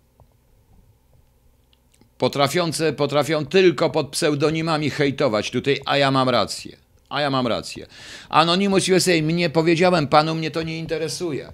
Potrafiące, 2.19 2.93
potrafią 2.93 3.47
tylko 3.47 3.91
pod 3.91 4.09
pseudonimami 4.09 4.91
hejtować 4.91 5.51
tutaj, 5.51 5.81
a 5.85 5.97
ja 5.97 6.11
mam 6.11 6.29
rację. 6.29 6.77
A 7.09 7.21
ja 7.21 7.31
mam 7.31 7.47
rację. 7.47 7.87
Anonymous 8.29 8.89
USA, 8.89 9.13
mnie 9.23 9.51
powiedziałem 9.51 10.07
panu, 10.07 10.35
mnie 10.35 10.51
to 10.51 10.63
nie 10.63 10.79
interesuje. 10.79 11.53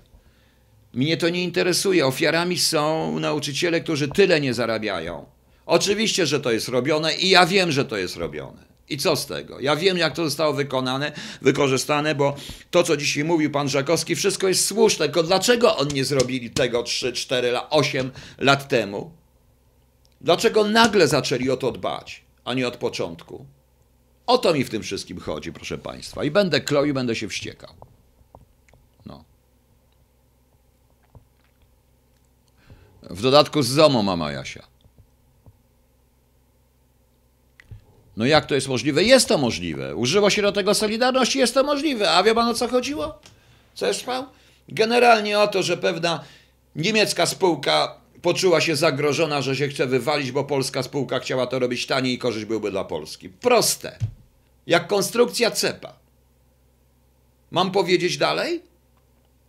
Mnie 0.92 1.16
to 1.16 1.28
nie 1.28 1.42
interesuje. 1.42 2.06
Ofiarami 2.06 2.58
są 2.58 3.18
nauczyciele, 3.20 3.80
którzy 3.80 4.08
tyle 4.08 4.40
nie 4.40 4.54
zarabiają. 4.54 5.26
Oczywiście, 5.66 6.26
że 6.26 6.40
to 6.40 6.52
jest 6.52 6.68
robione 6.68 7.16
i 7.16 7.28
ja 7.28 7.46
wiem, 7.46 7.72
że 7.72 7.84
to 7.84 7.96
jest 7.96 8.16
robione. 8.16 8.64
I 8.88 8.98
co 8.98 9.16
z 9.16 9.26
tego? 9.26 9.60
Ja 9.60 9.76
wiem, 9.76 9.98
jak 9.98 10.14
to 10.14 10.24
zostało 10.24 10.52
wykonane, 10.52 11.12
wykorzystane, 11.42 12.14
bo 12.14 12.36
to, 12.70 12.82
co 12.82 12.96
dzisiaj 12.96 13.24
mówił 13.24 13.50
pan 13.50 13.68
Żakowski, 13.68 14.16
wszystko 14.16 14.48
jest 14.48 14.66
słuszne. 14.66 15.06
Tylko 15.06 15.22
dlaczego 15.22 15.76
on 15.76 15.88
nie 15.88 16.04
zrobili 16.04 16.50
tego 16.50 16.82
3, 16.82 17.12
4, 17.12 17.52
8 17.70 18.10
lat 18.38 18.68
temu? 18.68 19.23
Dlaczego 20.24 20.64
nagle 20.64 21.08
zaczęli 21.08 21.50
o 21.50 21.56
to 21.56 21.72
dbać, 21.72 22.24
a 22.44 22.54
nie 22.54 22.68
od 22.68 22.76
początku? 22.76 23.46
O 24.26 24.38
to 24.38 24.54
mi 24.54 24.64
w 24.64 24.70
tym 24.70 24.82
wszystkim 24.82 25.20
chodzi, 25.20 25.52
proszę 25.52 25.78
państwa. 25.78 26.24
I 26.24 26.30
będę 26.30 26.60
i 26.86 26.92
będę 26.92 27.16
się 27.16 27.28
wściekał. 27.28 27.74
No. 29.06 29.24
W 33.02 33.22
dodatku 33.22 33.62
z 33.62 33.68
ZOMO 33.68 34.02
mama 34.02 34.32
Jasia. 34.32 34.66
No 38.16 38.26
jak 38.26 38.46
to 38.46 38.54
jest 38.54 38.68
możliwe? 38.68 39.04
Jest 39.04 39.28
to 39.28 39.38
możliwe. 39.38 39.96
Użyło 39.96 40.30
się 40.30 40.42
do 40.42 40.52
tego 40.52 40.74
Solidarności, 40.74 41.38
jest 41.38 41.54
to 41.54 41.64
możliwe. 41.64 42.10
A 42.10 42.22
wie 42.22 42.34
pan 42.34 42.48
o 42.48 42.54
co 42.54 42.68
chodziło? 42.68 43.18
Co 43.74 43.86
jest 43.86 44.04
pan? 44.04 44.26
Generalnie 44.68 45.38
o 45.38 45.46
to, 45.46 45.62
że 45.62 45.76
pewna 45.76 46.24
niemiecka 46.76 47.26
spółka 47.26 48.03
poczuła 48.24 48.60
się 48.60 48.76
zagrożona, 48.76 49.42
że 49.42 49.56
się 49.56 49.68
chce 49.68 49.86
wywalić, 49.86 50.32
bo 50.32 50.44
polska 50.44 50.82
spółka 50.82 51.18
chciała 51.18 51.46
to 51.46 51.58
robić 51.58 51.86
taniej 51.86 52.14
i 52.14 52.18
korzyść 52.18 52.46
byłby 52.46 52.70
dla 52.70 52.84
Polski. 52.84 53.28
Proste. 53.28 53.98
Jak 54.66 54.86
konstrukcja 54.86 55.50
cepa. 55.50 55.92
Mam 57.50 57.70
powiedzieć 57.70 58.16
dalej? 58.16 58.62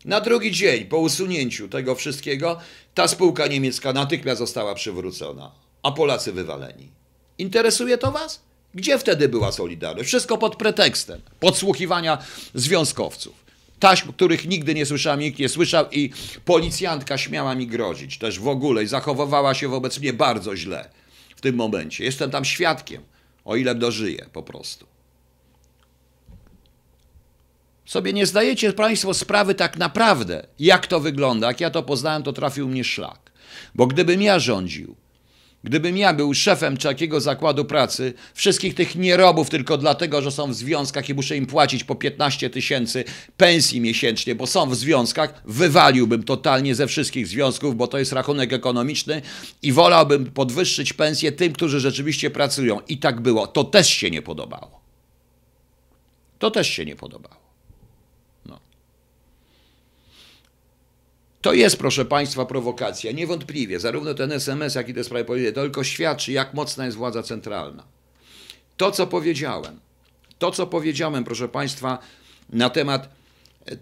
Na 0.05 0.21
drugi 0.21 0.51
dzień 0.51 0.85
po 0.85 0.97
usunięciu 0.97 1.69
tego 1.69 1.95
wszystkiego 1.95 2.59
ta 2.93 3.07
spółka 3.07 3.47
niemiecka 3.47 3.93
natychmiast 3.93 4.39
została 4.39 4.75
przywrócona, 4.75 5.51
a 5.83 5.91
Polacy 5.91 6.31
wywaleni. 6.31 6.89
Interesuje 7.37 7.97
to 7.97 8.11
was? 8.11 8.41
Gdzie 8.73 8.99
wtedy 8.99 9.29
była 9.29 9.51
Solidarność? 9.51 10.07
Wszystko 10.07 10.37
pod 10.37 10.55
pretekstem 10.55 11.21
podsłuchiwania 11.39 12.17
związkowców. 12.53 13.44
Taśm, 13.79 14.13
których 14.13 14.47
nigdy 14.47 14.73
nie 14.73 14.85
słyszałem, 14.85 15.19
nikt 15.19 15.39
nie 15.39 15.49
słyszał 15.49 15.85
i 15.91 16.09
policjantka 16.45 17.17
śmiała 17.17 17.55
mi 17.55 17.67
grozić 17.67 18.17
też 18.17 18.39
w 18.39 18.47
ogóle 18.47 18.83
i 18.83 18.87
zachowywała 18.87 19.53
się 19.53 19.67
wobec 19.67 19.99
mnie 19.99 20.13
bardzo 20.13 20.55
źle 20.55 20.89
w 21.35 21.41
tym 21.41 21.55
momencie. 21.55 22.03
Jestem 22.03 22.31
tam 22.31 22.45
świadkiem, 22.45 23.03
o 23.45 23.55
ile 23.55 23.75
dożyję 23.75 24.25
po 24.33 24.43
prostu. 24.43 24.85
Sobie 27.85 28.13
nie 28.13 28.25
zdajecie 28.25 28.73
Państwo 28.73 29.13
sprawy 29.13 29.55
tak 29.55 29.77
naprawdę, 29.77 30.47
jak 30.59 30.87
to 30.87 30.99
wygląda. 30.99 31.47
Jak 31.47 31.61
ja 31.61 31.69
to 31.69 31.83
poznałem, 31.83 32.23
to 32.23 32.33
trafił 32.33 32.67
mnie 32.67 32.83
szlak. 32.83 33.31
Bo 33.75 33.87
gdybym 33.87 34.21
ja 34.21 34.39
rządził, 34.39 34.95
gdybym 35.65 35.97
ja 35.97 36.13
był 36.13 36.33
szefem 36.33 36.77
takiego 36.77 37.21
zakładu 37.21 37.65
pracy, 37.65 38.13
wszystkich 38.33 38.75
tych 38.75 38.95
nierobów 38.95 39.49
tylko 39.49 39.77
dlatego, 39.77 40.21
że 40.21 40.31
są 40.31 40.51
w 40.51 40.55
związkach 40.55 41.09
i 41.09 41.13
muszę 41.13 41.37
im 41.37 41.45
płacić 41.45 41.83
po 41.83 41.95
15 41.95 42.49
tysięcy 42.49 43.03
pensji 43.37 43.81
miesięcznie, 43.81 44.35
bo 44.35 44.47
są 44.47 44.69
w 44.69 44.75
związkach, 44.75 45.41
wywaliłbym 45.45 46.23
totalnie 46.23 46.75
ze 46.75 46.87
wszystkich 46.87 47.27
związków, 47.27 47.77
bo 47.77 47.87
to 47.87 47.97
jest 47.97 48.11
rachunek 48.11 48.53
ekonomiczny 48.53 49.21
i 49.61 49.71
wolałbym 49.71 50.25
podwyższyć 50.25 50.93
pensję 50.93 51.31
tym, 51.31 51.53
którzy 51.53 51.79
rzeczywiście 51.79 52.29
pracują. 52.29 52.79
I 52.87 52.97
tak 52.97 53.21
było. 53.21 53.47
To 53.47 53.63
też 53.63 53.89
się 53.89 54.11
nie 54.11 54.21
podobało. 54.21 54.81
To 56.39 56.51
też 56.51 56.67
się 56.67 56.85
nie 56.85 56.95
podobało. 56.95 57.44
To 61.45 61.53
jest, 61.53 61.77
proszę 61.77 62.05
Państwa, 62.05 62.45
prowokacja. 62.45 63.11
Niewątpliwie, 63.11 63.79
zarówno 63.79 64.13
ten 64.13 64.31
SMS, 64.31 64.75
jak 64.75 64.89
i 64.89 64.93
te 64.93 65.03
sprawy 65.03 65.25
powiedziane, 65.25 65.53
to 65.53 65.61
tylko 65.61 65.83
świadczy, 65.83 66.31
jak 66.31 66.53
mocna 66.53 66.85
jest 66.85 66.97
władza 66.97 67.23
centralna. 67.23 67.83
To, 68.77 68.91
co 68.91 69.07
powiedziałem, 69.07 69.79
to, 70.39 70.51
co 70.51 70.67
powiedziałem, 70.67 71.23
proszę 71.23 71.47
Państwa, 71.47 71.99
na 72.49 72.69
temat 72.69 73.09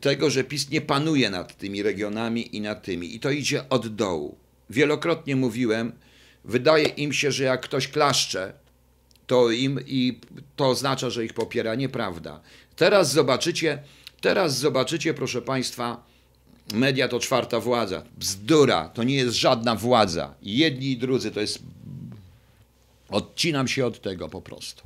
tego, 0.02 0.30
że 0.30 0.44
PiS 0.44 0.70
nie 0.70 0.82
panuje 0.82 1.30
nad 1.30 1.58
tymi 1.58 1.84
regionami 1.84 2.56
i 2.56 2.62
nad 2.62 2.84
tymi, 2.84 3.16
i 3.16 3.20
to 3.20 3.32
idzie 3.32 3.70
od 3.70 3.88
dołu. 3.96 4.38
Wielokrotnie 4.70 5.36
mówiłem, 5.36 5.92
wydaje 6.46 6.86
im 6.86 7.14
się, 7.14 7.32
że 7.32 7.44
jak 7.44 7.62
ktoś 7.62 7.88
klaszcze, 7.88 8.54
to 9.28 9.52
im 9.52 9.80
i 9.88 10.20
to 10.56 10.70
oznacza, 10.70 11.10
że 11.10 11.26
ich 11.26 11.34
popiera. 11.34 11.76
Nieprawda. 11.76 12.42
Teraz 12.76 13.12
zobaczycie, 13.12 13.84
teraz 14.22 14.58
zobaczycie, 14.58 15.14
proszę 15.14 15.42
Państwa, 15.42 16.13
Media 16.74 17.08
to 17.08 17.20
czwarta 17.20 17.60
władza. 17.60 18.04
Bzdura, 18.18 18.90
to 18.90 19.04
nie 19.04 19.16
jest 19.16 19.36
żadna 19.36 19.76
władza. 19.76 20.34
Jedni 20.42 20.92
i 20.92 20.98
drudzy 20.98 21.32
to 21.32 21.40
jest. 21.40 21.60
Odcinam 23.10 23.68
się 23.68 23.86
od 23.86 24.02
tego 24.02 24.30
po 24.30 24.42
prostu. 24.42 24.84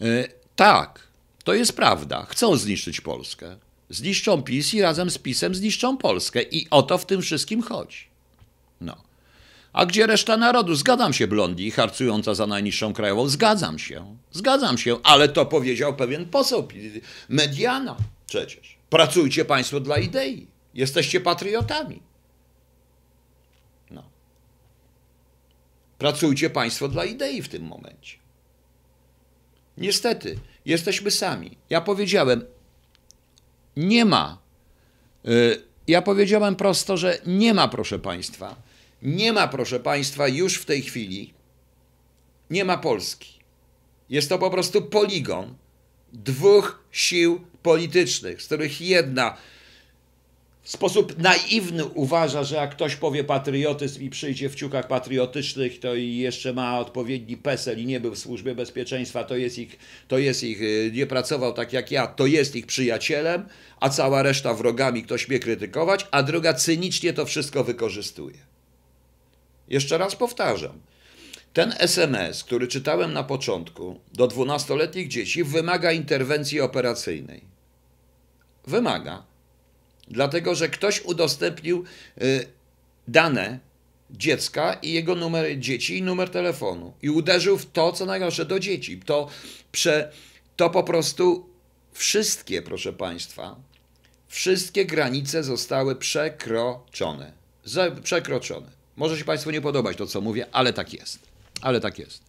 Yy, 0.00 0.28
tak, 0.56 1.08
to 1.44 1.54
jest 1.54 1.72
prawda. 1.72 2.26
Chcą 2.28 2.56
zniszczyć 2.56 3.00
Polskę. 3.00 3.56
Zniszczą 3.90 4.42
PiS 4.42 4.74
i 4.74 4.82
razem 4.82 5.10
z 5.10 5.18
PiSem 5.18 5.54
zniszczą 5.54 5.96
Polskę. 5.96 6.42
I 6.42 6.70
o 6.70 6.82
to 6.82 6.98
w 6.98 7.06
tym 7.06 7.22
wszystkim 7.22 7.62
chodzi. 7.62 7.98
No. 8.80 8.96
A 9.72 9.86
gdzie 9.86 10.06
reszta 10.06 10.36
narodu? 10.36 10.74
Zgadzam 10.74 11.12
się, 11.12 11.26
Blondi, 11.26 11.70
harcująca 11.70 12.34
za 12.34 12.46
najniższą 12.46 12.92
krajową. 12.92 13.28
Zgadzam 13.28 13.78
się. 13.78 14.16
Zgadzam 14.32 14.78
się, 14.78 14.96
ale 15.02 15.28
to 15.28 15.46
powiedział 15.46 15.96
pewien 15.96 16.26
poseł 16.26 16.68
mediana 17.28 17.96
przecież. 18.26 18.75
Pracujcie 18.90 19.44
Państwo 19.44 19.80
dla 19.80 19.98
idei. 19.98 20.46
Jesteście 20.74 21.20
patriotami. 21.20 22.02
No. 23.90 24.02
Pracujcie 25.98 26.50
Państwo 26.50 26.88
dla 26.88 27.04
idei 27.04 27.42
w 27.42 27.48
tym 27.48 27.62
momencie. 27.62 28.16
Niestety, 29.76 30.38
jesteśmy 30.64 31.10
sami. 31.10 31.56
Ja 31.70 31.80
powiedziałem, 31.80 32.44
nie 33.76 34.04
ma. 34.04 34.38
Y, 35.28 35.62
ja 35.86 36.02
powiedziałem 36.02 36.56
prosto, 36.56 36.96
że 36.96 37.18
nie 37.26 37.54
ma, 37.54 37.68
proszę 37.68 37.98
Państwa. 37.98 38.56
Nie 39.02 39.32
ma, 39.32 39.48
proszę 39.48 39.80
Państwa, 39.80 40.28
już 40.28 40.54
w 40.54 40.64
tej 40.64 40.82
chwili. 40.82 41.34
Nie 42.50 42.64
ma 42.64 42.78
Polski. 42.78 43.40
Jest 44.10 44.28
to 44.28 44.38
po 44.38 44.50
prostu 44.50 44.82
poligon 44.82 45.54
dwóch 46.12 46.82
sił 46.92 47.40
politycznych, 47.66 48.42
z 48.42 48.46
których 48.46 48.80
jedna 48.80 49.36
w 50.62 50.70
sposób 50.70 51.18
naiwny 51.18 51.84
uważa, 51.84 52.44
że 52.44 52.56
jak 52.56 52.70
ktoś 52.70 52.96
powie 52.96 53.24
patriotyzm 53.24 54.02
i 54.02 54.10
przyjdzie 54.10 54.48
w 54.48 54.54
ciukach 54.54 54.88
patriotycznych, 54.88 55.80
to 55.80 55.94
i 55.94 56.16
jeszcze 56.16 56.52
ma 56.52 56.78
odpowiedni 56.80 57.36
PESEL 57.36 57.78
i 57.78 57.86
nie 57.86 58.00
był 58.00 58.14
w 58.14 58.18
służbie 58.18 58.54
bezpieczeństwa, 58.54 59.24
to 59.24 59.36
jest 59.36 59.58
ich, 59.58 59.78
to 60.08 60.18
jest 60.18 60.42
ich, 60.42 60.62
y, 60.62 60.90
nie 60.94 61.06
pracował 61.06 61.52
tak 61.52 61.72
jak 61.72 61.90
ja, 61.90 62.06
to 62.06 62.26
jest 62.26 62.56
ich 62.56 62.66
przyjacielem, 62.66 63.48
a 63.80 63.88
cała 63.88 64.22
reszta 64.22 64.54
wrogami, 64.54 65.02
ktoś 65.02 65.28
mnie 65.28 65.38
krytykować, 65.38 66.06
a 66.10 66.22
druga 66.22 66.54
cynicznie 66.54 67.12
to 67.12 67.26
wszystko 67.26 67.64
wykorzystuje. 67.64 68.38
Jeszcze 69.68 69.98
raz 69.98 70.16
powtarzam. 70.16 70.80
Ten 71.52 71.74
SMS, 71.78 72.44
który 72.44 72.68
czytałem 72.68 73.12
na 73.12 73.24
początku, 73.24 74.00
do 74.12 74.28
12-letnich 74.28 75.08
dzieci, 75.08 75.44
wymaga 75.44 75.92
interwencji 75.92 76.60
operacyjnej. 76.60 77.55
Wymaga. 78.66 79.22
Dlatego, 80.08 80.54
że 80.54 80.68
ktoś 80.68 81.00
udostępnił 81.00 81.84
y, 82.22 82.46
dane 83.08 83.58
dziecka 84.10 84.74
i 84.74 84.92
jego 84.92 85.14
numer 85.14 85.58
dzieci 85.58 85.98
i 85.98 86.02
numer 86.02 86.30
telefonu. 86.30 86.92
I 87.02 87.10
uderzył 87.10 87.58
w 87.58 87.66
to, 87.66 87.92
co 87.92 88.06
najgorsze, 88.06 88.44
do 88.44 88.60
dzieci. 88.60 89.00
To, 89.06 89.28
prze, 89.72 90.12
to 90.56 90.70
po 90.70 90.82
prostu 90.82 91.48
wszystkie, 91.92 92.62
proszę 92.62 92.92
Państwa, 92.92 93.56
wszystkie 94.28 94.86
granice 94.86 95.44
zostały 95.44 95.96
przekroczone. 95.96 97.32
przekroczone. 98.02 98.70
Może 98.96 99.18
się 99.18 99.24
Państwu 99.24 99.50
nie 99.50 99.60
podobać 99.60 99.96
to, 99.96 100.06
co 100.06 100.20
mówię, 100.20 100.46
ale 100.52 100.72
tak 100.72 100.92
jest. 100.92 101.18
Ale 101.60 101.80
tak 101.80 101.98
jest. 101.98 102.22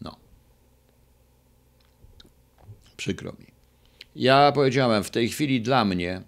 No. 0.00 0.16
Przykro 2.96 3.32
mi. 3.32 3.51
Ja 4.16 4.52
powiedziałem, 4.52 5.04
w 5.04 5.10
tej 5.10 5.28
chwili 5.28 5.60
dla 5.60 5.84
mnie, 5.84 6.22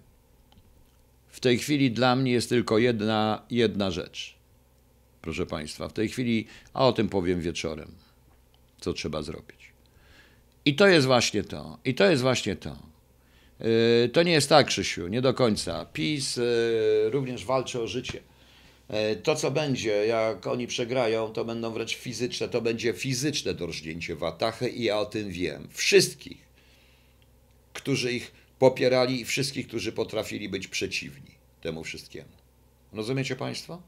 w 1.27 1.39
tej 1.39 1.57
chwili 1.57 1.91
dla 1.91 2.15
mnie 2.15 2.31
jest 2.31 2.49
tylko 2.49 2.77
jedna, 2.77 3.41
jedna 3.49 3.91
rzecz. 3.91 4.35
Proszę 5.21 5.45
Państwa, 5.45 5.87
w 5.87 5.93
tej 5.93 6.09
chwili, 6.09 6.47
a 6.73 6.87
o 6.87 6.93
tym 6.93 7.09
powiem 7.09 7.41
wieczorem, 7.41 7.91
co 8.81 8.93
trzeba 8.93 9.21
zrobić. 9.21 9.71
I 10.65 10.75
to 10.75 10.87
jest 10.87 11.07
właśnie 11.07 11.43
to. 11.43 11.77
I 11.85 11.95
to 11.95 12.09
jest 12.09 12.21
właśnie 12.21 12.55
to. 12.55 12.77
Yy, 13.59 14.09
to 14.13 14.23
nie 14.23 14.31
jest 14.31 14.49
tak, 14.49 14.67
Krzysiu, 14.67 15.07
nie 15.07 15.21
do 15.21 15.33
końca. 15.33 15.85
PiS 15.85 16.35
yy, 16.35 17.09
również 17.09 17.45
walczy 17.45 17.81
o 17.81 17.87
życie. 17.87 18.19
E, 18.87 19.15
to, 19.15 19.35
co 19.35 19.51
będzie, 19.51 20.05
jak 20.05 20.47
oni 20.47 20.67
przegrają, 20.67 21.33
to 21.33 21.45
będą 21.45 21.71
wręcz 21.71 21.95
fizyczne, 21.95 22.49
to 22.49 22.61
będzie 22.61 22.93
fizyczne 22.93 23.53
dorżnięcie 23.53 24.15
Watachy 24.15 24.69
i 24.69 24.83
ja 24.83 24.99
o 24.99 25.05
tym 25.05 25.29
wiem. 25.29 25.67
Wszystkich, 25.71 26.44
którzy 27.85 28.11
ich 28.13 28.31
popierali 28.59 29.21
i 29.21 29.25
wszystkich, 29.25 29.67
którzy 29.67 29.91
potrafili 29.91 30.49
być 30.49 30.67
przeciwni 30.67 31.31
temu 31.61 31.83
wszystkiemu. 31.83 32.29
Rozumiecie 32.93 33.35
Państwo? 33.35 33.81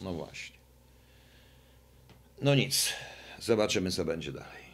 No 0.00 0.12
właśnie. 0.12 0.56
No 2.42 2.54
nic. 2.54 2.92
Zobaczymy, 3.40 3.90
co 3.90 4.04
będzie 4.04 4.32
dalej. 4.32 4.64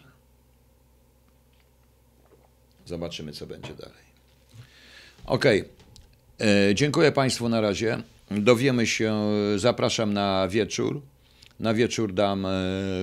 Zobaczymy, 2.87 3.33
co 3.33 3.47
będzie 3.47 3.75
dalej. 3.75 4.05
Okej. 5.27 5.65
E, 6.41 6.75
Dziękuję 6.75 7.13
Państwu 7.13 7.49
na 7.49 7.61
razie. 7.61 8.03
Dowiemy 8.31 8.87
się, 8.87 9.31
zapraszam 9.57 10.13
na 10.13 10.49
wieczór. 10.49 11.03
Na 11.61 11.75
wieczór 11.75 12.13
dam 12.13 12.47
e, 12.47 12.51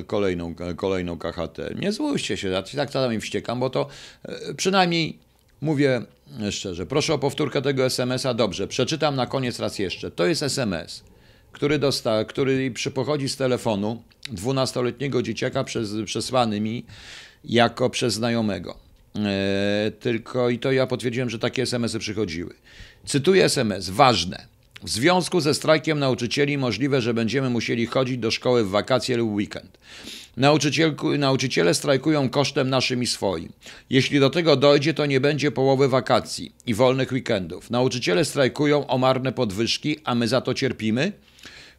kolejną, 0.08 0.56
kolejną 0.76 1.18
KHT. 1.18 1.58
Nie 1.76 1.92
złóżcie 1.92 2.38
się, 2.38 2.50
ja 2.50 2.64
tak 2.64 2.92
czasami 2.92 3.20
wściekam, 3.20 3.60
bo 3.60 3.70
to 3.70 3.88
e, 4.24 4.54
przynajmniej 4.54 5.20
mówię 5.62 6.02
szczerze. 6.52 6.86
Proszę 6.86 7.14
o 7.14 7.20
powtórkę 7.20 7.62
tego 7.62 7.86
SMS-a. 7.86 8.34
Dobrze, 8.34 8.68
przeczytam 8.68 9.16
na 9.16 9.26
koniec 9.26 9.60
raz 9.60 9.80
jeszcze. 9.80 10.12
To 10.12 10.26
jest 10.26 10.44
SMS, 10.44 11.04
który, 11.52 11.80
dosta, 11.80 12.26
który 12.26 12.74
pochodzi 12.94 13.30
z 13.30 13.38
telefonu 13.38 14.04
12-letniego 14.34 15.22
dzieciaka 15.22 15.64
przez, 15.64 15.90
przesłany 16.06 16.62
mi 16.62 16.86
jako 17.44 17.90
przez 17.90 18.14
znajomego. 18.14 18.78
E, 19.16 19.92
tylko 20.00 20.50
i 20.50 20.60
to 20.60 20.72
ja 20.72 20.88
potwierdziłem, 20.88 21.30
że 21.30 21.40
takie 21.40 21.62
SMS-y 21.62 22.00
przychodziły. 22.00 22.54
Cytuję 23.06 23.46
SMS. 23.46 23.90
Ważne. 23.90 24.59
W 24.84 24.90
związku 24.90 25.42
ze 25.42 25.54
strajkiem 25.54 26.00
nauczycieli 26.00 26.58
możliwe, 26.58 27.02
że 27.02 27.14
będziemy 27.14 27.50
musieli 27.50 27.86
chodzić 27.86 28.18
do 28.18 28.32
szkoły 28.32 28.64
w 28.64 28.70
wakacje 28.70 29.18
lub 29.18 29.34
weekend. 29.34 29.78
Nauczyciele 31.18 31.74
strajkują 31.74 32.30
kosztem 32.30 32.70
naszym 32.70 33.04
i 33.04 33.08
swoim. 33.08 33.52
Jeśli 33.90 34.20
do 34.20 34.30
tego 34.30 34.56
dojdzie, 34.56 34.94
to 34.94 35.06
nie 35.06 35.20
będzie 35.20 35.52
połowy 35.52 35.88
wakacji 35.88 36.52
i 36.66 36.74
wolnych 36.74 37.12
weekendów. 37.12 37.70
Nauczyciele 37.70 38.26
strajkują 38.26 38.88
o 38.88 38.98
marne 38.98 39.32
podwyżki, 39.32 39.98
a 40.04 40.16
my 40.16 40.28
za 40.28 40.42
to 40.42 40.54
cierpimy? 40.54 41.12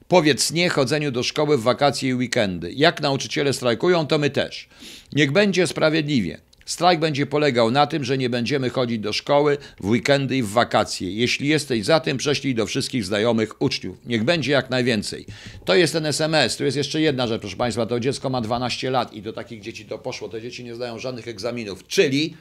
Powiedz 0.09 0.53
nie 0.53 0.69
chodzeniu 0.69 1.11
do 1.11 1.23
szkoły 1.23 1.59
w 1.59 1.63
wakacje 1.63 2.09
i 2.09 2.15
weekendy. 2.15 2.73
Jak 2.73 3.01
nauczyciele 3.01 3.53
strajkują, 3.53 4.07
to 4.07 4.19
my 4.19 4.31
też. 4.31 4.69
Niech 5.13 5.33
będzie 5.33 5.67
sprawiedliwie. 5.67 6.39
Strajk 6.71 7.01
będzie 7.01 7.27
polegał 7.27 7.71
na 7.71 7.87
tym, 7.87 8.05
że 8.05 8.19
nie 8.19 8.31
będziemy 8.31 8.71
chodzić 8.71 8.99
do 8.99 9.13
szkoły 9.13 9.59
w 9.81 9.89
weekendy 9.89 10.37
i 10.37 10.43
w 10.43 10.49
wakacje. 10.49 11.11
Jeśli 11.11 11.49
jesteś 11.49 11.85
za 11.85 12.01
tym, 12.01 12.17
prześlij 12.17 12.55
do 12.55 12.67
wszystkich 12.67 13.05
znajomych 13.05 13.63
uczniów. 13.63 13.99
Niech 14.07 14.25
będzie 14.25 14.53
jak 14.53 14.71
najwięcej. 14.71 15.27
To 15.65 15.75
jest 15.75 15.93
ten 15.93 16.07
SMS. 16.07 16.57
Tu 16.57 16.65
jest 16.65 16.77
jeszcze 16.77 17.01
jedna 17.01 17.27
rzecz, 17.27 17.41
proszę 17.41 17.57
Państwa. 17.57 17.87
To 17.87 18.01
dziecko 18.01 18.31
ma 18.31 18.41
12 18.41 18.91
lat 18.91 19.13
i 19.13 19.23
do 19.23 19.33
takich 19.33 19.61
dzieci 19.61 19.85
to 19.85 19.99
poszło. 19.99 20.29
Te 20.29 20.43
dzieci 20.43 20.65
nie 20.65 20.75
zdają 20.75 20.99
żadnych 20.99 21.29
egzaminów. 21.29 21.87
Czyli 21.87 22.37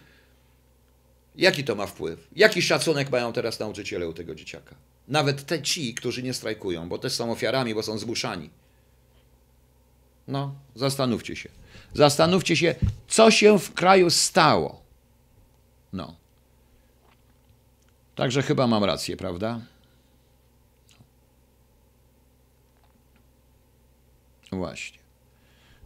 jaki 1.35 1.63
to 1.63 1.75
ma 1.75 1.85
wpływ? 1.85 2.27
Jaki 2.35 2.61
szacunek 2.61 3.11
mają 3.11 3.33
teraz 3.33 3.59
nauczyciele 3.59 4.09
u 4.09 4.13
tego 4.13 4.35
dzieciaka? 4.35 4.75
Nawet 5.07 5.45
te 5.45 5.61
ci, 5.61 5.93
którzy 5.93 6.23
nie 6.23 6.33
strajkują, 6.33 6.89
bo 6.89 6.97
też 6.97 7.13
są 7.13 7.31
ofiarami, 7.31 7.75
bo 7.75 7.83
są 7.83 7.97
zmuszani. 7.97 8.49
No, 10.27 10.55
zastanówcie 10.75 11.35
się. 11.35 11.58
Zastanówcie 11.93 12.55
się, 12.55 12.75
co 13.07 13.31
się 13.31 13.59
w 13.59 13.73
kraju 13.73 14.09
stało. 14.09 14.81
No. 15.93 16.15
Także 18.15 18.41
chyba 18.41 18.67
mam 18.67 18.83
rację, 18.83 19.17
prawda? 19.17 19.59
Właśnie. 24.51 24.99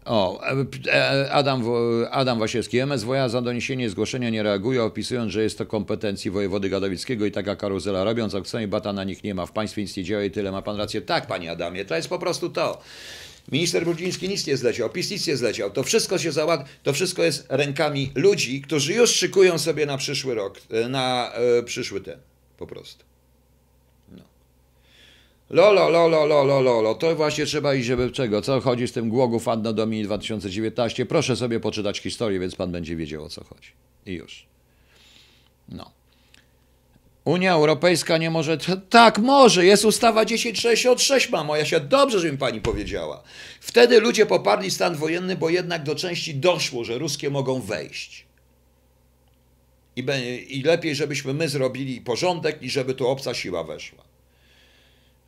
O, 0.06 0.42
e, 0.88 1.32
Adam, 1.32 1.64
Wo- 1.64 2.12
Adam 2.12 2.40
Wasiewski, 2.40 2.80
MSWiA 2.86 3.30
za 3.30 3.42
doniesienie 3.42 3.90
zgłoszenia 3.90 4.30
nie 4.30 4.44
reaguje, 4.44 4.84
opisując, 4.84 5.32
że 5.32 5.44
jest 5.44 5.58
to 5.58 5.66
kompetencji 5.66 6.32
wojewody 6.32 6.70
gadowickiego 6.70 7.26
i 7.26 7.32
taka 7.32 7.56
karuzela 7.56 8.04
robiąc, 8.04 8.36
a 8.56 8.62
i 8.62 8.68
bata 8.68 8.94
na 8.94 9.04
nich 9.04 9.24
nie 9.24 9.36
ma. 9.36 9.46
W 9.46 9.52
państwie 9.52 9.82
nic 9.82 9.98
nie 9.98 10.04
działa 10.04 10.24
i 10.24 10.32
tyle. 10.32 10.52
Ma 10.52 10.62
pan 10.62 10.78
rację. 10.78 11.02
Tak, 11.02 11.28
panie 11.28 11.52
Adamie, 11.52 11.86
to 11.86 11.96
jest 11.96 12.10
po 12.10 12.20
prostu 12.20 12.50
to. 12.50 12.82
Minister 13.52 13.84
Brudziński 13.84 14.30
nic 14.30 14.48
nie 14.48 14.58
zleciał, 14.58 14.90
PiS 14.90 15.12
nic 15.12 15.28
nie 15.28 15.38
zleciał. 15.38 15.72
To 15.72 15.84
wszystko 15.84 16.18
się 16.18 16.32
załat, 16.32 16.66
to 16.84 16.94
wszystko 16.94 17.24
jest 17.24 17.46
rękami 17.50 18.12
ludzi, 18.16 18.62
którzy 18.62 18.94
już 18.94 19.10
szykują 19.10 19.60
sobie 19.60 19.86
na 19.86 19.98
przyszły 19.98 20.36
rok, 20.36 20.62
e, 20.70 20.90
na 20.90 21.34
e, 21.34 21.64
przyszły 21.64 22.02
ten, 22.02 22.20
po 22.58 22.68
prostu. 22.68 23.06
No. 24.12 24.24
Lolo, 25.50 25.90
lolo, 25.90 26.26
lolo, 26.26 26.62
lolo, 26.62 26.96
to 26.96 27.16
właśnie 27.16 27.46
trzeba 27.46 27.76
iść, 27.76 27.88
żeby 27.88 28.12
czego, 28.12 28.42
co 28.42 28.62
chodzi 28.62 28.88
z 28.88 28.92
tym 28.92 29.10
Głogów 29.10 29.48
Anno 29.48 29.74
Domini 29.74 30.04
2019. 30.04 31.06
Proszę 31.06 31.36
sobie 31.36 31.60
poczytać 31.60 32.00
historię, 32.00 32.40
więc 32.40 32.56
pan 32.56 32.72
będzie 32.72 32.96
wiedział 32.96 33.24
o 33.24 33.30
co 33.30 33.44
chodzi. 33.44 33.70
I 34.06 34.14
już. 34.14 34.46
No. 35.70 36.03
Unia 37.26 37.54
Europejska 37.54 38.18
nie 38.18 38.30
może. 38.30 38.58
Tak, 38.90 39.20
może. 39.20 39.66
Jest 39.66 39.86
ustawa 39.86 40.26
1066, 40.26 41.30
mamo. 41.30 41.56
Ja 41.56 41.66
się 41.66 41.80
dobrze, 41.80 42.20
że 42.20 42.38
pani 42.38 42.62
powiedziała. 42.62 43.24
Wtedy 43.62 44.00
ludzie 44.00 44.26
poparli 44.26 44.72
stan 44.72 44.96
wojenny, 44.96 45.36
bo 45.36 45.50
jednak 45.50 45.84
do 45.84 45.96
części 45.96 46.36
doszło, 46.36 46.84
że 46.84 46.98
ruskie 46.98 47.30
mogą 47.30 47.62
wejść. 47.62 48.26
I, 49.96 50.04
be, 50.04 50.36
I 50.36 50.64
lepiej, 50.64 50.96
żebyśmy 50.96 51.34
my 51.34 51.50
zrobili 51.50 52.02
porządek, 52.02 52.62
niż 52.62 52.74
żeby 52.74 52.94
tu 52.94 53.08
obca 53.08 53.34
siła 53.34 53.64
weszła. 53.64 54.04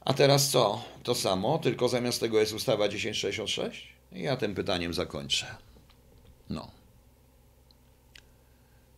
A 0.02 0.14
teraz 0.14 0.50
co? 0.50 0.84
To 1.04 1.16
samo, 1.16 1.58
tylko 1.60 1.90
zamiast 1.90 2.20
tego 2.20 2.40
jest 2.40 2.54
ustawa 2.54 2.88
1066? 2.88 3.88
I 4.12 4.22
ja 4.22 4.38
tym 4.38 4.56
pytaniem 4.56 4.94
zakończę. 4.94 5.46
No. 6.50 6.72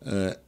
E, 0.05 0.46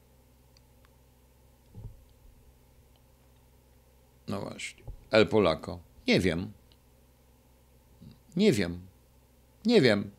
No 4.30 4.42
właśnie. 4.42 4.84
El 5.12 5.28
Polako. 5.28 5.80
Nie 6.08 6.20
wiem. 6.20 6.52
Nie 8.36 8.54
wiem. 8.54 8.80
Nie 9.66 9.82
wiem. 9.82 10.12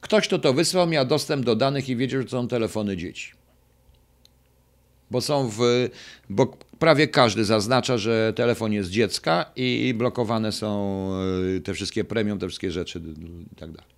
Ktoś, 0.00 0.26
kto 0.26 0.38
to 0.38 0.52
wysłał, 0.52 0.86
miał 0.86 1.06
dostęp 1.06 1.44
do 1.44 1.56
danych 1.56 1.88
i 1.88 1.96
wiedział, 1.96 2.22
że 2.22 2.28
są 2.28 2.48
telefony 2.48 2.96
dzieci. 2.96 3.32
Bo 5.10 5.20
są 5.20 5.48
w. 5.48 5.58
Bo 6.30 6.56
prawie 6.78 7.08
każdy 7.08 7.44
zaznacza, 7.44 7.98
że 7.98 8.32
telefon 8.36 8.72
jest 8.72 8.90
dziecka 8.90 9.50
i 9.56 9.94
blokowane 9.98 10.52
są 10.52 11.10
y, 11.56 11.60
te 11.60 11.74
wszystkie 11.74 12.04
premium, 12.04 12.38
te 12.38 12.48
wszystkie 12.48 12.70
rzeczy 12.70 13.02
i 13.52 13.56
tak 13.56 13.70
dalej. 13.70 13.90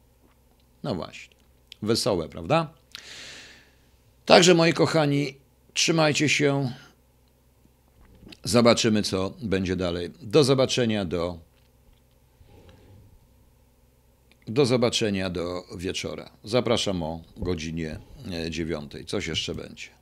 No 0.82 0.94
właśnie. 0.94 1.36
Wesołe, 1.82 2.28
prawda? 2.28 2.72
Także, 4.26 4.54
moi 4.54 4.72
kochani, 4.72 5.34
trzymajcie 5.74 6.28
się. 6.28 6.72
Zobaczymy, 8.48 9.02
co 9.02 9.32
będzie 9.42 9.76
dalej. 9.76 10.10
Do 10.22 10.44
zobaczenia 10.44 11.04
do. 11.04 11.38
Do 14.46 14.66
zobaczenia 14.66 15.30
do 15.30 15.64
wieczora. 15.76 16.30
Zapraszam 16.44 17.02
o 17.02 17.20
godzinie 17.36 17.98
dziewiątej. 18.50 19.04
Coś 19.04 19.26
jeszcze 19.26 19.54
będzie. 19.54 19.97